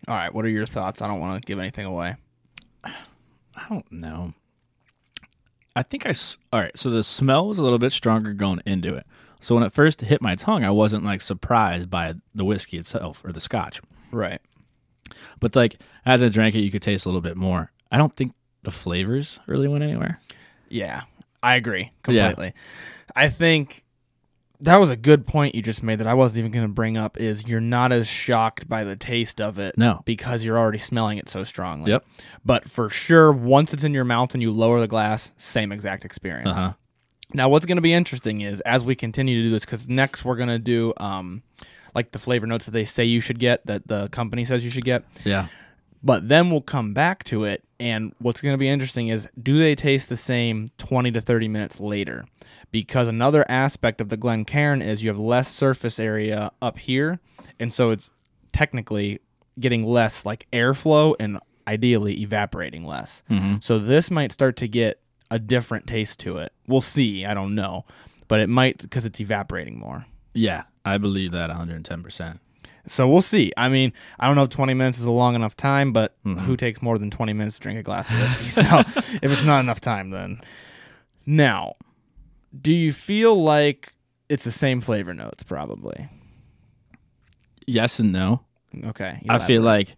All 0.08 0.16
right, 0.16 0.34
what 0.34 0.46
are 0.46 0.50
your 0.50 0.66
thoughts? 0.66 1.02
I 1.02 1.08
don't 1.08 1.20
want 1.20 1.42
to 1.42 1.46
give 1.46 1.60
anything 1.60 1.86
away. 1.86 2.16
I 2.84 3.66
don't 3.70 3.92
know. 3.92 4.34
I 5.76 5.84
think 5.84 6.06
I, 6.06 6.14
all 6.52 6.60
right, 6.60 6.78
so 6.78 6.90
the 6.90 7.04
smell 7.04 7.48
was 7.48 7.58
a 7.58 7.64
little 7.64 7.80
bit 7.80 7.92
stronger 7.92 8.34
going 8.34 8.62
into 8.66 8.96
it. 8.96 9.06
So 9.40 9.56
when 9.56 9.64
it 9.64 9.72
first 9.72 10.02
hit 10.02 10.22
my 10.22 10.36
tongue, 10.36 10.64
I 10.64 10.70
wasn't 10.70 11.04
like 11.04 11.22
surprised 11.22 11.90
by 11.90 12.16
the 12.36 12.46
whiskey 12.46 12.78
itself 12.78 13.24
or 13.26 13.32
the 13.32 13.40
scotch. 13.40 13.82
Right. 14.12 14.40
But 15.40 15.56
like 15.56 15.80
as 16.06 16.22
I 16.22 16.28
drank 16.30 16.56
it, 16.56 16.62
you 16.62 16.72
could 16.72 16.82
taste 16.82 17.06
a 17.06 17.10
little 17.10 17.22
bit 17.22 17.38
more. 17.38 17.72
I 17.92 17.98
don't 17.98 18.14
think 18.14 18.34
the 18.64 18.72
flavors 18.72 19.40
really 19.48 19.68
went 19.68 19.84
anywhere. 19.84 20.20
Yeah, 20.70 21.02
I 21.42 21.56
agree 21.56 21.92
Yeah. 22.08 22.28
completely. 22.30 22.54
I 23.16 23.30
think 23.30 23.84
that 24.62 24.78
was 24.78 24.90
a 24.90 24.96
good 24.96 25.26
point 25.28 25.56
you 25.56 25.62
just 25.62 25.84
made 25.84 25.98
that 26.00 26.08
I 26.08 26.14
wasn't 26.14 26.40
even 26.40 26.52
going 26.52 26.66
to 26.68 26.72
bring 26.74 26.98
up. 26.98 27.20
Is 27.20 27.48
you're 27.48 27.60
not 27.62 27.92
as 27.92 28.08
shocked 28.08 28.68
by 28.70 28.84
the 28.84 28.96
taste 28.96 29.42
of 29.42 29.60
it, 29.60 29.78
No. 29.78 30.02
because 30.06 30.44
you're 30.44 30.58
already 30.58 30.78
smelling 30.78 31.18
it 31.18 31.28
so 31.30 31.44
strongly. 31.44 31.92
Yep. 31.92 32.06
But 32.46 32.70
for 32.70 32.90
sure, 32.90 33.32
once 33.32 33.74
it's 33.74 33.84
in 33.84 33.94
your 33.94 34.06
mouth 34.06 34.34
and 34.34 34.42
you 34.42 34.52
lower 34.52 34.80
the 34.80 34.88
glass, 34.88 35.32
same 35.38 35.72
exact 35.72 36.06
experience. 36.06 36.50
Uh 36.50 36.54
huh. 36.62 36.74
Now, 37.34 37.50
what's 37.50 37.66
going 37.66 37.78
to 37.78 37.82
be 37.82 37.94
interesting 37.94 38.42
is 38.42 38.60
as 38.62 38.84
we 38.84 38.94
continue 38.96 39.36
to 39.38 39.44
do 39.44 39.52
this, 39.52 39.64
because 39.66 39.88
next 39.88 40.26
we're 40.26 40.36
going 40.36 40.50
to 40.50 40.60
do 40.60 40.94
um, 40.98 41.44
like 41.96 42.12
the 42.12 42.20
flavor 42.20 42.46
notes 42.46 42.66
that 42.66 42.72
they 42.72 42.86
say 42.86 43.06
you 43.06 43.22
should 43.22 43.40
get, 43.40 43.66
that 43.68 43.88
the 43.88 44.10
company 44.10 44.44
says 44.46 44.64
you 44.66 44.70
should 44.70 44.86
get. 44.86 45.04
Yeah. 45.24 45.48
But 46.04 46.30
then 46.30 46.50
we'll 46.50 46.62
come 46.62 46.94
back 46.94 47.24
to 47.26 47.44
it, 47.44 47.64
and 47.80 48.14
what's 48.20 48.42
going 48.42 48.54
to 48.54 48.58
be 48.58 48.68
interesting 48.70 49.10
is 49.10 49.30
do 49.42 49.58
they 49.60 49.76
taste 49.76 50.10
the 50.10 50.18
same 50.18 50.68
20 50.78 51.12
to 51.12 51.22
30 51.22 51.48
minutes 51.48 51.80
later? 51.80 52.26
Because 52.72 53.08
another 53.08 53.46
aspect 53.50 54.02
of 54.02 54.10
the 54.10 54.18
Glencairn 54.18 54.82
is 54.82 55.04
you 55.04 55.10
have 55.10 55.20
less 55.20 55.48
surface 55.50 56.00
area 56.00 56.52
up 56.62 56.80
here, 56.80 57.20
and 57.60 57.72
so 57.72 57.92
it's 57.92 58.10
technically 58.52 59.20
getting 59.60 59.86
less 59.86 60.26
like 60.26 60.48
airflow 60.52 61.16
and 61.20 61.38
ideally 61.68 62.20
evaporating 62.22 62.86
less. 62.86 63.24
hmm 63.28 63.56
So 63.62 63.78
this 63.78 64.10
might 64.10 64.32
start 64.32 64.56
to 64.58 64.68
get 64.68 65.00
a 65.30 65.38
different 65.40 65.86
taste 65.88 66.20
to 66.22 66.38
it. 66.38 66.52
We'll 66.68 66.82
see. 66.82 67.26
I 67.26 67.34
don't 67.34 67.54
know, 67.56 67.86
but 68.28 68.40
it 68.40 68.50
might 68.50 68.82
because 68.82 69.06
it's 69.06 69.20
evaporating 69.20 69.78
more. 69.78 70.06
Yeah, 70.34 70.64
I 70.84 70.98
believe 70.98 71.32
that 71.32 71.50
110. 71.50 72.40
So 72.88 73.08
we'll 73.08 73.22
see. 73.22 73.52
I 73.58 73.70
mean, 73.70 73.94
I 74.20 74.28
don't 74.28 74.36
know 74.36 74.44
if 74.44 74.50
20 74.50 74.74
minutes 74.74 74.98
is 75.00 75.06
a 75.06 75.12
long 75.12 75.36
enough 75.36 75.56
time, 75.56 75.94
but 75.94 76.16
Mhm. 76.26 76.40
who 76.42 76.58
takes 76.58 76.82
more 76.82 76.98
than 76.98 77.12
20 77.12 77.34
minutes 77.34 77.58
to 77.58 77.62
drink 77.62 77.80
a 77.80 77.84
glass 77.84 78.10
of 78.10 78.20
whiskey? 78.20 78.50
so 78.50 78.80
if 79.22 79.24
it's 79.32 79.44
not 79.44 79.60
enough 79.60 79.80
time, 79.80 80.10
then. 80.10 80.42
Now, 81.26 81.76
do 82.60 82.74
you 82.74 82.92
feel 82.92 83.36
like 83.42 83.94
it's 84.30 84.44
the 84.44 84.52
same 84.52 84.82
flavor 84.82 85.14
notes? 85.14 85.44
Probably. 85.44 86.10
Yes 87.68 88.00
and 88.00 88.12
no. 88.12 88.42
Okay. 88.86 89.22
I 89.30 89.38
feel 89.40 89.62
like 89.62 89.96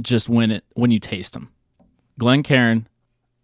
just 0.00 0.28
when 0.28 0.50
it 0.50 0.64
when 0.74 0.90
you 0.90 0.98
taste 0.98 1.34
them, 1.34 1.50
Glen 2.18 2.42
Glencairn 2.42 2.88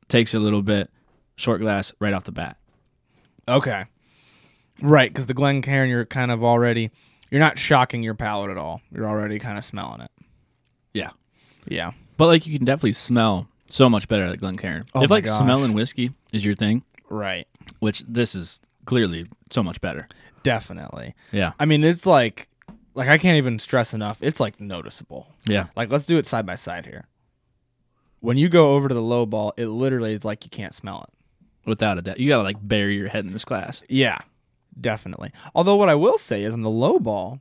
takes 0.08 0.32
a 0.34 0.38
little 0.38 0.62
bit 0.62 0.90
short 1.36 1.60
glass 1.60 1.92
right 2.00 2.14
off 2.14 2.24
the 2.24 2.32
bat. 2.32 2.56
Okay. 3.48 3.84
Right, 4.82 5.10
because 5.10 5.26
the 5.26 5.34
Glen 5.34 5.60
Glencairn, 5.60 5.88
you're 5.88 6.04
kind 6.04 6.30
of 6.30 6.44
already, 6.44 6.90
you're 7.30 7.40
not 7.40 7.58
shocking 7.58 8.02
your 8.02 8.14
palate 8.14 8.50
at 8.50 8.56
all. 8.56 8.80
You're 8.92 9.06
already 9.08 9.38
kind 9.38 9.58
of 9.58 9.64
smelling 9.64 10.00
it. 10.00 10.10
Yeah. 10.94 11.10
Yeah. 11.66 11.92
But 12.16 12.26
like 12.26 12.46
you 12.46 12.56
can 12.56 12.64
definitely 12.64 12.92
smell 12.94 13.48
so 13.68 13.88
much 13.88 14.08
better 14.08 14.24
at 14.24 14.38
Glencairn. 14.38 14.86
Oh 14.94 15.02
if 15.02 15.10
like 15.10 15.24
gosh. 15.24 15.38
smelling 15.42 15.72
whiskey 15.72 16.12
is 16.32 16.44
your 16.44 16.54
thing, 16.54 16.82
Right. 17.08 17.46
which 17.80 18.00
this 18.08 18.34
is 18.34 18.60
clearly 18.84 19.26
so 19.50 19.62
much 19.62 19.80
better. 19.80 20.08
Definitely. 20.42 21.14
Yeah. 21.32 21.52
I 21.58 21.64
mean, 21.64 21.82
it's 21.82 22.06
like, 22.06 22.48
like 22.94 23.08
I 23.08 23.18
can't 23.18 23.36
even 23.36 23.58
stress 23.58 23.92
enough. 23.92 24.18
It's 24.22 24.38
like 24.40 24.60
noticeable. 24.60 25.26
Yeah. 25.46 25.66
Like, 25.74 25.90
let's 25.90 26.06
do 26.06 26.18
it 26.18 26.26
side 26.26 26.46
by 26.46 26.54
side 26.54 26.86
here. 26.86 27.06
When 28.20 28.36
you 28.36 28.48
go 28.48 28.74
over 28.74 28.88
to 28.88 28.94
the 28.94 29.02
low 29.02 29.26
ball, 29.26 29.52
it 29.56 29.66
literally 29.66 30.14
is 30.14 30.24
like 30.24 30.44
you 30.44 30.50
can't 30.50 30.72
smell 30.74 31.04
it. 31.08 31.68
Without 31.68 31.98
a 31.98 32.02
doubt. 32.02 32.20
You 32.20 32.28
gotta 32.28 32.44
like 32.44 32.56
bury 32.62 32.96
your 32.96 33.08
head 33.08 33.24
in 33.26 33.32
this 33.32 33.44
glass. 33.44 33.82
Yeah, 33.88 34.18
Definitely. 34.80 35.32
Although 35.54 35.76
what 35.76 35.88
I 35.88 35.94
will 35.94 36.18
say 36.18 36.42
is 36.42 36.54
on 36.54 36.62
the 36.62 36.70
low 36.70 36.98
ball, 36.98 37.40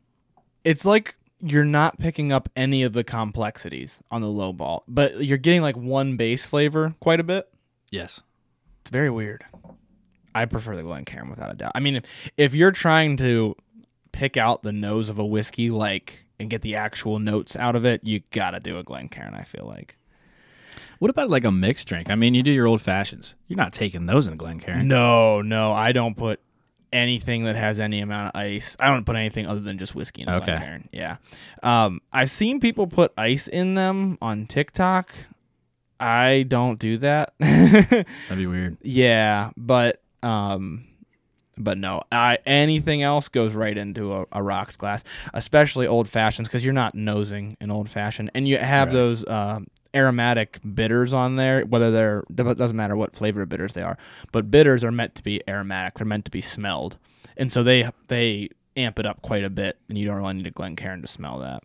it's 0.63 0.85
like 0.85 1.15
you're 1.41 1.65
not 1.65 1.99
picking 1.99 2.31
up 2.31 2.49
any 2.55 2.83
of 2.83 2.93
the 2.93 3.03
complexities 3.03 4.01
on 4.09 4.21
the 4.21 4.27
low 4.27 4.53
ball, 4.53 4.83
but 4.87 5.23
you're 5.23 5.37
getting 5.37 5.61
like 5.61 5.75
one 5.75 6.17
base 6.17 6.45
flavor 6.45 6.95
quite 6.99 7.19
a 7.19 7.23
bit. 7.23 7.47
Yes. 7.91 8.21
It's 8.81 8.89
very 8.91 9.09
weird. 9.09 9.45
I 10.33 10.45
prefer 10.45 10.75
the 10.75 10.83
Glencairn 10.83 11.29
without 11.29 11.51
a 11.51 11.55
doubt. 11.55 11.71
I 11.75 11.79
mean, 11.79 11.97
if, 11.97 12.03
if 12.37 12.55
you're 12.55 12.71
trying 12.71 13.17
to 13.17 13.55
pick 14.11 14.37
out 14.37 14.63
the 14.63 14.73
nose 14.73 15.09
of 15.09 15.19
a 15.19 15.25
whiskey, 15.25 15.69
like 15.69 16.25
and 16.39 16.49
get 16.49 16.61
the 16.61 16.75
actual 16.75 17.19
notes 17.19 17.55
out 17.55 17.75
of 17.75 17.85
it, 17.85 18.03
you 18.03 18.21
gotta 18.31 18.59
do 18.59 18.77
a 18.77 18.83
Glencairn. 18.83 19.33
I 19.33 19.43
feel 19.43 19.65
like. 19.65 19.97
What 20.99 21.11
about 21.11 21.29
like 21.29 21.43
a 21.43 21.51
mixed 21.51 21.87
drink? 21.87 22.09
I 22.09 22.15
mean, 22.15 22.33
you 22.33 22.43
do 22.43 22.51
your 22.51 22.67
old 22.67 22.81
fashions. 22.81 23.35
You're 23.47 23.57
not 23.57 23.73
taking 23.73 24.05
those 24.05 24.27
in 24.27 24.33
a 24.33 24.37
Glencairn. 24.37 24.87
No, 24.87 25.41
no, 25.41 25.71
I 25.73 25.91
don't 25.91 26.15
put 26.15 26.39
anything 26.95 27.43
that 27.45 27.55
has 27.55 27.79
any 27.79 27.99
amount 27.99 28.33
of 28.35 28.39
ice. 28.41 28.75
I 28.79 28.89
don't 28.89 29.05
put 29.05 29.15
anything 29.15 29.45
other 29.47 29.59
than 29.59 29.77
just 29.77 29.93
whiskey 29.93 30.21
in 30.23 30.29
a 30.29 30.37
Okay. 30.37 30.79
Yeah, 30.91 31.17
um, 31.61 31.99
I've 32.13 32.29
seen 32.31 32.59
people 32.59 32.87
put 32.87 33.11
ice 33.17 33.47
in 33.47 33.75
them 33.75 34.17
on 34.21 34.45
TikTok. 34.47 35.11
I 35.99 36.43
don't 36.47 36.79
do 36.79 36.97
that. 36.97 37.33
That'd 37.39 38.05
be 38.35 38.47
weird. 38.47 38.77
Yeah, 38.81 39.51
but 39.55 40.01
um 40.23 40.85
but 41.57 41.77
no, 41.77 42.01
I 42.11 42.37
anything 42.45 43.01
else 43.01 43.29
goes 43.29 43.53
right 43.55 43.77
into 43.77 44.13
a, 44.13 44.25
a 44.33 44.43
rocks 44.43 44.75
glass, 44.75 45.03
especially 45.33 45.87
old 45.87 46.09
fashions 46.09 46.47
because 46.49 46.65
you're 46.65 46.73
not 46.73 46.95
nosing 46.95 47.55
an 47.61 47.71
old 47.71 47.89
fashioned, 47.89 48.29
and 48.35 48.45
you 48.47 48.57
have 48.57 48.89
Right. 48.89 48.93
those 48.93 49.23
uh, 49.23 49.59
aromatic 49.95 50.59
bitters 50.73 51.13
on 51.13 51.35
there. 51.35 51.65
Whether 51.65 51.91
they're 51.91 52.23
it 52.29 52.57
doesn't 52.57 52.77
matter 52.77 52.95
what 52.95 53.15
flavor 53.15 53.41
of 53.41 53.49
bitters 53.49 53.73
they 53.73 53.81
are, 53.81 53.97
but 54.31 54.51
bitters 54.51 54.83
are 54.83 54.91
meant 54.91 55.15
to 55.15 55.23
be 55.23 55.41
aromatic. 55.47 55.95
They're 55.95 56.05
meant 56.05 56.25
to 56.25 56.31
be 56.31 56.41
smelled, 56.41 56.97
and 57.37 57.51
so 57.51 57.63
they 57.63 57.89
they 58.07 58.49
amp 58.77 58.99
it 58.99 59.05
up 59.05 59.21
quite 59.21 59.43
a 59.43 59.49
bit, 59.49 59.77
and 59.89 59.97
you 59.97 60.07
don't 60.07 60.17
really 60.17 60.33
need 60.33 60.47
a 60.47 60.51
Glencairn 60.51 61.01
to 61.01 61.07
smell 61.07 61.39
that. 61.39 61.63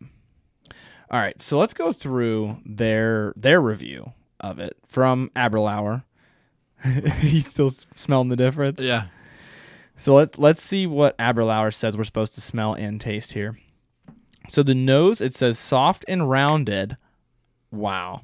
All 1.11 1.19
right, 1.19 1.41
so 1.41 1.59
let's 1.59 1.75
go 1.75 1.93
through 1.93 2.59
their 2.65 3.33
their 3.37 3.61
review 3.61 4.13
of 4.39 4.59
it 4.59 4.77
from 4.87 5.31
Aberlour. 5.35 6.05
you 7.23 7.41
still 7.41 7.71
smelling 7.71 8.29
the 8.29 8.37
difference? 8.37 8.81
Yeah. 8.81 9.09
So 9.97 10.15
let's 10.15 10.39
let's 10.39 10.63
see 10.63 10.87
what 10.87 11.19
Aberlour 11.19 11.73
says 11.73 11.97
we're 11.97 12.05
supposed 12.05 12.35
to 12.35 12.41
smell 12.41 12.75
and 12.75 13.01
taste 13.01 13.33
here. 13.33 13.59
So 14.49 14.63
the 14.63 14.75
nose 14.75 15.21
it 15.21 15.35
says 15.35 15.59
soft 15.59 16.05
and 16.09 16.31
rounded. 16.31 16.97
Wow, 17.73 18.23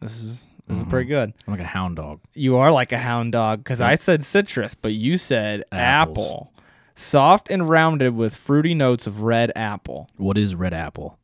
this 0.00 0.22
is 0.22 0.44
this 0.66 0.78
is 0.78 0.84
pretty 0.84 1.08
good. 1.08 1.32
I'm 1.46 1.52
like 1.54 1.60
a 1.60 1.64
hound 1.64 1.96
dog. 1.96 2.20
You 2.34 2.56
are 2.56 2.70
like 2.70 2.92
a 2.92 2.98
hound 2.98 3.32
dog 3.32 3.58
because 3.64 3.80
I 3.80 3.94
said 3.96 4.24
citrus, 4.24 4.74
but 4.74 4.92
you 4.92 5.16
said 5.18 5.64
Apples. 5.72 6.26
apple. 6.26 6.52
Soft 6.94 7.48
and 7.50 7.68
rounded 7.70 8.14
with 8.16 8.34
fruity 8.36 8.74
notes 8.74 9.06
of 9.06 9.22
red 9.22 9.52
apple. 9.54 10.08
What 10.16 10.36
is 10.36 10.54
red 10.56 10.74
apple? 10.74 11.16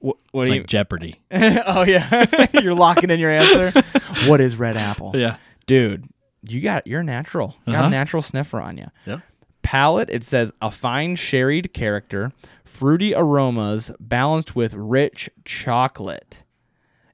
What, 0.00 0.16
what 0.32 0.42
It's 0.42 0.50
do 0.50 0.56
like 0.58 0.66
Jeopardy. 0.66 1.20
you? 1.30 1.38
oh 1.66 1.84
yeah, 1.84 2.48
you're 2.60 2.74
locking 2.74 3.10
in 3.10 3.18
your 3.20 3.30
answer. 3.30 3.72
what 4.26 4.40
is 4.40 4.56
red 4.56 4.76
apple? 4.76 5.12
Yeah. 5.14 5.36
dude 5.66 6.08
you 6.48 6.60
got 6.60 6.86
you're 6.86 7.02
natural 7.02 7.56
you 7.66 7.72
got 7.72 7.78
a 7.80 7.82
Uh-huh. 7.86 7.88
natural 7.88 8.22
sniffer 8.22 8.60
on 8.60 8.78
you 8.78 8.86
Yeah. 9.04 9.18
palate 9.62 10.08
it 10.12 10.22
says 10.22 10.52
a 10.62 10.70
fine 10.70 11.16
sherried 11.16 11.72
character 11.74 12.30
fruity 12.64 13.14
aromas 13.16 13.90
balanced 13.98 14.54
with 14.54 14.72
rich 14.74 15.28
chocolate 15.44 16.44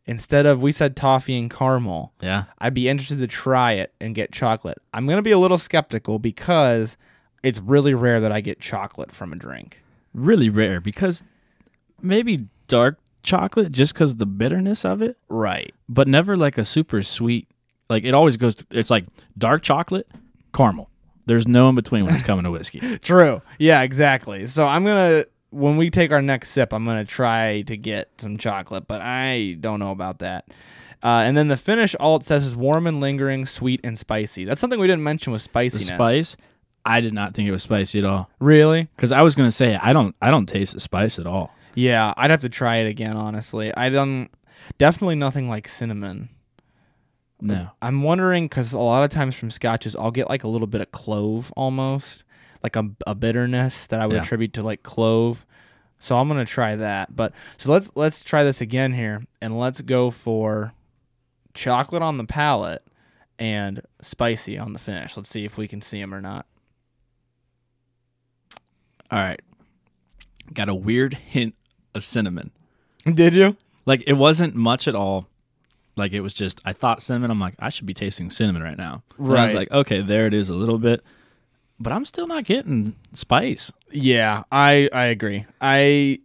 instead 0.06 0.46
of 0.46 0.60
we 0.60 0.72
said 0.72 0.96
toffee 0.96 1.38
and 1.38 1.50
caramel 1.50 2.12
Yeah. 2.20 2.44
i'd 2.58 2.74
be 2.74 2.88
interested 2.88 3.18
to 3.18 3.26
try 3.26 3.72
it 3.72 3.92
and 4.00 4.14
get 4.14 4.32
chocolate 4.32 4.78
i'm 4.94 5.06
going 5.06 5.18
to 5.18 5.22
be 5.22 5.30
a 5.30 5.38
little 5.38 5.58
skeptical 5.58 6.18
because 6.18 6.96
it's 7.42 7.58
really 7.60 7.94
rare 7.94 8.20
that 8.20 8.32
i 8.32 8.40
get 8.40 8.60
chocolate 8.60 9.12
from 9.12 9.32
a 9.32 9.36
drink 9.36 9.80
Really 10.14 10.50
rare 10.50 10.78
because 10.80 11.22
maybe 12.02 12.46
dark 12.68 12.98
chocolate 13.22 13.72
just 13.72 13.94
because 13.94 14.16
the 14.16 14.26
bitterness 14.26 14.84
of 14.84 15.00
it, 15.00 15.16
right 15.28 15.72
but 15.88 16.06
never 16.08 16.36
like 16.36 16.58
a 16.58 16.64
super 16.64 17.02
sweet. 17.02 17.48
Like 17.88 18.04
it 18.04 18.12
always 18.14 18.36
goes. 18.36 18.56
it's 18.70 18.90
like 18.90 19.04
dark 19.38 19.62
chocolate, 19.62 20.06
caramel. 20.54 20.90
There's 21.26 21.46
no 21.48 21.68
in 21.68 21.74
between 21.76 22.04
when 22.04 22.14
it's 22.14 22.22
coming 22.22 22.44
to 22.44 22.50
whiskey. 22.50 22.98
True. 23.02 23.40
Yeah, 23.58 23.82
exactly. 23.82 24.46
So 24.46 24.66
I'm 24.66 24.84
gonna 24.84 25.24
when 25.52 25.76
we 25.76 25.90
take 25.90 26.10
our 26.10 26.22
next 26.22 26.50
sip, 26.50 26.72
I'm 26.72 26.84
gonna 26.84 27.04
try 27.04 27.62
to 27.62 27.76
get 27.76 28.08
some 28.18 28.36
chocolate, 28.38 28.88
but 28.88 29.00
I 29.00 29.56
don't 29.60 29.78
know 29.78 29.90
about 29.92 30.18
that. 30.20 30.48
Uh, 31.02 31.22
and 31.26 31.36
then 31.36 31.48
the 31.48 31.56
finish, 31.56 31.94
all 31.96 32.16
it 32.16 32.22
says 32.22 32.44
is 32.46 32.54
warm 32.56 32.86
and 32.86 33.00
lingering, 33.00 33.44
sweet 33.46 33.80
and 33.84 33.98
spicy. 33.98 34.44
That's 34.44 34.60
something 34.60 34.78
we 34.78 34.86
didn't 34.86 35.02
mention 35.02 35.32
was 35.32 35.42
The 35.44 35.48
spiciness. 35.50 35.86
spice, 35.88 36.36
I 36.84 37.00
did 37.00 37.12
not 37.12 37.34
think 37.34 37.48
it 37.48 37.52
was 37.52 37.62
spicy 37.62 37.98
at 37.98 38.04
all. 38.04 38.30
Really? 38.40 38.88
Because 38.96 39.12
I 39.12 39.22
was 39.22 39.34
gonna 39.34 39.52
say 39.52 39.76
I 39.76 39.92
don't 39.92 40.14
I 40.22 40.30
don't 40.30 40.46
taste 40.46 40.74
the 40.74 40.80
spice 40.80 41.18
at 41.18 41.26
all. 41.26 41.52
Yeah, 41.74 42.12
I'd 42.16 42.30
have 42.30 42.40
to 42.42 42.48
try 42.48 42.76
it 42.76 42.86
again. 42.88 43.16
Honestly, 43.16 43.74
I 43.74 43.88
don't. 43.88 44.28
Definitely 44.78 45.16
nothing 45.16 45.48
like 45.48 45.66
cinnamon. 45.68 46.28
No. 47.40 47.70
I'm 47.80 48.02
wondering 48.02 48.44
because 48.44 48.72
a 48.72 48.78
lot 48.78 49.02
of 49.02 49.10
times 49.10 49.34
from 49.34 49.50
scotches, 49.50 49.96
I'll 49.96 50.12
get 50.12 50.28
like 50.28 50.44
a 50.44 50.48
little 50.48 50.68
bit 50.68 50.80
of 50.80 50.92
clove 50.92 51.52
almost, 51.56 52.22
like 52.62 52.76
a, 52.76 52.88
a 53.06 53.14
bitterness 53.14 53.86
that 53.88 54.00
I 54.00 54.06
would 54.06 54.14
Yeah. 54.14 54.20
attribute 54.22 54.52
to 54.54 54.62
like 54.62 54.82
clove. 54.82 55.44
So 55.98 56.18
I'm 56.18 56.28
gonna 56.28 56.44
try 56.44 56.74
that. 56.76 57.14
But 57.14 57.32
so 57.56 57.70
let's 57.70 57.90
let's 57.94 58.22
try 58.22 58.42
this 58.44 58.60
again 58.60 58.92
here, 58.92 59.24
and 59.40 59.58
let's 59.58 59.80
go 59.80 60.10
for 60.10 60.72
chocolate 61.54 62.02
on 62.02 62.16
the 62.16 62.24
palate 62.24 62.82
and 63.38 63.82
spicy 64.00 64.58
on 64.58 64.72
the 64.72 64.78
finish. 64.78 65.16
Let's 65.16 65.28
see 65.28 65.44
if 65.44 65.56
we 65.58 65.68
can 65.68 65.80
see 65.82 66.00
them 66.00 66.12
or 66.14 66.20
not. 66.20 66.46
All 69.10 69.18
right. 69.18 69.40
Got 70.52 70.68
a 70.68 70.74
weird 70.74 71.14
hint 71.14 71.54
of 71.94 72.04
cinnamon. 72.04 72.50
Did 73.04 73.34
you? 73.34 73.56
Like 73.86 74.02
it 74.06 74.14
wasn't 74.14 74.54
much 74.54 74.86
at 74.88 74.94
all. 74.94 75.26
Like 75.96 76.12
it 76.12 76.20
was 76.20 76.34
just 76.34 76.60
I 76.64 76.72
thought 76.72 77.02
cinnamon. 77.02 77.30
I'm 77.30 77.40
like 77.40 77.54
I 77.58 77.68
should 77.68 77.86
be 77.86 77.94
tasting 77.94 78.30
cinnamon 78.30 78.62
right 78.62 78.78
now. 78.78 79.02
And 79.18 79.26
I 79.28 79.44
was 79.44 79.54
Right. 79.54 79.54
like 79.54 79.70
okay, 79.72 80.00
there 80.00 80.26
it 80.26 80.34
is 80.34 80.48
a 80.48 80.54
little 80.54 80.78
bit, 80.78 81.02
but 81.82 81.92
I'm 81.92 82.04
still 82.04 82.26
not 82.26 82.44
getting 82.44 82.96
spice. 83.12 83.72
Yeah, 83.90 84.44
I 84.52 84.88
I 84.92 85.06
agree. 85.06 85.44
I 85.60 86.20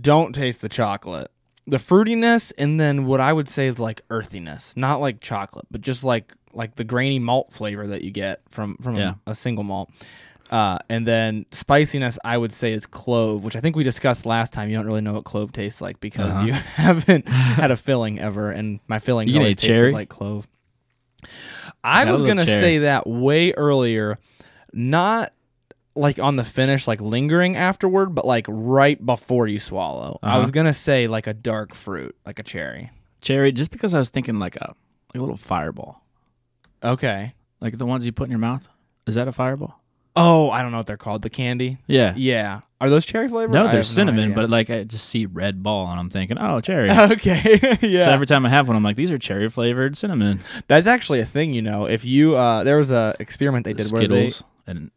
don't 0.00 0.34
taste 0.34 0.60
the 0.60 0.68
chocolate. 0.68 1.30
The 1.68 1.78
fruitiness 1.78 2.52
and 2.58 2.78
then 2.80 3.06
what 3.06 3.20
I 3.20 3.32
would 3.32 3.48
say 3.48 3.66
is 3.66 3.78
like 3.78 4.02
earthiness, 4.10 4.76
not 4.76 5.00
like 5.00 5.20
chocolate, 5.20 5.66
but 5.70 5.80
just 5.80 6.04
like 6.04 6.32
like 6.52 6.76
the 6.76 6.84
grainy 6.84 7.18
malt 7.18 7.52
flavor 7.52 7.86
that 7.88 8.02
you 8.02 8.10
get 8.10 8.40
from 8.48 8.76
from 8.78 8.96
Yeah. 8.96 9.14
a, 9.26 9.32
a 9.32 9.34
single 9.34 9.64
malt. 9.64 9.90
Uh, 10.48 10.78
and 10.88 11.04
then 11.08 11.44
spiciness, 11.50 12.20
I 12.24 12.38
would 12.38 12.52
say, 12.52 12.72
is 12.72 12.86
clove, 12.86 13.42
which 13.44 13.56
I 13.56 13.60
think 13.60 13.74
we 13.74 13.82
discussed 13.82 14.24
last 14.24 14.52
time. 14.52 14.70
You 14.70 14.76
don't 14.76 14.86
really 14.86 15.00
know 15.00 15.14
what 15.14 15.24
clove 15.24 15.50
tastes 15.50 15.80
like 15.80 15.98
because 15.98 16.36
Uh-huh. 16.36 16.46
you 16.46 16.52
haven't 16.76 17.26
had 17.28 17.72
a 17.72 17.76
filling 17.76 18.20
ever, 18.20 18.52
and 18.52 18.78
my 18.86 19.00
filling 19.00 19.28
always 19.36 19.56
tasted 19.56 19.92
like 19.92 20.08
clove. 20.08 20.46
I 21.82 22.04
Got 22.04 22.12
was 22.12 22.22
gonna 22.22 22.44
cherry. 22.46 22.60
say 22.60 22.78
that 22.78 23.08
way 23.08 23.52
earlier, 23.54 24.18
not 24.76 25.32
like 25.94 26.18
on 26.18 26.36
the 26.36 26.44
finish, 26.44 26.86
like 26.86 27.00
lingering 27.00 27.56
afterward, 27.56 28.14
but 28.14 28.26
like 28.26 28.44
right 28.48 29.04
before 29.04 29.48
you 29.48 29.58
swallow. 29.58 30.18
I 30.22 30.28
Uh-huh. 30.32 30.40
was 30.40 30.50
gonna 30.50 30.74
say 30.74 31.06
like 31.08 31.26
a 31.26 31.34
dark 31.34 31.74
fruit, 31.74 32.14
like 32.26 32.38
a 32.38 32.42
cherry. 32.42 32.90
Cherry, 33.22 33.50
just 33.50 33.70
because 33.70 33.94
I 33.94 33.98
was 33.98 34.10
thinking 34.10 34.38
like 34.38 34.56
a 34.56 34.74
like 35.14 35.16
a 35.16 35.20
little 35.20 35.36
fireball, 35.38 36.02
Okay. 36.84 37.32
like 37.60 37.78
the 37.78 37.86
ones 37.86 38.04
you 38.04 38.12
put 38.12 38.24
in 38.24 38.30
your 38.30 38.38
mouth. 38.38 38.68
Is 39.06 39.14
that 39.14 39.26
a 39.28 39.32
fireball? 39.32 39.80
Oh, 40.14 40.50
I 40.50 40.62
don't 40.62 40.70
know 40.72 40.78
what 40.78 40.86
they're 40.86 40.96
called. 40.96 41.22
The 41.22 41.30
candy. 41.30 41.78
Yeah. 41.86 42.14
Yeah. 42.16 42.60
Are 42.80 42.88
those 42.90 43.04
cherry 43.06 43.28
flavored? 43.28 43.52
No, 43.52 43.62
they're 43.64 43.66
have 43.68 43.76
no 43.78 43.82
cinnamon, 43.82 44.32
but 44.34 44.50
like 44.50 44.68
I 44.70 44.84
just 44.84 45.08
see 45.08 45.24
red 45.26 45.62
ball 45.62 45.90
and 45.90 45.98
I'm 46.00 46.10
thinking, 46.10 46.36
oh, 46.38 46.60
cherry. 46.60 46.90
okay. 47.12 47.78
yeah. 47.82 48.04
So 48.06 48.10
every 48.10 48.26
time 48.26 48.44
I 48.44 48.48
have 48.50 48.68
one, 48.68 48.76
I'm 48.76 48.82
like, 48.82 48.96
these 48.96 49.10
are 49.10 49.18
cherry 49.18 49.48
flavored 49.48 49.96
cinnamon 49.96 50.40
That's 50.68 50.86
actually 50.86 51.20
a 51.20 51.24
thing, 51.26 51.52
you 51.54 51.62
know. 51.62 51.86
If 51.86 52.04
you 52.04 52.36
uh 52.36 52.64
there 52.64 52.76
was 52.78 52.90
a 52.90 53.14
experiment 53.18 53.64
they 53.64 53.72
did 53.72 53.90
where 53.92 54.06
they 54.06 54.28
Skittles 54.28 54.44
and 54.66 54.90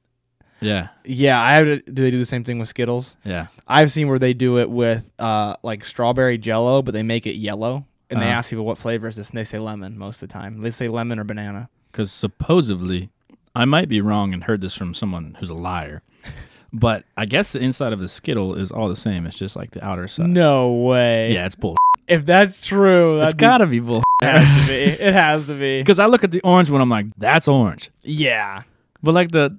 yeah, 0.61 0.89
Yeah, 1.05 1.41
I 1.41 1.53
have 1.53 1.65
to, 1.65 1.79
do 1.91 2.01
they 2.01 2.11
do 2.11 2.17
the 2.19 2.25
same 2.25 2.43
thing 2.43 2.59
with 2.59 2.67
Skittles? 2.67 3.15
yeah. 3.23 3.47
I've 3.67 3.91
seen 3.91 4.07
where 4.09 4.19
they 4.19 4.33
do 4.33 4.57
it 4.59 4.69
with 4.69 5.09
uh 5.19 5.55
like 5.63 5.85
strawberry 5.85 6.37
jello, 6.37 6.81
but 6.81 6.93
they 6.93 7.03
make 7.03 7.25
it 7.27 7.35
yellow. 7.35 7.85
And 8.11 8.19
they 8.19 8.25
Uh-huh. 8.25 8.33
ask 8.39 8.49
people 8.49 8.65
what 8.65 8.77
flavor 8.79 9.07
is 9.07 9.15
this 9.15 9.29
and 9.29 9.37
they 9.37 9.43
say 9.43 9.59
lemon 9.59 9.97
most 9.97 10.21
of 10.21 10.27
the 10.29 10.33
time. 10.33 10.61
They 10.61 10.71
say 10.71 10.87
lemon 10.87 11.19
or 11.19 11.23
banana. 11.23 11.69
Because 11.91 12.11
supposedly, 12.11 13.09
I 13.55 13.65
might 13.65 13.87
be 13.87 14.01
wrong 14.01 14.33
and 14.33 14.43
heard 14.45 14.61
this 14.61 14.75
from 14.75 14.93
someone 14.93 15.37
who's 15.39 15.49
a 15.51 15.55
liar, 15.55 16.01
but 16.73 17.03
I 17.15 17.25
guess 17.25 17.51
the 17.53 17.59
inside 17.59 17.93
of 17.93 18.01
a 18.01 18.07
Skittle 18.07 18.55
is 18.55 18.71
all 18.71 18.89
the 18.89 18.95
same. 18.95 19.25
It's 19.27 19.37
just 19.37 19.55
like 19.55 19.71
the 19.71 19.85
outer 19.85 20.07
side. 20.07 20.29
No 20.29 20.71
way. 20.73 21.33
Yeah, 21.33 21.45
it's 21.45 21.55
bull. 21.55 21.77
If 22.07 22.25
that's 22.25 22.61
true, 22.61 23.15
It's 23.17 23.25
that's 23.25 23.33
gotta 23.35 23.67
be 23.67 23.79
bull. 23.79 24.03
it 24.21 24.25
has 24.25 24.61
to 24.61 24.67
be. 24.67 24.73
It 25.03 25.13
has 25.13 25.45
to 25.47 25.53
be. 25.53 25.79
Because 25.83 25.99
I 25.99 26.07
look 26.07 26.23
at 26.23 26.31
the 26.31 26.41
orange 26.41 26.69
one, 26.71 26.81
I'm 26.81 26.89
like, 26.89 27.05
that's 27.17 27.47
orange. 27.47 27.91
Yeah. 28.03 28.63
But 29.03 29.13
like 29.13 29.31
the 29.31 29.57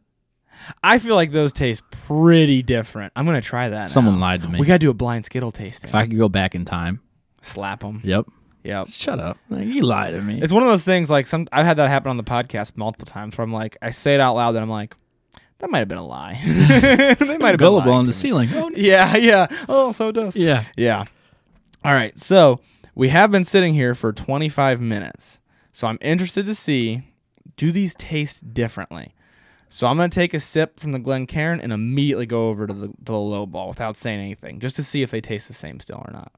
I 0.82 0.98
feel 0.98 1.14
like 1.14 1.30
those 1.32 1.52
taste 1.52 1.82
pretty 1.90 2.62
different. 2.62 3.12
I'm 3.16 3.26
gonna 3.26 3.40
try 3.40 3.68
that. 3.70 3.90
someone 3.90 4.16
now. 4.16 4.20
lied 4.20 4.42
to 4.42 4.48
me. 4.48 4.58
We 4.60 4.66
gotta 4.66 4.78
do 4.78 4.90
a 4.90 4.94
blind 4.94 5.26
Skittle 5.26 5.52
tasting. 5.52 5.88
if 5.88 5.94
I 5.94 6.06
could 6.06 6.18
go 6.18 6.28
back 6.28 6.54
in 6.54 6.64
time, 6.64 7.00
Slap 7.42 7.80
them. 7.80 8.00
yep. 8.04 8.26
Yep. 8.62 8.88
Shut 8.88 9.18
up. 9.18 9.38
Like, 9.48 9.66
you 9.66 9.80
lied 9.80 10.12
to 10.12 10.20
me. 10.20 10.38
It's 10.42 10.52
one 10.52 10.62
of 10.62 10.68
those 10.68 10.84
things 10.84 11.08
like 11.08 11.26
some 11.26 11.48
I've 11.50 11.64
had 11.64 11.78
that 11.78 11.88
happen 11.88 12.10
on 12.10 12.18
the 12.18 12.22
podcast 12.24 12.76
multiple 12.76 13.06
times 13.06 13.36
where 13.38 13.42
I'm 13.44 13.52
like 13.52 13.76
I 13.80 13.90
say 13.90 14.14
it 14.14 14.20
out 14.20 14.34
loud 14.34 14.54
and 14.54 14.62
I'm 14.62 14.68
like 14.70 14.94
That 15.60 15.70
might 15.70 15.78
have 15.78 15.88
been 15.88 15.96
a 15.98 16.06
lie. 16.06 16.38
they 16.44 17.38
might 17.38 17.50
have 17.52 17.58
been 17.58 17.72
lying 17.72 17.90
on 17.90 18.04
the 18.06 18.12
ceiling. 18.12 18.50
Oh, 18.52 18.70
Yeah, 18.74 19.16
yeah. 19.16 19.46
Oh, 19.68 19.92
so 19.92 20.08
it 20.08 20.12
does. 20.12 20.36
yeah. 20.36 20.64
Yeah. 20.76 21.06
All 21.84 21.92
right. 21.92 22.18
So 22.18 22.60
we 22.94 23.08
have 23.08 23.30
been 23.30 23.44
sitting 23.44 23.72
here 23.72 23.94
for 23.94 24.12
25 24.12 24.78
minutes. 24.82 25.40
So 25.72 25.86
I'm 25.86 25.98
interested 26.02 26.44
to 26.44 26.54
see 26.54 27.02
do 27.56 27.72
these 27.72 27.94
taste 27.94 28.52
differently? 28.52 29.14
So 29.72 29.86
I'm 29.86 29.96
going 29.96 30.10
to 30.10 30.14
take 30.14 30.34
a 30.34 30.40
sip 30.40 30.80
from 30.80 30.90
the 30.92 30.98
Glencairn 30.98 31.60
and 31.60 31.72
immediately 31.72 32.26
go 32.26 32.48
over 32.48 32.66
to 32.66 32.72
the, 32.74 32.88
to 32.88 32.94
the 33.04 33.16
low 33.18 33.46
ball 33.46 33.68
without 33.68 33.96
saying 33.96 34.18
anything, 34.18 34.58
just 34.58 34.74
to 34.76 34.82
see 34.82 35.02
if 35.02 35.12
they 35.12 35.20
taste 35.20 35.46
the 35.46 35.54
same 35.54 35.78
still 35.78 36.02
or 36.04 36.12
not. 36.12 36.32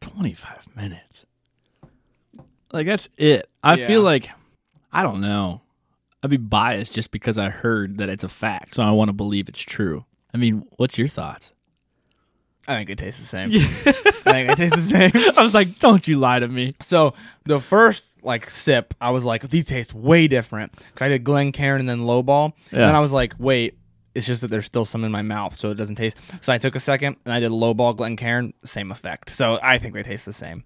25 0.00 0.76
minutes. 0.76 1.26
Like 2.72 2.86
that's 2.86 3.08
it. 3.16 3.48
I 3.62 3.74
Yeah. 3.76 3.86
feel 3.86 4.02
like 4.02 4.28
I 4.92 5.02
don't 5.02 5.20
know. 5.20 5.62
I'd 6.22 6.30
be 6.30 6.36
biased 6.36 6.94
just 6.94 7.10
because 7.10 7.36
I 7.38 7.50
heard 7.50 7.98
that 7.98 8.08
it's 8.08 8.24
a 8.24 8.28
fact, 8.28 8.74
so 8.74 8.82
I 8.82 8.90
want 8.92 9.08
to 9.08 9.12
believe 9.12 9.48
it's 9.48 9.60
true. 9.62 10.04
I 10.32 10.36
mean, 10.36 10.64
what's 10.76 10.96
your 10.96 11.08
thoughts? 11.08 11.52
I 12.66 12.76
think 12.76 12.90
it 12.90 12.98
tastes 12.98 13.20
the 13.20 13.26
same. 13.26 13.50
I 13.52 14.32
think 14.32 14.50
it 14.50 14.56
tastes 14.56 14.76
the 14.76 14.82
same. 14.82 15.10
I 15.36 15.42
was 15.42 15.54
like, 15.54 15.78
don't 15.78 16.06
you 16.08 16.18
lie 16.18 16.38
to 16.38 16.48
me. 16.48 16.74
So 16.80 17.14
the 17.44 17.60
first 17.60 18.22
like 18.24 18.48
sip, 18.48 18.94
I 19.00 19.10
was 19.10 19.24
like, 19.24 19.48
these 19.48 19.66
taste 19.66 19.92
way 19.92 20.28
different. 20.28 20.72
Cause 20.94 21.02
I 21.06 21.08
did 21.08 21.24
Glen 21.24 21.52
Cairn 21.52 21.80
and 21.80 21.88
then 21.88 22.00
Lowball, 22.00 22.52
and 22.70 22.80
then 22.80 22.94
I 22.94 23.00
was 23.00 23.12
like, 23.12 23.34
wait, 23.38 23.76
it's 24.14 24.26
just 24.26 24.40
that 24.40 24.48
there's 24.48 24.64
still 24.66 24.84
some 24.84 25.04
in 25.04 25.12
my 25.12 25.22
mouth, 25.22 25.54
so 25.54 25.70
it 25.70 25.74
doesn't 25.74 25.96
taste. 25.96 26.16
So 26.40 26.52
I 26.52 26.58
took 26.58 26.74
a 26.74 26.80
second 26.80 27.16
and 27.24 27.34
I 27.34 27.40
did 27.40 27.50
Lowball 27.50 27.96
Glen 27.96 28.16
Cairn, 28.16 28.54
same 28.64 28.90
effect. 28.90 29.30
So 29.30 29.58
I 29.62 29.78
think 29.78 29.94
they 29.94 30.02
taste 30.02 30.24
the 30.24 30.32
same. 30.32 30.64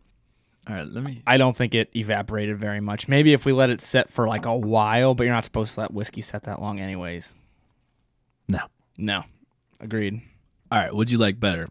All 0.69 0.75
right, 0.75 0.87
let 0.87 1.03
me. 1.03 1.23
I 1.27 1.39
don't 1.39 1.57
think 1.57 1.75
it 1.75 1.91
evaporated 1.97 2.59
very 2.59 2.81
much. 2.81 3.09
Maybe 3.09 3.33
if 3.33 3.47
we 3.47 3.53
let 3.53 3.71
it 3.71 3.81
set 3.81 4.13
for 4.13 4.29
like 4.29 4.45
a 4.45 4.55
while, 4.55 5.15
but 5.15 5.25
you're 5.25 5.35
not 5.35 5.47
supposed 5.47 5.75
to 5.75 5.81
let 5.81 5.93
whiskey 5.93 6.21
set 6.21 6.43
that 6.43 6.61
long, 6.61 6.79
anyways. 6.79 7.35
No. 8.49 8.61
No, 8.99 9.25
agreed. 9.81 10.21
All 10.71 10.79
right, 10.79 10.95
would 10.95 11.11
you 11.11 11.19
like 11.19 11.41
better? 11.41 11.69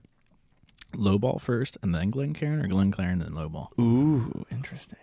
Lowball 0.94 1.40
first 1.42 1.78
and 1.82 1.94
then 1.94 2.10
Glencairn 2.12 2.60
or 2.64 2.68
Glencairn 2.68 3.20
then 3.20 3.32
Lowball? 3.32 3.68
Ooh, 3.80 4.46
interesting. 4.52 4.98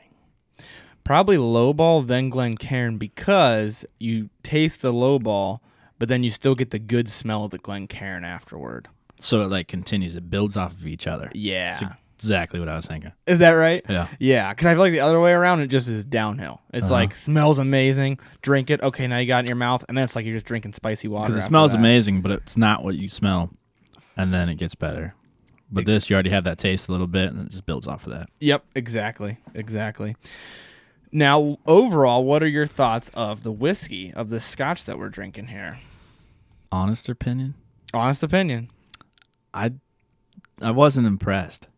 Probably 1.05 1.37
lowball 1.37 2.07
then 2.07 2.31
Glencairn 2.31 2.97
because 2.97 3.85
you 3.99 4.31
taste 4.43 4.81
the 4.81 4.93
lowball, 4.93 5.61
but 5.99 6.09
then 6.09 6.23
you 6.23 6.31
still 6.31 6.55
get 6.55 6.71
the 6.71 6.79
good 6.79 7.09
smell 7.11 7.45
of 7.45 7.51
the 7.51 7.59
Glencairn 7.59 8.25
afterward. 8.25 8.89
So 9.21 9.43
it 9.43 9.51
like 9.51 9.69
continues, 9.69 10.17
it 10.17 10.31
builds 10.31 10.57
off 10.57 10.73
of 10.73 10.87
each 10.87 11.07
other. 11.07 11.31
Yeah, 11.35 11.79
That's 11.79 11.93
exactly 12.19 12.59
what 12.59 12.71
I 12.71 12.75
was 12.77 12.87
thinking. 12.87 13.13
is 13.27 13.39
that 13.41 13.51
right? 13.51 13.85
Yeah. 13.89 14.09
Yeah, 14.19 14.51
because 14.55 14.67
I 14.67 14.73
feel 14.73 14.81
like 14.81 14.93
the 14.93 15.01
other 15.01 15.21
way 15.21 15.33
around, 15.33 15.61
it 15.61 15.67
just 15.67 15.89
is 15.89 16.07
downhill. 16.07 16.63
It's 16.73 16.87
Uh-huh. 16.87 16.95
like 16.95 17.15
smells 17.15 17.59
amazing, 17.59 18.19
drink 18.41 18.71
it. 18.71 18.83
Okay, 18.83 19.07
now 19.07 19.19
you 19.19 19.27
got 19.27 19.41
it 19.41 19.43
in 19.45 19.49
your 19.49 19.57
mouth, 19.57 19.85
and 19.89 19.97
then 19.99 20.05
it's 20.05 20.17
like 20.17 20.25
you're 20.25 20.35
just 20.35 20.47
drinking 20.47 20.73
spicy 20.73 21.07
water. 21.09 21.29
Because 21.29 21.45
it 21.45 21.47
smells 21.47 21.73
that. 21.73 21.79
amazing, 21.79 22.23
but 22.23 22.31
it's 22.33 22.57
not 22.57 22.83
what 22.83 22.95
you 22.97 23.11
smell. 23.11 23.51
And 24.17 24.33
then 24.33 24.49
it 24.49 24.55
gets 24.57 24.75
better. 24.75 25.15
But 25.71 25.87
this, 25.87 26.09
you 26.09 26.15
already 26.15 26.31
have 26.31 26.45
that 26.45 26.59
taste 26.59 26.89
a 26.89 26.93
little 26.93 27.07
bit, 27.07 27.31
and 27.31 27.47
it 27.47 27.51
just 27.51 27.67
builds 27.67 27.89
off 27.89 28.07
of 28.07 28.13
that. 28.13 28.29
Yep, 28.41 28.65
exactly, 28.75 29.39
exactly. 29.55 30.17
Now, 31.11 31.59
overall, 31.67 32.25
what 32.25 32.43
are 32.43 32.49
your 32.49 32.67
thoughts 32.67 33.11
of 33.15 33.43
the 33.43 33.53
whiskey 33.53 34.13
of 34.15 34.31
the 34.31 34.41
Scotch 34.41 34.85
that 34.85 34.99
we're 34.99 35.09
drinking 35.09 35.47
here? 35.49 35.79
Honest 36.71 37.09
opinion, 37.09 37.55
Honest 37.93 38.23
opinion. 38.23 38.69
I, 39.53 39.73
I 40.61 40.73
wasn't 40.73 41.07
impressed. 41.07 41.69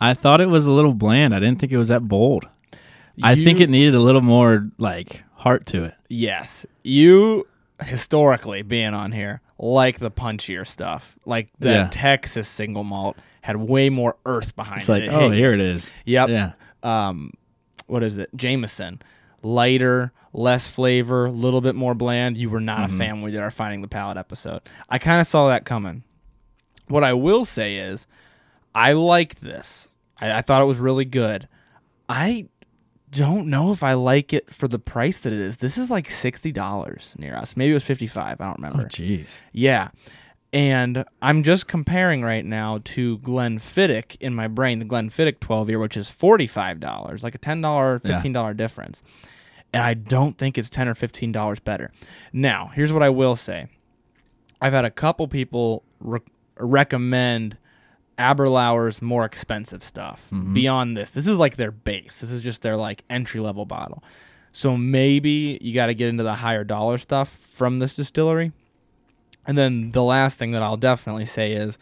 I 0.00 0.14
thought 0.14 0.40
it 0.40 0.48
was 0.48 0.66
a 0.66 0.72
little 0.72 0.94
bland. 0.94 1.34
I 1.34 1.38
didn't 1.38 1.60
think 1.60 1.70
it 1.70 1.76
was 1.76 1.88
that 1.88 2.08
bold. 2.08 2.46
I 3.22 3.34
think 3.34 3.60
it 3.60 3.68
needed 3.68 3.94
a 3.94 4.00
little 4.00 4.22
more 4.22 4.68
like 4.78 5.22
heart 5.34 5.66
to 5.66 5.84
it. 5.84 5.94
Yes, 6.08 6.64
you 6.82 7.46
historically 7.82 8.62
being 8.62 8.94
on 8.94 9.12
here 9.12 9.40
like 9.58 9.98
the 10.00 10.10
punchier 10.10 10.66
stuff, 10.66 11.16
like 11.24 11.48
the 11.58 11.70
Yeah. 11.70 11.88
Texas 11.90 12.48
single 12.48 12.84
malt 12.84 13.16
had 13.42 13.56
way 13.56 13.88
more 13.90 14.16
earth 14.26 14.54
behind 14.56 14.78
it. 14.78 14.82
It's 14.82 14.88
it. 14.88 14.92
like, 14.92 15.02
It 15.04 15.08
oh, 15.12 15.28
hit- 15.30 15.38
here 15.38 15.52
it 15.52 15.60
is. 15.60 15.92
Yep. 16.04 16.28
Yeah. 16.30 16.52
Um, 16.82 17.32
what 17.86 18.02
is 18.02 18.18
it? 18.18 18.30
Jameson, 18.34 19.00
lighter, 19.42 20.12
less 20.32 20.66
flavor, 20.66 21.26
a 21.26 21.30
little 21.30 21.60
bit 21.60 21.74
more 21.74 21.94
bland. 21.94 22.36
You 22.36 22.50
were 22.50 22.60
not 22.60 22.88
Mm-hmm. 22.88 22.94
a 23.00 23.04
fan 23.04 23.12
when 23.16 23.22
we 23.22 23.30
did 23.30 23.40
our 23.40 23.50
finding 23.50 23.82
the 23.82 23.88
palate 23.88 24.16
episode. 24.16 24.62
I 24.88 24.98
kind 24.98 25.20
of 25.20 25.26
saw 25.26 25.48
that 25.48 25.64
coming. 25.64 26.02
What 26.88 27.04
I 27.04 27.12
will 27.12 27.44
say 27.44 27.76
is, 27.76 28.06
I 28.74 28.92
liked 28.92 29.40
this. 29.42 29.88
I, 30.20 30.38
I 30.38 30.42
thought 30.42 30.62
it 30.62 30.66
was 30.66 30.78
really 30.78 31.04
good. 31.04 31.48
I 32.08 32.46
don't 33.12 33.46
know 33.46 33.70
if 33.70 33.82
I 33.84 33.92
like 33.92 34.32
it 34.32 34.52
for 34.52 34.66
the 34.66 34.78
price 34.80 35.20
that 35.20 35.32
it 35.32 35.38
is. 35.38 35.58
This 35.58 35.78
is 35.78 35.90
like 35.90 36.10
sixty 36.10 36.50
dollars 36.50 37.14
near 37.18 37.36
us. 37.36 37.56
Maybe 37.56 37.70
it 37.70 37.74
was 37.74 37.84
fifty 37.84 38.06
five. 38.08 38.40
I 38.40 38.44
don't 38.46 38.54
Oh, 38.58 38.62
remember. 38.68 38.84
jeez. 38.88 39.40
Yeah. 39.52 39.90
And 40.54 41.04
I'm 41.22 41.42
just 41.44 41.66
comparing 41.66 42.22
right 42.22 42.44
now 42.44 42.80
to 42.84 43.18
Glenfiddich 43.20 44.16
in 44.20 44.34
my 44.34 44.48
brain, 44.48 44.80
the 44.80 44.84
Glenfiddich 44.84 45.40
12 45.40 45.70
year, 45.70 45.78
which 45.78 45.96
is 45.96 46.10
$45, 46.10 47.22
like 47.22 47.34
a 47.34 47.38
$10, 47.38 48.00
Yeah. 48.04 48.18
$15 48.20 48.54
difference. 48.54 49.02
And 49.72 49.82
I 49.82 49.94
don't 49.94 50.36
think 50.36 50.58
it's 50.58 50.68
10 50.68 50.88
or 50.88 50.94
$15 50.94 51.64
better. 51.64 51.90
Now, 52.34 52.70
here's 52.74 52.92
what 52.92 53.02
I 53.02 53.08
will 53.08 53.34
say 53.34 53.68
I've 54.60 54.74
had 54.74 54.84
a 54.84 54.90
couple 54.90 55.26
people 55.26 55.84
re- 56.00 56.20
recommend 56.58 57.56
Aberlour's 58.22 59.02
more 59.02 59.24
expensive 59.24 59.82
stuff 59.82 60.28
mm-hmm. 60.32 60.54
beyond 60.54 60.96
this. 60.96 61.10
This 61.10 61.26
is 61.26 61.38
like 61.38 61.56
their 61.56 61.72
base, 61.72 62.20
this 62.20 62.30
is 62.30 62.40
just 62.40 62.62
their 62.62 62.76
like 62.76 63.04
entry 63.10 63.40
level 63.40 63.66
bottle. 63.66 64.02
So 64.52 64.76
maybe 64.76 65.58
you 65.60 65.74
got 65.74 65.86
to 65.86 65.94
get 65.94 66.08
into 66.08 66.22
the 66.22 66.34
higher 66.34 66.62
dollar 66.62 66.98
stuff 66.98 67.30
from 67.30 67.78
this 67.78 67.96
distillery. 67.96 68.52
And 69.46 69.58
then 69.58 69.90
the 69.92 70.02
last 70.02 70.38
thing 70.38 70.52
that 70.52 70.62
I'll 70.62 70.76
definitely 70.76 71.24
say 71.24 71.52
is 71.52 71.78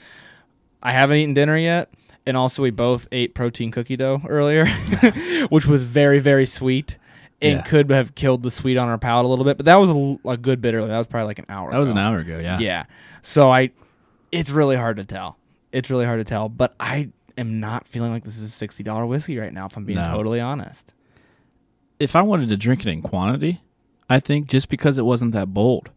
I 0.82 0.92
haven't 0.92 1.18
eaten 1.18 1.34
dinner 1.34 1.56
yet. 1.56 1.90
And 2.26 2.36
also, 2.36 2.62
we 2.62 2.70
both 2.70 3.08
ate 3.12 3.34
protein 3.34 3.70
cookie 3.70 3.96
dough 3.96 4.22
earlier, 4.28 4.66
which 5.50 5.66
was 5.66 5.82
very, 5.82 6.20
very 6.20 6.46
sweet 6.46 6.96
and 7.42 7.56
Yeah. 7.56 7.62
could 7.62 7.90
have 7.90 8.14
killed 8.14 8.42
the 8.42 8.50
sweet 8.50 8.76
on 8.76 8.88
our 8.88 8.98
palate 8.98 9.24
a 9.24 9.28
little 9.28 9.44
bit. 9.44 9.56
But 9.56 9.66
that 9.66 9.76
was 9.76 9.90
a 10.24 10.36
good 10.36 10.60
bit 10.60 10.74
earlier. 10.74 10.88
That 10.88 10.98
was 10.98 11.06
probably 11.06 11.26
like 11.26 11.38
an 11.38 11.46
hour 11.48 11.72
That 11.72 11.78
was 11.78 11.88
an 11.88 11.98
hour 11.98 12.18
ago. 12.18 12.38
Yeah. 12.38 12.58
Yeah. 12.58 12.84
So 13.22 13.50
I, 13.50 13.70
it's 14.30 14.50
really 14.50 14.76
hard 14.76 14.98
to 14.98 15.04
tell. 15.04 15.38
It's 15.72 15.90
really 15.90 16.04
hard 16.04 16.18
to 16.20 16.24
tell. 16.24 16.48
But 16.48 16.74
I 16.80 17.10
am 17.38 17.60
not 17.60 17.86
feeling 17.86 18.10
like 18.10 18.24
this 18.24 18.36
is 18.36 18.42
a 18.42 18.48
sixty 18.48 18.82
dollar 18.82 19.06
whiskey 19.06 19.38
right 19.38 19.52
now. 19.52 19.66
If 19.66 19.76
I'm 19.76 19.84
being 19.84 19.98
No. 19.98 20.12
totally 20.12 20.40
honest. 20.40 20.92
If 21.98 22.16
I 22.16 22.22
wanted 22.22 22.48
to 22.48 22.56
drink 22.56 22.86
it 22.86 22.90
in 22.90 23.02
quantity, 23.02 23.60
I 24.08 24.20
think 24.20 24.48
just 24.48 24.68
because 24.68 24.98
it 24.98 25.04
wasn't 25.04 25.32
that 25.32 25.52
bold. 25.52 25.90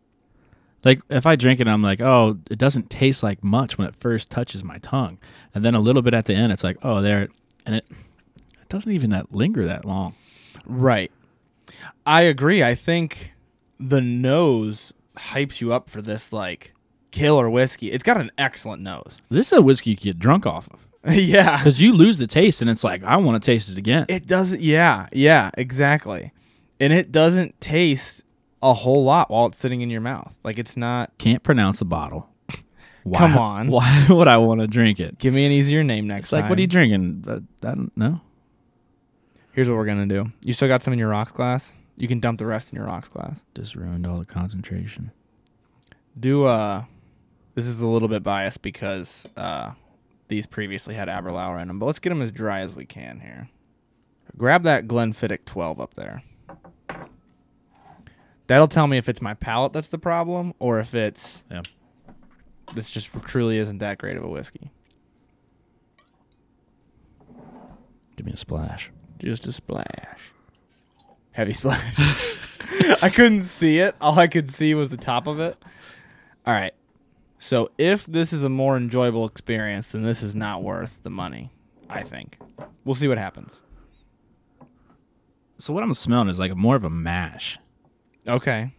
Like 0.84 1.02
if 1.10 1.26
I 1.26 1.38
drink 1.38 1.62
it, 1.62 1.68
I'm 1.68 1.82
like, 1.82 2.02
oh, 2.02 2.38
it 2.52 2.58
doesn't 2.58 2.90
taste 2.90 3.24
like 3.24 3.42
much 3.44 3.78
when 3.78 3.88
it 3.88 3.96
first 3.96 4.30
touches 4.30 4.64
my 4.66 4.80
tongue, 4.80 5.18
and 5.56 5.64
then 5.64 5.76
a 5.76 5.80
little 5.80 6.02
bit 6.02 6.14
at 6.14 6.26
the 6.26 6.34
end, 6.34 6.52
it's 6.52 6.64
like, 6.64 6.78
oh, 6.84 7.02
there, 7.02 7.30
and 7.66 7.76
it, 7.76 7.86
it 8.62 8.68
doesn't 8.70 8.92
even 8.92 9.10
that 9.12 9.34
linger 9.34 9.66
that 9.66 9.86
long. 9.86 10.14
Right. 10.66 11.10
I 12.06 12.24
agree. 12.24 12.62
I 12.62 12.76
think 12.76 13.32
the 13.80 14.02
nose 14.02 14.94
hypes 15.16 15.62
you 15.62 15.72
up 15.72 15.90
for 15.90 16.02
this 16.02 16.34
like 16.34 16.74
killer 17.14 17.50
whiskey. 17.50 17.92
It's 17.92 18.04
got 18.04 18.18
an 18.18 18.32
excellent 18.38 18.82
nose. 18.82 19.22
This 19.30 19.52
is 19.52 19.58
a 19.60 19.62
whiskey 19.62 19.92
you 19.92 19.96
get 19.96 20.20
drunk 20.20 20.46
off 20.46 20.68
of 20.74 20.88
yeah. 21.06 21.58
because 21.58 21.82
you 21.82 21.94
lose 21.94 22.18
the 22.18 22.28
taste, 22.28 22.62
and 22.62 22.70
it's 22.70 22.84
like, 22.84 23.04
I 23.04 23.18
want 23.18 23.42
to 23.42 23.46
taste 23.46 23.70
it 23.70 23.78
again. 23.78 24.06
It 24.10 24.26
doesn't 24.26 24.62
yeah, 24.62 25.08
yeah, 25.12 25.52
exactly. 25.58 26.32
And 26.80 26.92
it 26.92 27.12
doesn't 27.12 27.60
taste 27.62 28.24
a 28.62 28.74
whole 28.74 29.04
lot 29.04 29.30
while 29.30 29.46
it's 29.48 29.60
sitting 29.60 29.82
in 29.82 29.90
your 29.90 30.02
mouth. 30.02 30.38
Like 30.44 30.58
it's 30.58 30.76
not 30.76 31.12
Can't 31.18 31.44
pronounce 31.44 31.82
a 31.82 31.86
bottle. 31.86 32.30
Why, 33.04 33.20
Come 33.20 33.38
on. 33.38 33.68
Why 33.72 34.08
would 34.10 34.28
I 34.28 34.38
want 34.38 34.62
to 34.62 34.68
drink 34.68 35.00
it? 35.00 35.18
give 35.18 35.34
me 35.34 35.46
an 35.46 35.52
easier 35.52 35.84
name 35.84 36.08
next 36.08 36.26
It's 36.26 36.32
like, 36.34 36.50
what 36.50 36.58
are 36.58 36.62
you 36.62 36.68
drinking? 36.68 37.26
I 37.28 37.42
don't 37.62 37.96
know. 37.98 38.22
Here's 39.52 39.70
what 39.70 39.78
we're 39.78 39.86
gonna 39.86 40.08
do. 40.08 40.32
You 40.44 40.54
still 40.54 40.68
got 40.68 40.82
some 40.82 40.94
in 40.94 41.00
your 41.00 41.10
rocks 41.10 41.32
glass? 41.32 41.76
You 41.96 42.08
can 42.08 42.20
dump 42.20 42.40
the 42.40 42.46
rest 42.46 42.72
in 42.72 42.78
your 42.78 42.88
rocks 42.88 43.08
glass. 43.08 43.42
Just 43.54 43.76
ruined 43.76 44.08
all 44.08 44.18
the 44.18 44.26
concentration. 44.26 45.12
Do 46.20 46.46
uh 46.46 46.86
this 47.56 47.66
is 47.66 47.82
a 47.82 47.88
little 47.88 48.08
bit 48.08 48.24
biased 48.24 48.62
because 48.62 49.28
uh 49.38 49.72
these 50.28 50.46
previously 50.46 50.96
had 50.96 51.10
Aberlour 51.10 51.60
in 51.62 51.68
them, 51.68 51.80
but 51.80 51.86
let's 51.86 52.00
get 52.00 52.10
them 52.10 52.22
as 52.22 52.32
dry 52.32 52.62
as 52.62 52.74
we 52.74 52.86
can 52.86 53.20
here. 53.20 53.50
Grab 54.38 54.64
that 54.64 54.88
Glenfiddich 54.88 55.46
12 55.46 55.80
up 55.80 55.94
there. 55.94 56.24
That'll 58.48 58.68
tell 58.68 58.88
me 58.88 58.98
if 58.98 59.08
it's 59.08 59.22
my 59.22 59.34
palate 59.36 59.74
that's 59.74 59.90
the 59.90 59.98
problem 60.00 60.54
or 60.60 60.80
if 60.80 60.96
it's 60.96 61.44
Yeah. 61.52 61.62
this 62.74 62.90
just 62.90 63.12
truly 63.26 63.58
isn't 63.58 63.78
that 63.80 63.98
great 64.00 64.18
of 64.18 64.24
a 64.24 64.28
whiskey. 64.30 64.72
Give 68.16 68.26
me 68.26 68.32
a 68.32 68.38
splash. 68.38 68.92
Just 69.20 69.48
a 69.48 69.52
splash. 69.54 70.32
Heavy 71.32 71.54
splash. 71.54 71.96
I 73.02 73.10
couldn't 73.10 73.42
see 73.42 73.80
it. 73.80 73.96
All 74.02 74.18
I 74.20 74.28
could 74.28 74.52
see 74.52 74.74
was 74.76 74.90
the 74.90 74.98
top 74.98 75.28
of 75.28 75.40
it. 75.40 75.58
All 76.46 76.54
right. 76.54 76.74
So 77.44 77.70
if 77.78 78.06
this 78.06 78.32
is 78.32 78.46
a 78.46 78.50
more 78.50 78.78
enjoyable 78.78 79.26
experience, 79.26 79.90
then 79.90 80.02
this 80.04 80.24
is 80.24 80.34
not 80.34 80.64
worth 80.64 81.04
the 81.04 81.10
money, 81.10 81.52
I 81.90 82.02
think. 82.02 82.38
We'll 82.86 82.96
see 82.96 83.10
what 83.10 83.18
happens. 83.18 83.60
So 85.58 85.74
what 85.74 85.84
I'm 85.84 85.94
smelling 85.94 86.30
is 86.30 86.40
like 86.40 86.56
more 86.56 86.78
of 86.78 86.86
a 86.86 86.90
mash. 86.90 87.60
Okay. 88.26 88.72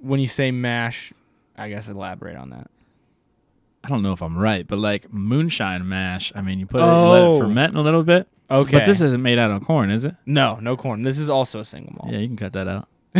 when 0.00 0.20
you 0.20 0.26
say 0.26 0.50
mash, 0.50 1.12
I 1.54 1.68
guess 1.68 1.86
elaborate 1.86 2.36
on 2.38 2.48
that. 2.48 2.70
I 3.84 3.88
don't 3.88 4.00
know 4.02 4.14
if 4.14 4.22
I'm 4.22 4.38
right, 4.38 4.66
but 4.66 4.78
like 4.78 5.12
moonshine 5.12 5.86
mash. 5.86 6.32
I 6.34 6.40
mean, 6.40 6.58
you 6.60 6.66
put 6.66 6.80
it, 6.80 6.84
you 6.84 6.90
let 6.90 7.20
Oh. 7.20 7.36
it 7.36 7.40
ferment 7.40 7.76
a 7.76 7.82
little 7.82 8.04
bit. 8.04 8.26
Okay. 8.50 8.78
But 8.78 8.86
this 8.86 9.02
isn't 9.02 9.20
made 9.20 9.38
out 9.38 9.50
of 9.50 9.62
corn, 9.64 9.90
is 9.90 10.06
it? 10.06 10.14
no, 10.24 10.58
no 10.62 10.78
corn. 10.78 11.02
This 11.02 11.18
is 11.18 11.28
also 11.28 11.60
a 11.60 11.64
single 11.64 11.92
malt. 11.94 12.10
Yeah, 12.10 12.20
you 12.20 12.26
can 12.28 12.38
cut 12.38 12.54
that 12.54 12.68
out. 12.68 12.88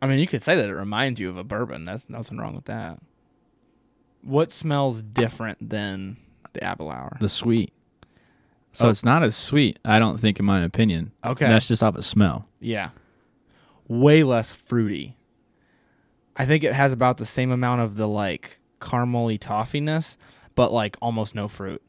I 0.00 0.06
mean, 0.06 0.20
you 0.20 0.28
could 0.28 0.42
say 0.42 0.54
that 0.54 0.68
it 0.68 0.74
reminds 0.74 1.18
you 1.18 1.28
of 1.28 1.36
a 1.36 1.42
bourbon. 1.42 1.84
That's 1.86 2.08
nothing 2.08 2.38
wrong 2.38 2.54
with 2.54 2.66
that. 2.66 3.00
What 4.22 4.52
smells 4.52 5.02
different 5.02 5.70
than 5.70 6.16
the 6.52 6.60
Aberlour? 6.64 7.18
The 7.20 7.28
sweet. 7.28 7.72
So 8.72 8.86
Oh. 8.86 8.90
it's 8.90 9.04
not 9.04 9.22
as 9.22 9.34
sweet, 9.36 9.78
I 9.84 9.98
don't 9.98 10.18
think, 10.18 10.38
in 10.38 10.44
my 10.44 10.60
opinion. 10.62 11.12
Okay. 11.24 11.46
That's 11.48 11.66
just 11.68 11.82
off 11.82 11.96
a 11.96 12.02
smell. 12.02 12.46
Yeah. 12.60 12.90
Way 13.88 14.22
less 14.22 14.52
fruity. 14.52 15.16
I 16.36 16.44
think 16.44 16.62
it 16.62 16.74
has 16.74 16.92
about 16.92 17.16
the 17.16 17.26
same 17.26 17.50
amount 17.50 17.80
of 17.80 17.96
the 17.96 18.06
like 18.06 18.60
caramely 18.80 19.38
toffiness, 19.38 20.16
but 20.54 20.72
like 20.72 20.96
almost 21.00 21.34
no 21.34 21.48
fruit 21.48 21.82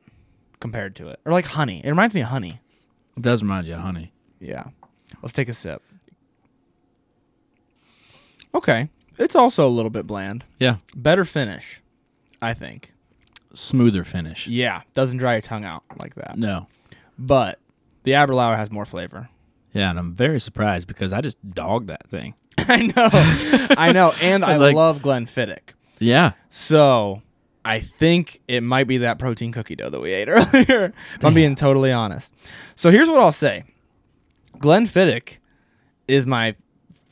compared 0.60 0.96
to 0.98 1.08
it. 1.10 1.20
Or 1.26 1.32
like 1.32 1.46
honey. 1.46 1.82
It 1.84 1.90
reminds 1.90 2.16
me 2.16 2.22
of 2.22 2.28
honey. 2.30 2.62
It 3.18 3.22
does 3.22 3.42
remind 3.44 3.68
you 3.68 3.74
of 3.76 3.82
honey. 3.82 4.14
Yeah. 4.40 4.64
Let's 5.22 5.34
take 5.34 5.50
a 5.50 5.54
sip. 5.54 5.84
Okay. 8.56 8.90
It's 9.18 9.36
also 9.36 9.68
a 9.68 9.70
little 9.70 9.90
bit 9.92 10.08
bland. 10.08 10.46
Yeah. 10.60 10.78
Better 10.96 11.26
finish, 11.26 11.82
I 12.42 12.54
think. 12.54 12.94
Smoother 13.54 14.04
finish. 14.04 14.48
Yeah. 14.48 14.82
Doesn't 14.94 15.18
dry 15.18 15.34
your 15.34 15.42
tongue 15.42 15.66
out 15.66 15.84
like 16.00 16.16
that. 16.16 16.38
No. 16.38 16.68
But 17.18 17.60
the 18.04 18.12
Aberlour 18.14 18.56
has 18.56 18.72
more 18.72 18.86
flavor. 18.86 19.30
Yeah, 19.74 19.90
and 19.92 20.00
I'm 20.00 20.14
very 20.16 20.40
surprised 20.40 20.88
because 20.88 21.14
I 21.14 21.22
just 21.22 21.38
dogged 21.54 21.88
that 21.90 22.08
thing. 22.10 22.34
I 22.58 22.88
know. 22.88 23.10
I 23.78 23.92
know. 23.92 24.14
And 24.22 24.44
I 24.46 24.54
I, 24.54 24.58
like- 24.58 24.76
love 24.76 25.00
Glenfiddich. 25.02 25.60
Yeah. 26.00 26.32
So 26.50 27.22
I 27.66 27.80
think 27.80 28.42
it 28.48 28.62
might 28.62 28.88
be 28.88 29.00
that 29.00 29.20
protein 29.20 29.52
cookie 29.52 29.76
dough 29.76 29.90
that 29.90 30.00
we 30.02 30.12
ate 30.14 30.28
earlier, 30.30 30.94
if 31.16 31.26
I'm 31.26 31.34
being 31.34 31.56
totally 31.56 31.92
honest. 31.92 32.34
So 32.76 32.90
here's 32.90 33.10
what 33.10 33.20
I'll 33.20 33.32
say 33.34 33.66
Glenfiddich 34.58 35.38
is 36.08 36.26
my 36.26 36.56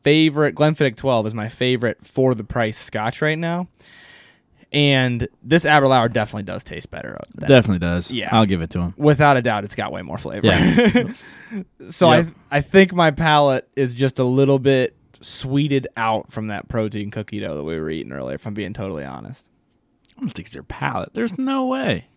favorite, 0.03 0.55
Glenfiddich 0.55 0.95
12 0.95 1.27
is 1.27 1.33
my 1.33 1.49
favorite 1.49 2.05
for 2.05 2.33
the 2.33 2.43
price 2.43 2.77
scotch 2.77 3.21
right 3.21 3.37
now. 3.37 3.67
And 4.73 5.27
this 5.41 5.63
Aberlour 5.65 6.11
definitely 6.11 6.43
does 6.43 6.63
taste 6.63 6.91
better. 6.91 7.17
than- 7.35 7.47
Definitely 7.49 7.79
does. 7.79 8.11
Yeah. 8.11 8.29
I'll 8.31 8.45
give 8.45 8.61
it 8.61 8.69
to 8.71 8.81
him. 8.81 8.93
Without 8.97 9.37
a 9.37 9.41
doubt, 9.41 9.63
it's 9.63 9.75
got 9.75 9.91
way 9.93 10.01
more 10.01 10.17
flavor. 10.17 10.47
Yeah. 10.47 11.11
so 11.89 12.11
Yep. 12.11 12.27
I 12.51 12.57
I 12.57 12.61
think 12.61 12.93
my 12.93 13.11
palate 13.11 13.67
is 13.75 13.93
just 13.93 14.19
a 14.19 14.23
little 14.25 14.59
bit 14.59 14.95
sweeted 15.21 15.87
out 15.95 16.31
from 16.31 16.47
that 16.47 16.67
protein 16.67 17.11
cookie 17.11 17.39
dough 17.39 17.55
that 17.55 17.63
we 17.63 17.79
were 17.79 17.89
eating 17.89 18.11
earlier. 18.11 18.35
If 18.35 18.45
I'm 18.45 18.53
being 18.53 18.73
totally 18.73 19.05
honest. 19.05 19.49
I 20.17 20.21
don't 20.21 20.29
think 20.29 20.47
it's 20.47 20.55
your 20.55 20.63
palate. 20.63 21.13
There's 21.13 21.37
no 21.37 21.67
way. 21.67 22.07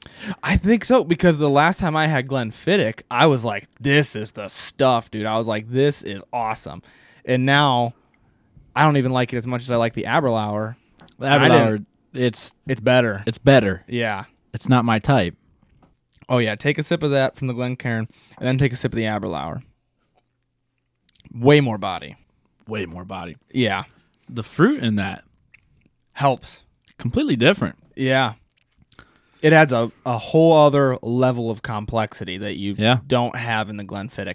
I 0.42 0.56
think 0.56 0.86
so 0.86 1.04
because 1.04 1.36
the 1.36 1.50
last 1.50 1.78
time 1.78 1.96
I 1.96 2.06
had 2.06 2.26
Glenfiddich, 2.26 3.02
I 3.10 3.26
was 3.26 3.44
like, 3.44 3.68
"This 3.78 4.16
is 4.16 4.32
the 4.32 4.48
stuff, 4.48 5.10
dude." 5.10 5.26
I 5.26 5.36
was 5.36 5.46
like, 5.46 5.68
"This 5.68 6.02
is 6.02 6.22
awesome," 6.32 6.80
and 7.26 7.44
now 7.44 7.92
I 8.74 8.84
don't 8.84 8.96
even 8.96 9.12
like 9.12 9.34
it 9.34 9.36
as 9.36 9.46
much 9.46 9.60
as 9.60 9.70
I 9.70 9.76
like 9.76 9.92
the 9.92 10.04
Aberlour. 10.06 10.76
The 11.18 11.26
Aberlour, 11.26 11.84
it's 12.12 12.52
It's 12.66 12.80
better. 12.80 13.22
it's 13.26 13.38
better. 13.38 13.84
Yeah. 13.88 14.24
It's 14.52 14.68
not 14.68 14.84
my 14.84 14.98
type. 14.98 15.34
Oh 16.28 16.38
yeah. 16.38 16.54
Take 16.54 16.78
a 16.78 16.82
sip 16.82 17.02
of 17.02 17.10
that 17.10 17.36
from 17.36 17.46
the 17.48 17.54
Glencairn, 17.54 18.08
and 18.38 18.46
then 18.46 18.58
take 18.58 18.72
a 18.72 18.76
sip 18.76 18.92
of 18.92 18.96
the 18.96 19.06
Aberlour. 19.06 19.62
Way 21.32 21.60
more 21.60 21.78
body. 21.78 22.16
Way 22.66 22.86
more 22.86 23.04
body. 23.04 23.36
Yeah. 23.52 23.84
The 24.28 24.42
fruit 24.42 24.82
in 24.82 24.96
that 24.96 25.24
Helps. 26.14 26.64
completely 26.98 27.36
different. 27.36 27.76
Yeah. 27.96 28.34
It 29.42 29.52
adds 29.52 29.72
a, 29.72 29.90
a 30.04 30.18
whole 30.18 30.52
other 30.52 30.98
level 31.02 31.50
of 31.50 31.62
complexity 31.62 32.36
that 32.38 32.56
you 32.56 32.74
Yeah. 32.76 32.98
don't 33.06 33.34
have 33.36 33.70
in 33.70 33.76
the 33.76 33.84
Glenfiddich. 33.84 34.34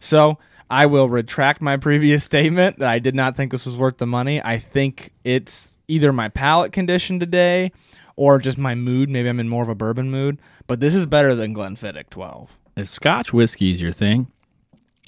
So 0.00 0.38
I 0.70 0.86
will 0.86 1.08
retract 1.08 1.60
my 1.60 1.76
previous 1.76 2.24
statement 2.24 2.78
that 2.78 2.88
I 2.88 2.98
did 2.98 3.14
not 3.14 3.36
think 3.36 3.52
this 3.52 3.66
was 3.66 3.76
worth 3.76 3.98
the 3.98 4.06
money. 4.06 4.42
I 4.42 4.58
think 4.58 5.12
it's 5.24 5.76
either 5.88 6.12
my 6.12 6.28
palate 6.28 6.72
condition 6.72 7.18
today 7.18 7.72
or 8.16 8.38
just 8.38 8.58
my 8.58 8.74
mood. 8.74 9.08
Maybe 9.10 9.28
I'm 9.28 9.40
in 9.40 9.48
more 9.48 9.62
of 9.62 9.68
a 9.68 9.74
bourbon 9.74 10.10
mood. 10.10 10.38
But 10.66 10.80
this 10.80 10.94
is 10.94 11.06
better 11.06 11.34
than 11.34 11.54
Glenfiddich 11.54 12.10
12. 12.10 12.58
If 12.76 12.88
Scotch 12.88 13.32
whiskey 13.32 13.72
is 13.72 13.80
your 13.80 13.92
thing, 13.92 14.26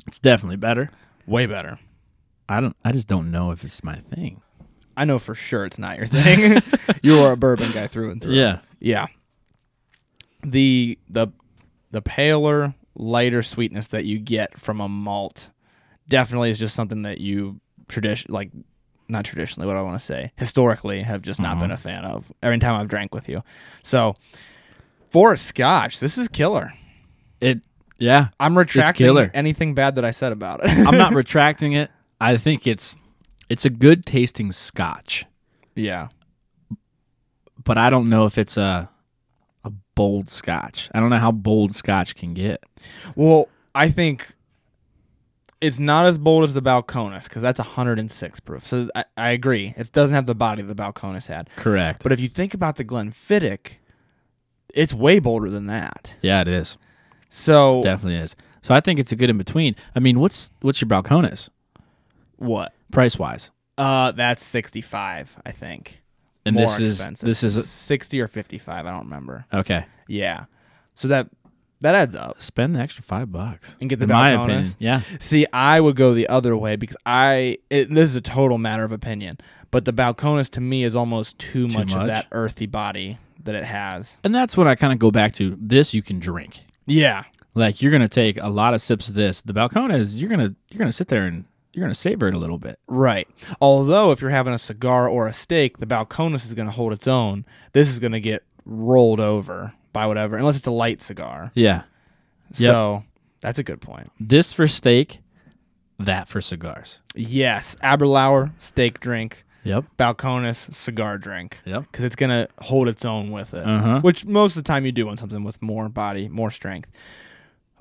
it's 0.06 0.18
definitely 0.18 0.56
better. 0.56 0.90
Way 1.26 1.46
better. 1.46 1.78
I 2.48 2.60
don't. 2.60 2.74
I 2.82 2.92
just 2.92 3.08
don't 3.08 3.30
know 3.30 3.50
if 3.50 3.62
it's 3.62 3.84
my 3.84 3.96
thing. 3.96 4.40
I 4.96 5.04
know 5.04 5.18
for 5.18 5.34
sure 5.34 5.66
it's 5.66 5.78
not 5.78 5.98
your 5.98 6.06
thing. 6.06 6.62
you 7.02 7.20
are 7.20 7.32
a 7.32 7.36
bourbon 7.36 7.70
guy 7.72 7.86
through 7.86 8.10
and 8.10 8.22
through. 8.22 8.32
Yeah. 8.32 8.60
Yeah. 8.80 9.06
The 10.42 10.98
the 11.10 11.28
the 11.90 12.00
paler, 12.00 12.74
lighter 12.98 13.42
sweetness 13.42 13.88
that 13.88 14.04
you 14.04 14.18
get 14.18 14.58
from 14.58 14.80
a 14.80 14.88
malt 14.88 15.50
definitely 16.08 16.50
is 16.50 16.58
just 16.58 16.74
something 16.74 17.02
that 17.02 17.20
you 17.20 17.60
tradition 17.86 18.32
like 18.32 18.50
not 19.08 19.24
traditionally 19.24 19.66
what 19.66 19.76
I 19.76 19.82
want 19.82 19.98
to 19.98 20.04
say 20.04 20.32
historically 20.36 21.02
have 21.02 21.22
just 21.22 21.40
not 21.40 21.58
been 21.58 21.70
mm-hmm. 21.70 21.72
a 21.72 21.76
fan 21.76 22.04
of 22.04 22.30
every 22.42 22.58
time 22.58 22.74
I've 22.74 22.88
drank 22.88 23.14
with 23.14 23.28
you. 23.28 23.42
So 23.82 24.14
for 25.10 25.32
a 25.32 25.38
scotch, 25.38 26.00
this 26.00 26.18
is 26.18 26.28
killer. 26.28 26.74
It. 27.40 27.62
Yeah. 27.98 28.28
I'm 28.38 28.56
retracting 28.56 29.16
anything 29.32 29.74
bad 29.74 29.96
that 29.96 30.04
I 30.04 30.10
said 30.10 30.32
about 30.32 30.60
it. 30.62 30.70
I'm 30.70 30.98
not 30.98 31.14
retracting 31.14 31.72
it. 31.72 31.90
I 32.20 32.36
think 32.36 32.66
it's 32.66 32.96
it's 33.48 33.64
a 33.64 33.70
good 33.70 34.04
tasting 34.04 34.52
Scotch, 34.52 35.24
yeah. 35.74 36.08
but 37.64 37.78
I 37.78 37.88
don't 37.88 38.10
know 38.10 38.26
if 38.26 38.36
it's 38.36 38.56
a 38.58 38.90
bold 39.98 40.30
Scotch. 40.30 40.88
I 40.94 41.00
don't 41.00 41.10
know 41.10 41.18
how 41.18 41.32
bold 41.32 41.74
Scotch 41.74 42.14
can 42.14 42.32
get. 42.32 42.62
Well, 43.16 43.48
I 43.74 43.88
think 43.88 44.34
it's 45.60 45.80
not 45.80 46.06
as 46.06 46.18
bold 46.18 46.44
as 46.44 46.54
the 46.54 46.62
Balcones 46.62 47.24
because 47.24 47.42
that's 47.42 47.58
106 47.58 48.40
proof. 48.40 48.64
So 48.64 48.88
I, 48.94 49.04
I 49.16 49.30
agree. 49.32 49.74
It 49.76 49.90
doesn't 49.92 50.14
have 50.14 50.26
the 50.26 50.34
body 50.34 50.62
the 50.62 50.74
Balcones 50.74 51.26
had. 51.26 51.50
Correct. 51.56 52.02
But 52.04 52.12
if 52.12 52.20
you 52.20 52.28
think 52.28 52.54
about 52.54 52.76
the 52.76 52.84
Glenfiddich, 52.84 53.72
it's 54.72 54.94
way 54.94 55.18
bolder 55.18 55.50
than 55.50 55.66
that. 55.66 56.14
yeah, 56.22 56.40
it 56.42 56.48
is. 56.48 56.78
So 57.28 57.82
Definitely 57.82 58.20
is. 58.22 58.36
So 58.62 58.74
I 58.74 58.80
think 58.80 59.00
it's 59.00 59.12
a 59.12 59.16
good 59.16 59.30
in 59.30 59.38
between. 59.38 59.74
I 59.96 60.00
mean, 60.00 60.20
what's 60.20 60.50
what's 60.60 60.80
your 60.80 60.88
Balcones 60.88 61.48
what? 62.36 62.72
price 62.92 63.18
wise? 63.18 63.50
Uh, 63.76 64.12
that's 64.12 64.44
65, 64.44 65.36
I 65.44 65.52
think. 65.52 66.02
And 66.46 66.54
More 66.56 66.66
this 66.78 67.00
is 67.00 67.20
this 67.20 67.42
is 67.42 67.68
60 67.68 68.20
or 68.20 68.28
55. 68.28 68.86
I 68.86 68.90
don't 68.90 69.04
remember. 69.04 69.44
okay. 69.52 69.84
Yeah. 70.06 70.44
So 70.94 71.08
that 71.08 71.28
that 71.80 71.94
adds 71.94 72.14
up. 72.14 72.40
Spend 72.42 72.74
the 72.74 72.80
extra 72.80 73.04
five 73.04 73.30
bucks 73.30 73.76
And 73.80 73.88
get 73.88 73.98
the 74.00 74.04
in 74.04 74.08
my 74.10 74.32
Balcones? 74.32 74.44
opinion. 74.44 74.74
Yeah, 74.80 75.00
See, 75.20 75.46
I 75.52 75.80
would 75.80 75.94
go 75.96 76.12
the 76.14 76.28
other 76.28 76.56
way 76.56 76.76
because 76.76 76.96
I 77.06 77.58
it, 77.70 77.92
this 77.94 78.06
is 78.10 78.16
a 78.16 78.20
total 78.20 78.58
matter 78.58 78.82
of 78.84 78.90
opinion, 78.92 79.38
but 79.70 79.84
the 79.84 79.92
Balcones 79.92 80.48
to 80.50 80.60
me 80.60 80.82
is 80.84 80.96
almost 80.96 81.38
too, 81.38 81.68
much, 81.68 81.92
of 81.92 81.98
much? 81.98 82.06
that 82.08 82.26
earthy 82.32 82.66
body 82.66 83.18
that 83.44 83.54
it 83.54 83.64
has. 83.64 84.18
and 84.24 84.34
that's 84.34 84.56
what 84.56 84.66
I 84.66 84.74
kind 84.74 84.92
of 84.92 84.98
go 84.98 85.10
back 85.10 85.32
to. 85.34 85.56
This 85.60 85.94
you 85.94 86.02
can 86.02 86.18
drink. 86.18 86.64
Yeah. 86.86 87.24
Like 87.54 87.80
you're 87.82 87.92
gonna 87.92 88.08
take 88.08 88.38
a 88.40 88.48
lot 88.48 88.74
of 88.74 88.80
sips 88.80 89.08
of 89.08 89.14
this. 89.14 89.40
The 89.42 89.52
Balcones, 89.52 90.18
you're 90.18 90.30
gonna 90.30 90.54
you're 90.70 90.78
gonna 90.78 90.92
sit 90.92 91.08
there 91.08 91.26
and 91.26 91.44
you're 91.78 91.86
gonna 91.86 91.94
savor 91.94 92.26
it 92.26 92.34
a 92.34 92.38
little 92.38 92.58
bit. 92.58 92.78
Right. 92.88 93.28
Although 93.60 94.10
if 94.10 94.20
you're 94.20 94.30
having 94.30 94.52
a 94.52 94.58
cigar 94.58 95.08
or 95.08 95.28
a 95.28 95.32
steak, 95.32 95.78
the 95.78 95.86
Balcones 95.86 96.44
is 96.44 96.54
going 96.54 96.66
to 96.66 96.72
hold 96.72 96.92
its 96.92 97.06
own. 97.06 97.44
This 97.72 97.88
is 97.88 97.98
going 98.00 98.12
to 98.12 98.20
get 98.20 98.42
rolled 98.64 99.20
over 99.20 99.72
by 99.92 100.06
whatever, 100.06 100.36
unless 100.36 100.56
it's 100.56 100.66
a 100.66 100.70
light 100.72 101.00
cigar. 101.00 101.52
Yeah. 101.54 101.82
So 102.52 103.04
that's 103.40 103.58
a 103.58 103.62
good 103.62 103.80
point. 103.80 104.10
This 104.18 104.52
for 104.52 104.66
steak, 104.66 105.20
that 105.98 106.26
for 106.28 106.40
cigars. 106.40 107.00
Yes, 107.14 107.76
Aberlour 107.82 108.52
steak 108.58 109.00
drink, 109.00 109.44
Yep. 109.64 109.84
Balcones 109.98 110.72
cigar 110.74 111.18
drink. 111.18 111.58
Yep. 111.64 111.84
because 111.90 112.04
it's 112.04 112.16
gonna 112.16 112.48
hold 112.58 112.88
its 112.88 113.04
own 113.04 113.30
with 113.30 113.54
it. 113.54 113.66
Uh-huh. 113.66 114.00
Which 114.00 114.24
most 114.24 114.56
of 114.56 114.64
the 114.64 114.68
time 114.68 114.84
you 114.86 114.92
do 114.92 115.06
want 115.06 115.18
something 115.18 115.44
with 115.44 115.60
more 115.62 115.88
body, 115.88 116.28
more 116.28 116.50
strength. 116.50 116.90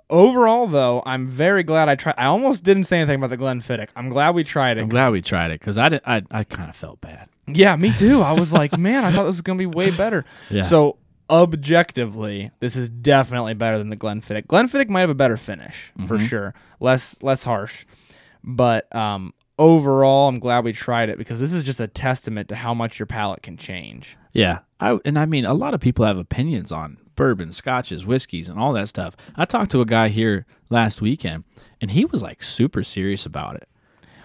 Overall, 0.10 0.67
though, 0.67 1.04
I'm 1.06 1.28
very 1.28 1.63
glad 1.63 1.89
I 1.89 1.96
tried. 1.96 2.15
I 2.17 2.26
almost 2.26 2.63
didn't 2.63 2.84
say 2.84 3.00
anything 3.00 3.15
about 3.22 3.30
the 3.30 3.38
Glenfiddich. 3.38 3.89
I'm 3.96 4.08
glad 4.10 4.36
we 4.36 4.43
tried 4.46 4.78
it. 4.78 4.82
I'm 4.82 4.89
glad 4.89 5.12
we 5.12 5.22
tried 5.22 5.52
it 5.52 5.60
because 5.60 5.78
I 5.78 5.89
did. 5.89 6.02
I 6.06 6.24
I 6.32 6.43
kind 6.46 6.70
of 6.70 6.76
felt 6.76 7.02
bad. 7.02 7.28
Yeah, 7.48 7.76
me 7.76 7.91
too. 7.93 8.22
I 8.22 8.32
was 8.32 8.54
like, 8.54 8.78
man, 8.78 9.04
I 9.04 9.12
thought 9.12 9.24
this 9.26 9.36
was 9.36 9.41
gonna 9.41 9.58
be 9.60 9.65
way 9.65 9.91
better. 9.91 10.24
Yeah. 10.50 10.62
So 10.62 10.98
objectively, 11.30 12.52
this 12.62 12.78
is 12.78 12.89
definitely 12.89 13.54
better 13.54 13.78
than 13.78 13.89
the 13.89 13.98
Glenfiddich. 13.98 14.48
Glenfiddich 14.48 14.88
might 14.89 15.02
have 15.02 15.10
a 15.10 15.15
better 15.15 15.36
finish 15.38 15.91
for 16.06 16.17
sure, 16.17 16.54
less 16.80 17.22
less 17.22 17.43
harsh. 17.43 17.86
But 18.43 18.93
um, 18.96 19.34
overall, 19.58 20.28
I'm 20.28 20.39
glad 20.39 20.65
we 20.65 20.74
tried 20.74 21.10
it 21.10 21.17
because 21.17 21.39
this 21.39 21.54
is 21.54 21.63
just 21.63 21.80
a 21.80 21.88
testament 21.88 22.50
to 22.50 22.56
how 22.56 22.74
much 22.74 23.00
your 23.00 23.06
palate 23.06 23.41
can 23.41 23.58
change. 23.58 24.17
Yeah. 24.34 24.60
I 24.80 25.00
and 25.06 25.17
I 25.17 25.26
mean 25.26 25.46
a 25.46 25.54
lot 25.54 25.74
of 25.74 25.80
people 25.80 26.06
have 26.06 26.17
opinions 26.17 26.72
on 26.72 26.98
bourbon, 27.15 27.52
scotches, 27.52 28.06
whiskeys, 28.06 28.48
and 28.48 28.60
all 28.60 28.74
that 28.74 28.88
stuff. 28.88 29.15
I 29.36 29.46
talked 29.46 29.72
to 29.72 29.82
a 29.82 29.86
guy 29.86 30.10
here 30.10 30.46
last 30.70 31.02
weekend, 31.02 31.46
and 31.82 31.91
he 31.91 32.06
was 32.06 32.22
like 32.22 32.43
super 32.43 32.84
serious 32.84 33.26
about 33.26 33.56
it. 33.56 33.67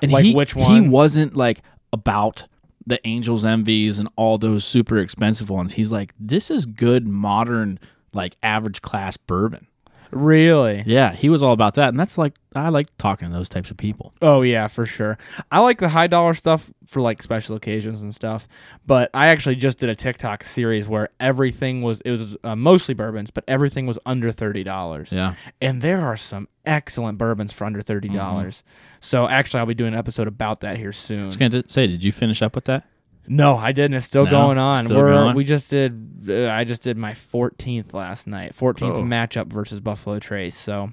And 0.03 0.13
Like 0.13 0.25
he, 0.25 0.35
which 0.35 0.55
one? 0.55 0.83
He 0.83 0.89
wasn't 0.89 1.35
like, 1.37 1.63
about 1.93 2.45
the 2.87 3.05
Angel's 3.07 3.45
Envys 3.45 3.99
and 3.99 4.09
all 4.17 4.39
those 4.39 4.65
super 4.65 4.99
expensive 4.99 5.51
ones. 5.51 5.75
He's 5.75 5.93
like, 5.93 6.15
this 6.19 6.51
is 6.51 6.67
good 6.67 7.07
modern 7.07 7.79
like 8.13 8.37
average 8.43 8.83
class 8.83 9.17
bourbon. 9.17 9.69
Really? 10.13 10.83
Yeah, 10.87 11.13
he 11.13 11.31
was 11.31 11.43
all 11.43 11.53
about 11.53 11.75
that, 11.75 11.89
and 11.89 11.99
that's 11.99 12.19
like 12.19 12.35
I 12.55 12.69
like 12.69 12.89
talking 12.99 13.29
to 13.29 13.35
those 13.35 13.49
types 13.49 13.71
of 13.71 13.79
people. 13.79 14.13
Oh 14.21 14.43
yeah, 14.43 14.69
for 14.69 14.85
sure. 14.85 15.17
I 15.51 15.61
like 15.61 15.79
the 15.79 15.89
high 15.89 16.07
dollar 16.07 16.35
stuff 16.35 16.71
for 16.87 17.01
like 17.01 17.23
special 17.23 17.57
occasions 17.57 18.03
and 18.03 18.15
stuff. 18.15 18.47
But 18.87 19.11
I 19.15 19.29
actually 19.29 19.57
just 19.57 19.79
did 19.79 19.89
a 19.89 19.95
TikTok 19.95 20.45
series 20.45 20.87
where 20.87 21.09
everything 21.19 21.81
was 21.81 22.03
it 22.03 22.11
was 22.11 22.37
uh, 22.45 22.55
mostly 22.55 22.93
bourbons, 22.93 23.31
but 23.31 23.45
everything 23.49 23.87
was 23.87 23.99
under 24.05 24.31
thirty 24.31 24.63
dollars. 24.63 25.13
Yeah, 25.13 25.35
And 25.63 25.81
there 25.81 26.03
are 26.03 26.19
some 26.19 26.47
excellent 26.67 27.17
bourbons 27.17 27.51
for 27.53 27.65
under 27.65 27.81
thirty 27.81 28.09
dollars. 28.09 28.63
So 29.01 29.27
actually, 29.27 29.61
I'll 29.61 29.67
be 29.67 29.75
doing 29.75 29.95
an 29.95 29.99
episode 29.99 30.29
about 30.29 30.61
that 30.61 30.77
here 30.77 30.93
soon. 30.93 31.23
I 31.23 31.25
was 31.25 31.39
gonna 31.39 31.65
say, 31.69 31.87
did 31.87 32.05
you 32.05 32.13
finish 32.13 32.43
up 32.43 32.55
with 32.55 32.65
that? 32.67 32.85
No, 33.29 33.57
I 33.57 33.73
didn't. 33.73 33.95
It's 33.97 34.07
still 34.07 34.25
No? 34.25 34.31
going 34.31 34.59
on. 34.59 34.85
Still 34.87 34.99
We're 34.99 35.13
going? 35.13 35.37
we 35.37 35.45
just 35.45 35.71
did. 35.71 36.27
Uh, 36.29 36.51
I 36.51 36.65
just 36.65 36.83
did 36.83 36.97
my 36.97 37.13
14th 37.13 37.93
last 37.95 38.27
night. 38.27 38.55
14th 38.55 38.97
Oh. 38.97 39.03
matchup 39.03 39.47
versus 39.47 39.81
Buffalo 39.81 40.19
Trace. 40.19 40.57
So 40.57 40.91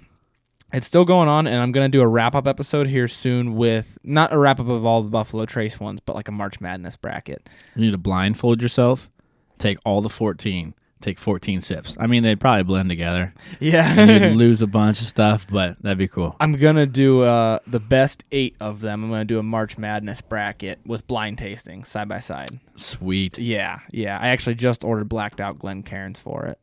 it's 0.72 0.86
still 0.86 1.06
going 1.06 1.28
on, 1.28 1.48
and 1.48 1.56
I'm 1.60 1.72
gonna 1.72 1.90
do 1.90 2.02
a 2.02 2.08
wrap 2.08 2.36
up 2.36 2.48
episode 2.48 2.88
here 2.88 3.08
soon 3.08 3.56
with 3.56 3.98
not 4.04 4.32
a 4.32 4.38
wrap 4.38 4.60
up 4.60 4.68
of 4.70 4.86
all 4.86 5.02
the 5.02 5.10
Buffalo 5.10 5.46
Trace 5.46 5.80
ones, 5.80 6.00
but 6.06 6.16
like 6.16 6.28
a 6.28 6.32
March 6.32 6.62
Madness 6.62 6.96
bracket. 6.98 7.50
You 7.76 7.86
need 7.86 7.92
to 7.92 7.98
blindfold 7.98 8.62
yourself, 8.62 9.10
take 9.58 9.78
all 9.84 10.02
the 10.02 10.10
fourteen, 10.10 10.76
take 11.02 11.20
fourteen 11.20 11.62
sips. 11.62 11.96
I 12.00 12.08
mean, 12.08 12.24
they'd 12.24 12.40
probably 12.40 12.64
blend 12.64 12.90
together. 12.90 13.34
Yeah. 13.60 14.28
You'd 14.28 14.38
lose 14.38 14.62
a 14.62 14.68
bunch 14.68 15.02
of 15.02 15.08
stuff, 15.08 15.48
but 15.50 15.82
that'd 15.82 15.98
be 15.98 16.08
cool. 16.08 16.36
I'm 16.40 16.54
gonna 16.54 16.86
do 16.86 17.22
uh, 17.22 17.60
the 17.68 17.80
best 17.80 18.24
eight 18.32 18.56
of 18.60 18.82
them. 18.82 19.04
I'm 19.04 19.10
gonna 19.10 19.26
do 19.26 19.40
a 19.40 19.44
March 19.44 19.78
Madness 19.78 20.22
bracket 20.22 20.80
with 20.86 21.08
blind 21.08 21.38
tasting 21.38 21.84
side 21.84 22.08
by 22.10 22.20
side. 22.20 22.60
Sweet. 22.76 23.38
Yeah, 23.38 23.80
yeah. 23.92 24.18
I 24.20 24.30
actually 24.30 24.56
just 24.56 24.84
ordered 24.84 25.10
blacked 25.10 25.42
out 25.42 25.60
Glencairns 25.60 26.18
for 26.18 26.46
it. 26.46 26.58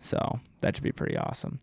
So 0.00 0.40
that 0.60 0.76
should 0.76 0.84
be 0.84 0.92
pretty 0.92 1.16
awesome. 1.16 1.60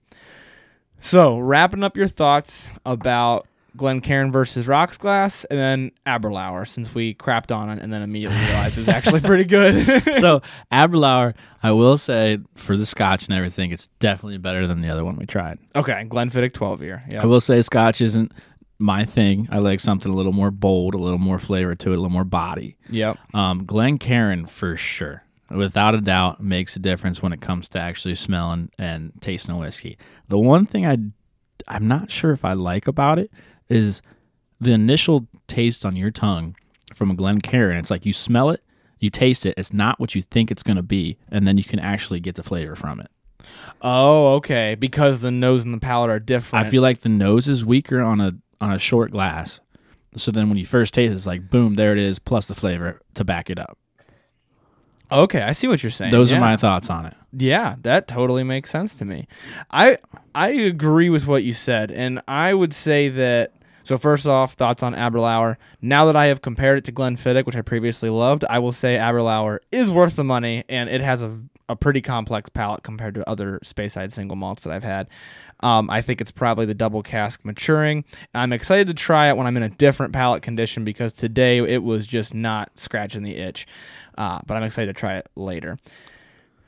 So 1.00 1.40
wrapping 1.40 1.84
up 1.84 1.98
your 1.98 2.08
thoughts 2.08 2.70
about 2.86 3.48
Glencairn 3.78 4.32
versus 4.32 4.68
Rocks 4.68 4.98
Glass 4.98 5.46
and 5.46 5.60
then 5.60 5.92
Aberlour 6.06 6.66
since 6.66 6.94
we 6.94 7.14
crapped 7.14 7.56
on 7.56 7.70
it 7.70 7.82
and 7.82 7.94
then 7.94 8.02
immediately 8.02 8.38
realized 8.38 8.78
it 8.78 8.82
was 8.82 8.90
actually 8.90 9.22
pretty 9.22 9.46
good. 9.46 10.04
so 10.20 10.42
Aberlour, 10.72 11.36
I 11.64 11.72
will 11.72 11.98
say 11.98 12.40
for 12.56 12.76
the 12.76 12.86
Scotch 12.86 13.26
and 13.26 13.34
everything, 13.36 13.72
it's 13.72 13.88
definitely 14.00 14.38
better 14.40 14.68
than 14.68 14.82
the 14.82 14.90
other 14.90 15.06
one 15.06 15.16
we 15.16 15.26
tried. 15.26 15.60
okay, 15.76 16.06
Glenfiddich 16.10 16.54
12 16.54 16.82
year. 16.82 17.04
Yeah. 17.12 17.22
I 17.22 17.26
will 17.26 17.40
say 17.40 17.62
Scotch 17.62 18.02
isn't 18.02 18.34
my 18.80 19.06
thing. 19.06 19.48
I 19.52 19.60
like 19.60 19.80
something 19.80 20.12
a 20.12 20.16
little 20.16 20.34
more 20.34 20.52
bold, 20.52 20.94
a 20.94 20.98
little 20.98 21.18
more 21.20 21.40
flavor 21.40 21.76
to 21.76 21.90
it, 21.90 21.94
a 21.94 21.98
little 21.98 22.10
more 22.10 22.24
body. 22.24 22.78
Yep. 22.90 23.18
Um, 23.34 23.66
Glencairn 23.66 24.46
for 24.46 24.76
sure, 24.78 25.24
without 25.50 25.96
a 25.96 26.02
doubt, 26.02 26.44
makes 26.44 26.76
a 26.76 26.80
difference 26.80 27.22
when 27.22 27.34
it 27.34 27.42
comes 27.42 27.70
to 27.70 27.80
actually 27.80 28.16
smelling 28.16 28.70
and 28.78 29.14
tasting 29.22 29.56
a 29.56 29.58
whiskey. 29.58 29.98
The 30.28 30.38
one 30.38 30.66
thing 30.66 30.86
I, 30.86 30.98
I'm 31.68 31.88
not 31.88 32.12
sure 32.12 32.32
if 32.34 32.46
I 32.46 32.54
like 32.54 32.88
about 32.88 33.18
it 33.20 33.32
is 33.70 34.02
the 34.60 34.72
initial 34.72 35.28
taste 35.48 35.86
on 35.86 35.96
your 35.96 36.12
tongue 36.12 36.56
from 36.94 37.12
a 37.12 37.16
Glencairn. 37.16 37.78
It's 37.78 37.92
like 37.92 38.06
you 38.06 38.14
smell 38.14 38.50
it, 38.50 38.64
you 39.00 39.10
taste 39.10 39.46
it. 39.46 39.54
It's 39.58 39.74
not 39.74 40.00
what 40.00 40.16
you 40.16 40.22
think 40.22 40.50
it's 40.52 40.64
going 40.64 40.78
to 40.78 40.84
be, 40.84 41.18
and 41.30 41.48
then 41.48 41.58
you 41.58 41.64
can 41.64 41.80
actually 41.80 42.20
get 42.20 42.36
the 42.36 42.44
flavor 42.44 42.76
from 42.76 43.00
it. 43.00 43.10
Oh, 43.82 44.34
okay. 44.36 44.76
Because 44.76 45.22
the 45.22 45.32
nose 45.32 45.64
and 45.64 45.74
the 45.74 45.80
palate 45.80 46.10
are 46.10 46.20
different. 46.20 46.66
I 46.66 46.70
feel 46.70 46.82
like 46.82 47.02
the 47.02 47.10
nose 47.10 47.48
is 47.48 47.64
weaker 47.64 48.02
on 48.02 48.20
a 48.20 48.34
on 48.60 48.72
a 48.74 48.80
short 48.80 49.12
glass. 49.12 49.60
So 50.16 50.32
then 50.32 50.50
when 50.50 50.58
you 50.58 50.66
first 50.66 50.94
taste 50.96 51.12
it, 51.12 51.16
it's 51.16 51.28
like 51.28 51.50
boom, 51.52 51.76
there 51.76 51.92
it 51.94 52.00
is, 52.00 52.18
plus 52.18 52.48
the 52.48 52.56
flavor 52.56 53.00
to 53.14 53.24
back 53.24 53.50
it 53.52 53.60
up. 53.60 53.78
Okay, 55.12 55.42
I 55.42 55.52
see 55.54 55.68
what 55.68 55.84
you're 55.84 55.92
saying. 55.92 56.12
Those 56.12 56.32
Yeah. 56.32 56.38
are 56.38 56.42
my 56.42 56.58
thoughts 56.58 56.90
on 56.90 57.06
it. 57.06 57.14
Yeah, 57.40 57.76
that 57.84 58.08
totally 58.08 58.44
makes 58.44 58.72
sense 58.72 58.96
to 58.96 59.06
me. 59.06 59.28
I 59.70 59.98
I 60.34 60.50
agree 60.50 61.10
with 61.10 61.28
what 61.28 61.44
you 61.44 61.54
said, 61.54 61.92
and 61.92 62.22
I 62.28 62.54
would 62.54 62.74
say 62.74 63.10
that. 63.10 63.54
So 63.84 63.98
first 63.98 64.26
off, 64.28 64.54
thoughts 64.54 64.84
on 64.84 64.94
Aberlour. 64.94 65.56
Now 65.82 66.06
that 66.06 66.16
I 66.16 66.26
have 66.26 66.42
compared 66.42 66.80
it 66.80 66.84
to 66.86 66.92
Glenfiddich, 66.92 67.46
which 67.46 67.56
I 67.56 67.62
previously 67.62 68.10
loved, 68.10 68.44
I 68.50 68.60
will 68.60 68.74
say 68.74 68.98
Aberlour 68.98 69.62
is 69.72 69.90
worth 69.90 70.18
the 70.18 70.26
money, 70.26 70.66
and 70.68 70.90
it 70.90 71.00
has 71.00 71.22
a, 71.22 71.38
a 71.70 71.76
pretty 71.78 72.02
complex 72.02 72.50
palate 72.50 72.84
compared 72.84 73.16
to 73.16 73.30
other 73.30 73.60
Speyside 73.64 74.12
single 74.12 74.36
malts 74.36 74.64
that 74.64 74.74
I've 74.74 74.84
had. 74.84 75.08
Um, 75.62 75.90
I 75.90 76.02
think 76.02 76.20
it's 76.20 76.32
probably 76.32 76.66
the 76.66 76.74
double 76.74 77.02
cask 77.02 77.46
maturing. 77.46 78.04
I'm 78.34 78.52
excited 78.52 78.88
to 78.88 78.94
try 78.94 79.30
it 79.30 79.38
when 79.38 79.48
I'm 79.48 79.56
in 79.58 79.64
a 79.64 79.70
different 79.70 80.12
palate 80.12 80.44
condition 80.44 80.84
because 80.84 81.14
today 81.14 81.60
it 81.60 81.82
was 81.82 82.06
just 82.08 82.34
not 82.34 82.78
scratching 82.78 83.24
the 83.24 83.38
itch. 83.38 83.68
Uh, 84.18 84.40
but 84.46 84.58
I'm 84.58 84.64
excited 84.64 84.94
to 84.94 85.00
try 85.00 85.18
it 85.18 85.30
later. 85.36 85.78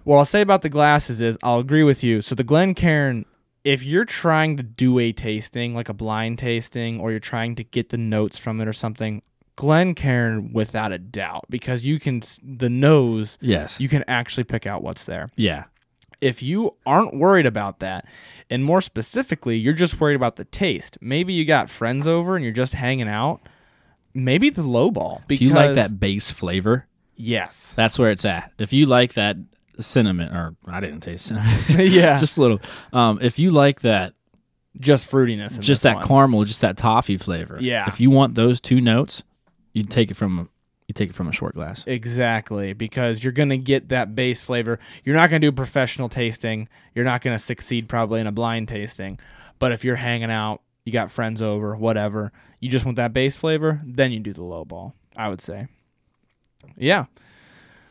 What 0.09 0.17
I'll 0.17 0.25
say 0.25 0.41
about 0.41 0.63
the 0.63 0.69
glasses 0.69 1.21
is 1.21 1.37
I'll 1.43 1.59
agree 1.59 1.83
with 1.83 2.03
you. 2.03 2.21
So 2.21 2.33
the 2.33 2.43
Glencairn, 2.43 3.25
if 3.63 3.85
you're 3.85 4.05
trying 4.05 4.57
to 4.57 4.63
do 4.63 4.97
a 4.97 5.11
tasting, 5.11 5.75
like 5.75 5.87
a 5.87 5.93
blind 5.93 6.39
tasting, 6.39 6.99
or 6.99 7.11
you're 7.11 7.19
trying 7.19 7.53
to 7.57 7.63
get 7.63 7.89
the 7.89 7.97
notes 7.99 8.39
from 8.39 8.59
it 8.59 8.67
or 8.67 8.73
something, 8.73 9.21
Glencairn 9.55 10.51
without 10.51 10.91
a 10.91 10.97
doubt, 10.97 11.45
because 11.47 11.85
you 11.85 11.99
can 11.99 12.23
the 12.41 12.71
nose, 12.71 13.37
Yes. 13.39 13.79
you 13.79 13.87
can 13.87 14.03
actually 14.07 14.45
pick 14.45 14.65
out 14.65 14.81
what's 14.81 15.03
there. 15.05 15.29
yeah. 15.35 15.65
If 16.21 16.41
you 16.41 16.75
aren't 16.87 17.15
worried 17.15 17.45
about 17.45 17.77
that, 17.79 18.05
and 18.49 18.65
more 18.65 18.81
specifically, 18.81 19.57
you're 19.57 19.75
just 19.75 20.01
worried 20.01 20.15
about 20.15 20.37
the 20.37 20.43
taste. 20.45 20.97
Maybe 21.01 21.33
you 21.33 21.45
got 21.45 21.69
friends 21.69 22.07
over 22.07 22.35
and 22.35 22.43
you're 22.43 22.51
just 22.51 22.73
hanging 22.73 23.07
out. 23.07 23.41
Maybe 24.15 24.49
the 24.49 24.63
low 24.63 24.89
ball. 24.89 25.19
If 25.21 25.27
Because 25.27 25.41
you 25.47 25.53
like 25.53 25.75
that 25.75 25.99
base 25.99 26.31
flavor, 26.31 26.87
yes, 27.15 27.73
that's 27.75 27.99
where 27.99 28.09
it's 28.09 28.25
at. 28.25 28.53
If 28.57 28.73
you 28.73 28.87
like 28.87 29.13
that 29.13 29.37
cinnamon, 29.79 30.33
or 30.35 30.55
I 30.65 30.79
didn't 30.79 31.01
taste 31.01 31.27
cinnamon, 31.27 31.59
yeah, 31.69 32.17
just, 32.17 32.37
a 32.37 32.41
little. 32.41 32.61
Um, 32.93 33.19
if 33.21 33.39
you 33.39 33.51
like 33.51 33.81
that, 33.81 34.13
just 34.79 35.09
fruitiness. 35.09 35.55
in 35.55 35.61
just 35.61 35.83
that 35.83 35.97
one. 35.97 36.07
caramel, 36.07 36.43
just 36.43 36.61
that 36.61 36.77
toffee 36.77 37.17
flavor. 37.17 37.57
Yeah. 37.59 37.87
If 37.87 37.99
you 37.99 38.09
want 38.09 38.35
those 38.35 38.59
two 38.59 38.81
notes, 38.81 39.23
you 39.73 39.83
take 39.83 40.11
it 40.11 40.15
from 40.15 40.49
you 40.87 40.93
take 40.93 41.11
it 41.11 41.15
from 41.15 41.27
a 41.27 41.31
short 41.31 41.53
glass. 41.53 41.83
Exactly, 41.85 42.73
because 42.73 43.23
you're 43.23 43.33
going 43.33 43.49
to 43.49 43.57
get 43.57 43.89
that 43.89 44.15
base 44.15 44.41
flavor. 44.41 44.79
You're 45.03 45.15
not 45.15 45.29
going 45.29 45.39
to 45.41 45.47
do 45.47 45.51
professional 45.51 46.09
tasting. 46.09 46.67
You're 46.95 47.05
not 47.05 47.21
going 47.21 47.35
to 47.35 47.43
succeed 47.43 47.87
probably 47.87 48.19
in 48.19 48.27
a 48.27 48.31
blind 48.31 48.69
tasting. 48.69 49.19
But 49.59 49.71
if 49.71 49.83
you're 49.83 49.97
hanging 49.97 50.31
out, 50.31 50.61
you 50.85 50.91
got 50.91 51.11
friends 51.11 51.43
over, 51.43 51.75
whatever, 51.75 52.31
you 52.59 52.69
just 52.69 52.85
want 52.85 52.95
that 52.95 53.13
base 53.13 53.37
flavor, 53.37 53.81
then 53.85 54.11
you 54.11 54.19
do 54.19 54.33
the 54.33 54.43
low 54.43 54.65
ball, 54.65 54.95
I 55.15 55.29
would 55.29 55.41
say. 55.41 55.67
Yeah. 56.75 57.05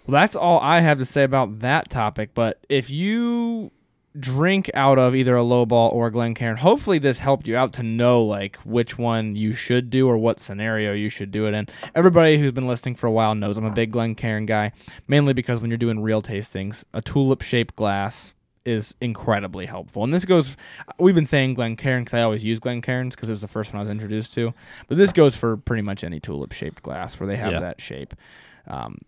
Well, 0.08 0.14
that's 0.20 0.34
all 0.34 0.58
I 0.60 0.80
have 0.80 0.98
to 0.98 1.04
say 1.04 1.22
about 1.22 1.58
that 1.58 1.90
topic. 1.90 2.30
But 2.32 2.64
if 2.70 2.88
you 2.88 3.70
drink 4.18 4.70
out 4.72 4.98
of 4.98 5.14
either 5.14 5.36
a 5.36 5.42
low 5.42 5.66
ball 5.66 5.90
or 5.90 6.06
a 6.06 6.10
Glencairn, 6.10 6.56
hopefully 6.56 6.98
this 6.98 7.18
helped 7.18 7.46
you 7.46 7.54
out 7.56 7.74
to 7.74 7.82
know 7.82 8.22
like 8.24 8.56
which 8.64 8.96
one 8.96 9.36
you 9.36 9.52
should 9.52 9.90
do 9.90 10.08
or 10.08 10.16
what 10.16 10.40
scenario 10.40 10.94
you 10.94 11.10
should 11.10 11.30
do 11.30 11.46
it 11.46 11.52
in. 11.52 11.66
Everybody 11.94 12.38
who's 12.38 12.52
been 12.52 12.66
listening 12.66 12.94
for 12.94 13.06
a 13.06 13.10
while 13.12 13.34
knows 13.34 13.58
I'm 13.58 13.66
a 13.66 13.70
big 13.70 13.92
Glencairn 13.92 14.46
guy, 14.46 14.72
mainly 15.06 15.34
because 15.34 15.60
when 15.60 15.70
you're 15.70 15.76
doing 15.76 16.00
real 16.00 16.22
tastings, 16.22 16.84
a 16.94 17.02
tulip 17.02 17.42
shaped 17.42 17.76
glass 17.76 18.32
is 18.64 18.94
incredibly 19.02 19.66
helpful. 19.66 20.04
And 20.04 20.12
this 20.12 20.24
goes, 20.24 20.56
we've 20.98 21.14
been 21.14 21.24
saying 21.26 21.52
Glencairn 21.54 22.04
because 22.04 22.14
I 22.18 22.22
always 22.22 22.44
use 22.44 22.60
Glencairns 22.60 23.10
because 23.10 23.28
it 23.28 23.32
was 23.32 23.40
the 23.42 23.46
first 23.48 23.74
one 23.74 23.80
I 23.80 23.82
was 23.82 23.90
introduced 23.90 24.32
to. 24.34 24.54
But 24.88 24.96
this 24.96 25.12
goes 25.12 25.36
for 25.36 25.58
pretty 25.58 25.82
much 25.82 26.02
any 26.02 26.18
tulip 26.18 26.52
shaped 26.52 26.82
glass 26.82 27.20
where 27.20 27.26
they 27.26 27.36
have 27.36 27.52
Yeah. 27.52 27.60
that 27.60 27.80
shape. 27.80 28.14
Um, 28.66 28.98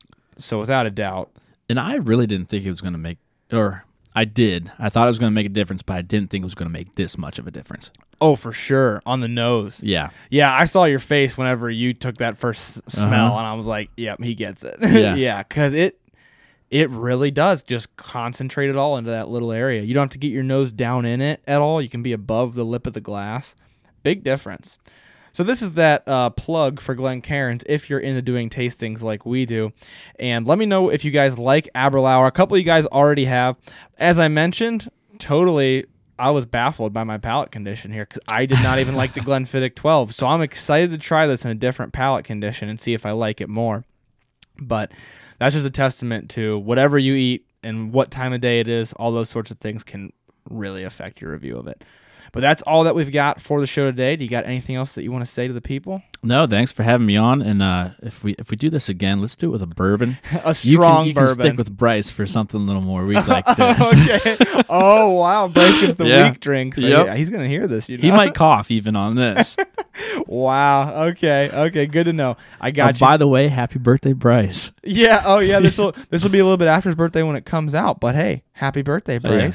so 0.40 0.58
without 0.58 0.86
a 0.86 0.90
doubt, 0.90 1.30
And 1.68 1.78
I 1.78 1.94
really 1.96 2.26
didn't 2.26 2.48
think 2.48 2.64
it 2.64 2.70
was 2.70 2.80
going 2.80 2.94
to 2.94 2.98
make, 2.98 3.18
or 3.52 3.84
I 4.14 4.24
did. 4.24 4.70
I 4.78 4.88
thought 4.90 5.06
it 5.06 5.10
was 5.10 5.18
going 5.20 5.30
to 5.30 5.34
make 5.34 5.46
a 5.46 5.50
difference, 5.50 5.82
but 5.82 5.94
I 5.96 6.02
didn't 6.02 6.30
think 6.30 6.42
it 6.42 6.44
was 6.46 6.54
going 6.56 6.68
to 6.68 6.72
make 6.72 6.96
this 6.96 7.16
much 7.16 7.38
of 7.38 7.46
a 7.46 7.50
difference. 7.50 7.90
oh 8.20 8.34
for 8.34 8.52
sure 8.52 9.00
on 9.06 9.20
the 9.20 9.28
nose. 9.28 9.80
Yeah. 9.82 10.10
Yeah, 10.30 10.52
I 10.52 10.64
saw 10.66 10.84
your 10.84 10.98
face 10.98 11.38
whenever 11.38 11.70
you 11.70 11.92
took 11.94 12.16
that 12.18 12.36
first 12.36 12.78
s- 12.88 12.94
smell, 12.98 13.28
Uh-huh. 13.28 13.38
and 13.38 13.46
I 13.46 13.54
was 13.54 13.66
like, 13.66 13.90
"Yep, 13.96 14.22
he 14.22 14.34
gets 14.34 14.64
it." 14.64 14.76
Yeah. 14.82 15.14
yeah, 15.26 15.42
because 15.42 15.72
it 15.74 15.96
it 16.70 16.88
really 16.90 17.30
does 17.30 17.62
just 17.64 17.94
concentrate 17.96 18.68
it 18.70 18.76
all 18.76 18.96
into 18.96 19.10
that 19.10 19.28
little 19.28 19.50
area. 19.52 19.82
You 19.82 19.94
don't 19.94 20.02
have 20.04 20.10
to 20.10 20.18
get 20.18 20.32
your 20.32 20.42
nose 20.44 20.70
down 20.72 21.04
in 21.04 21.20
it 21.20 21.40
at 21.46 21.60
all. 21.60 21.80
You 21.82 21.88
can 21.88 22.02
be 22.02 22.12
above 22.12 22.54
the 22.54 22.64
lip 22.64 22.86
of 22.86 22.92
the 22.92 23.00
glass. 23.00 23.56
Big 24.02 24.22
difference. 24.22 24.78
So 25.32 25.44
this 25.44 25.62
is 25.62 25.72
that 25.72 26.06
uh, 26.06 26.30
plug 26.30 26.80
for 26.80 26.94
Glencairns 26.94 27.62
if 27.66 27.88
you're 27.88 28.00
into 28.00 28.22
doing 28.22 28.50
tastings 28.50 29.02
like 29.02 29.24
we 29.24 29.46
do. 29.46 29.72
And 30.18 30.46
let 30.46 30.58
me 30.58 30.66
know 30.66 30.90
if 30.90 31.04
you 31.04 31.10
guys 31.10 31.38
like 31.38 31.68
Aberlour. 31.74 32.26
A 32.26 32.32
couple 32.32 32.56
of 32.56 32.58
you 32.58 32.64
guys 32.64 32.86
already 32.86 33.26
have. 33.26 33.56
As 33.98 34.18
I 34.18 34.28
mentioned, 34.28 34.90
totally 35.18 35.86
I 36.18 36.30
was 36.32 36.44
baffled 36.44 36.92
by 36.92 37.04
my 37.04 37.16
palate 37.16 37.50
condition 37.50 37.90
here 37.90 38.04
because 38.04 38.20
I 38.28 38.44
did 38.44 38.62
not 38.62 38.78
even 38.78 38.94
like 38.94 39.14
the 39.14 39.20
Glenfiddich 39.22 39.74
12. 39.74 40.14
So 40.14 40.26
I'm 40.26 40.42
excited 40.42 40.90
to 40.92 40.98
try 40.98 41.26
this 41.26 41.44
in 41.44 41.50
a 41.50 41.54
different 41.54 41.92
palate 41.92 42.24
condition 42.24 42.68
and 42.68 42.78
see 42.78 42.92
if 42.92 43.06
I 43.06 43.12
like 43.12 43.40
it 43.40 43.48
more. 43.48 43.84
But 44.60 44.92
that's 45.38 45.54
just 45.54 45.66
a 45.66 45.70
testament 45.70 46.28
to 46.30 46.58
whatever 46.58 46.98
you 46.98 47.14
eat 47.14 47.46
and 47.62 47.92
what 47.92 48.10
time 48.10 48.32
of 48.32 48.40
day 48.40 48.60
it 48.60 48.68
is, 48.68 48.92
all 48.94 49.12
those 49.12 49.30
sorts 49.30 49.50
of 49.50 49.58
things 49.58 49.82
can 49.82 50.12
really 50.48 50.84
affect 50.84 51.20
your 51.20 51.32
review 51.32 51.56
of 51.56 51.66
it. 51.66 51.82
But 52.32 52.40
that's 52.40 52.62
all 52.62 52.84
that 52.84 52.94
we've 52.94 53.10
got 53.12 53.40
for 53.40 53.60
the 53.60 53.66
show 53.66 53.84
today. 53.90 54.14
Do 54.16 54.24
you 54.24 54.30
got 54.30 54.46
anything 54.46 54.76
else 54.76 54.92
that 54.92 55.02
you 55.02 55.10
want 55.10 55.24
to 55.24 55.30
say 55.30 55.48
to 55.48 55.52
the 55.52 55.60
people? 55.60 56.02
No, 56.22 56.46
thanks 56.46 56.70
for 56.70 56.82
having 56.82 57.06
me 57.06 57.16
on. 57.16 57.40
And 57.42 57.62
uh, 57.62 57.90
if 58.02 58.22
we 58.22 58.34
if 58.38 58.50
we 58.50 58.56
do 58.56 58.70
this 58.70 58.88
again, 58.88 59.20
let's 59.20 59.34
do 59.36 59.48
it 59.48 59.50
with 59.52 59.62
a 59.62 59.66
bourbon. 59.66 60.18
A 60.44 60.48
You 60.48 60.54
strong 60.74 60.98
can, 61.02 61.06
you 61.08 61.14
can 61.14 61.24
bourbon. 61.24 61.40
stick 61.42 61.56
with 61.56 61.76
Bryce 61.76 62.10
for 62.10 62.26
something 62.26 62.60
a 62.60 62.64
little 62.64 62.82
more 62.82 63.04
weak 63.04 63.26
like 63.26 63.44
this. 63.56 63.92
okay. 63.92 64.36
Oh 64.68 65.10
wow, 65.12 65.48
Bryce 65.48 65.80
gets 65.80 65.94
the 65.96 66.06
Yeah. 66.06 66.30
weak 66.30 66.40
drinks. 66.40 66.78
Yep. 66.78 67.06
Yeah, 67.06 67.14
he's 67.16 67.30
gonna 67.30 67.48
hear 67.48 67.66
this. 67.66 67.88
You 67.88 67.96
know? 67.98 68.02
He 68.02 68.10
might 68.10 68.34
cough 68.34 68.70
even 68.70 68.94
on 68.96 69.16
this. 69.16 69.56
Wow. 70.26 71.06
Okay. 71.08 71.50
Okay. 71.52 71.86
Good 71.86 72.04
to 72.04 72.12
know. 72.12 72.36
I 72.60 72.68
Oh, 72.68 72.72
got 72.72 73.00
you. 73.00 73.06
by 73.06 73.16
the 73.16 73.26
way, 73.28 73.48
happy 73.48 73.78
birthday, 73.78 74.12
Bryce. 74.12 74.72
Yeah. 74.84 75.22
Oh, 75.24 75.38
yeah. 75.40 75.60
This 75.60 75.78
will 75.78 75.94
this 76.10 76.22
will 76.22 76.30
be 76.30 76.38
a 76.38 76.44
little 76.44 76.56
bit 76.56 76.68
after 76.68 76.88
his 76.88 76.96
birthday 76.96 77.22
when 77.22 77.36
it 77.36 77.44
comes 77.44 77.74
out. 77.74 78.00
But 78.00 78.14
hey, 78.14 78.42
happy 78.52 78.82
birthday, 78.82 79.18
Oh, 79.24 79.34
yeah. 79.34 79.50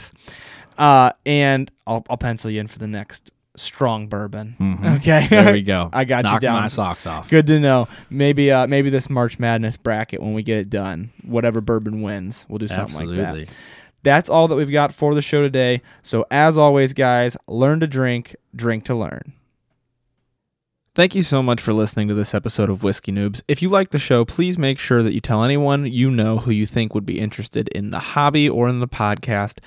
Uh, 0.77 1.11
and 1.25 1.71
I'll 1.87 2.05
I'll 2.09 2.17
pencil 2.17 2.49
you 2.51 2.59
in 2.59 2.67
for 2.67 2.79
the 2.79 2.87
next 2.87 3.31
strong 3.57 4.07
bourbon. 4.07 4.55
Mhm. 4.59 4.97
Okay. 4.97 5.27
There 5.29 5.53
we 5.53 5.61
go. 5.61 5.89
I 5.93 6.03
got 6.03 6.25
you 6.25 6.39
down. 6.41 6.61
my 6.63 6.67
socks 6.67 7.07
off. 7.07 7.29
Good 7.29 7.47
to 7.47 7.59
know. 7.59 7.87
Maybe 8.09 8.51
uh 8.51 8.67
maybe 8.67 8.89
this 8.89 9.09
March 9.09 9.39
Madness 9.39 9.77
bracket 9.77 10.21
when 10.21 10.33
we 10.33 10.43
get 10.43 10.57
it 10.57 10.69
done, 10.69 11.11
whatever 11.23 11.61
bourbon 11.61 12.01
wins, 12.01 12.45
we'll 12.49 12.57
do 12.59 12.67
something 12.67 13.07
like 13.07 13.17
that. 13.17 13.55
That's 14.03 14.29
all 14.29 14.47
that 14.49 14.55
we've 14.55 14.71
got 14.71 14.93
for 14.93 15.15
the 15.15 15.21
show 15.21 15.41
today. 15.41 15.81
So 16.03 16.25
as 16.29 16.57
always, 16.57 16.93
guys, 16.93 17.35
learn 17.47 17.79
to 17.79 17.87
drink, 17.87 18.35
drink 18.55 18.83
to 18.85 18.95
learn. 18.95 19.33
Thank 20.95 21.13
you 21.13 21.23
so 21.23 21.43
much 21.43 21.59
for 21.59 21.73
listening 21.73 22.07
to 22.07 22.13
this 22.13 22.33
episode 22.33 22.69
of 22.69 22.81
Whiskey 22.81 23.11
Noobs. 23.11 23.41
If 23.49 23.61
you 23.61 23.67
like 23.67 23.89
the 23.89 23.99
show, 23.99 24.23
please 24.23 24.57
make 24.57 24.79
sure 24.79 25.03
that 25.03 25.13
you 25.13 25.19
tell 25.19 25.43
anyone 25.43 25.85
you 25.85 26.09
know 26.09 26.37
who 26.37 26.51
you 26.51 26.65
think 26.65 26.95
would 26.95 27.05
be 27.05 27.19
interested 27.19 27.67
in 27.67 27.89
the 27.89 27.99
hobby 27.99 28.47
or 28.47 28.69
in 28.69 28.79
the 28.79 28.87
podcast. 28.87 29.57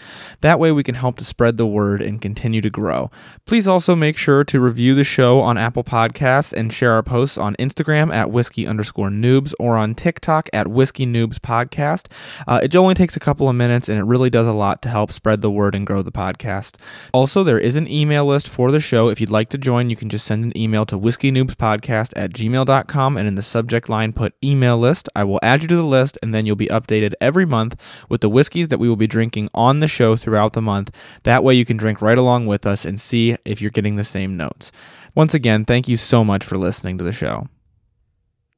That 0.41 0.59
way 0.59 0.73
we 0.73 0.83
can 0.83 0.95
help 0.95 1.19
to 1.19 1.27
spread 1.27 1.59
the 1.59 1.67
word 1.67 2.01
and 2.01 2.19
continue 2.19 2.63
to 2.63 2.71
grow. 2.71 3.11
Please 3.45 3.69
also 3.69 3.95
make 3.95 4.17
sure 4.17 4.43
to 4.45 4.59
review 4.59 4.95
the 4.95 5.05
show 5.05 5.41
on 5.41 5.59
Apple 5.59 5.85
Podcasts 5.85 6.55
and 6.55 6.73
share 6.73 6.95
our 6.95 7.03
posts 7.03 7.37
on 7.37 7.55
Instagram 7.57 8.11
at 8.11 8.31
whiskey 8.31 8.67
underscore 8.67 9.11
noobs 9.11 9.53
or 9.61 9.77
on 9.77 9.95
TikTok 9.95 10.49
at 10.55 10.69
whiskey 10.69 11.05
noobs 11.05 11.39
podcast. 11.39 12.07
Uh, 12.47 12.61
it 12.63 12.75
only 12.75 12.95
takes 12.95 13.17
a 13.17 13.21
couple 13.21 13.51
of 13.51 13.55
minutes 13.55 13.91
and 13.91 13.99
it 13.99 14.05
really 14.05 14.31
does 14.31 14.47
a 14.47 14.53
lot 14.53 14.81
to 14.81 14.89
help 14.89 15.13
spread 15.13 15.43
the 15.43 15.51
word 15.51 15.75
and 15.75 15.87
grow 15.87 16.01
the 16.01 16.11
podcast. 16.11 16.77
Also, 17.13 17.45
there 17.45 17.59
is 17.59 17.77
an 17.77 17.87
email 17.87 18.25
list 18.25 18.49
for 18.49 18.73
the 18.73 18.81
show. 18.81 19.11
If 19.11 19.21
you'd 19.21 19.29
like 19.29 19.51
to 19.51 19.59
join, 19.59 19.91
you 19.91 19.97
can 19.97 20.09
just 20.09 20.25
send 20.25 20.43
an 20.43 20.57
email 20.57 20.87
to 20.87 20.97
whiskeynoobspodcast 21.19 22.13
at 22.17 22.33
gmail.com 22.33 23.17
and 23.17 23.29
in 23.29 23.35
the 23.35 23.43
subject 23.43 23.89
line 23.89 24.13
put 24.13 24.35
email 24.43 24.79
list. 24.79 25.09
I 25.15 25.25
will 25.25 25.41
add 25.43 25.63
you 25.63 25.69
to 25.69 25.77
the 25.77 25.83
list 25.83 26.19
and 26.23 26.35
then 26.35 26.47
you'll 26.47 26.57
be 26.57 26.69
updated 26.69 27.15
every 27.21 27.47
month 27.47 27.77
with 28.09 28.21
the 28.21 28.29
whiskeys 28.29 28.69
that 28.69 28.79
we 28.79 28.89
will 28.89 28.97
be 28.97 29.07
drinking 29.07 29.49
on 29.55 29.81
the 29.81 29.89
show 29.89 30.17
throughout 30.17 30.53
the 30.53 30.63
month. 30.63 30.95
That 31.25 31.45
way 31.45 31.55
you 31.55 31.65
can 31.65 31.77
drink 31.77 32.01
right 32.01 32.19
along 32.19 32.47
with 32.47 32.67
us 32.67 32.85
and 32.85 33.01
see 33.01 33.37
if 33.45 33.61
you're 33.61 33.71
getting 33.71 33.97
the 33.97 34.05
same 34.05 34.37
notes. 34.37 34.71
Once 35.15 35.35
again, 35.35 35.65
thank 35.65 35.89
you 35.89 35.97
so 35.97 36.25
much 36.25 36.45
for 36.45 36.57
listening 36.57 36.99
to 36.99 37.05
the 37.05 37.13
show. 37.13 37.49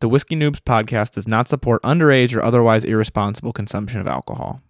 The 0.00 0.08
Whiskey 0.08 0.36
Noobs 0.36 0.60
podcast 0.60 1.12
does 1.12 1.28
not 1.28 1.48
support 1.48 1.82
underage 1.82 2.34
or 2.34 2.42
otherwise 2.42 2.84
irresponsible 2.84 3.52
consumption 3.52 4.00
of 4.00 4.06
alcohol. 4.06 4.62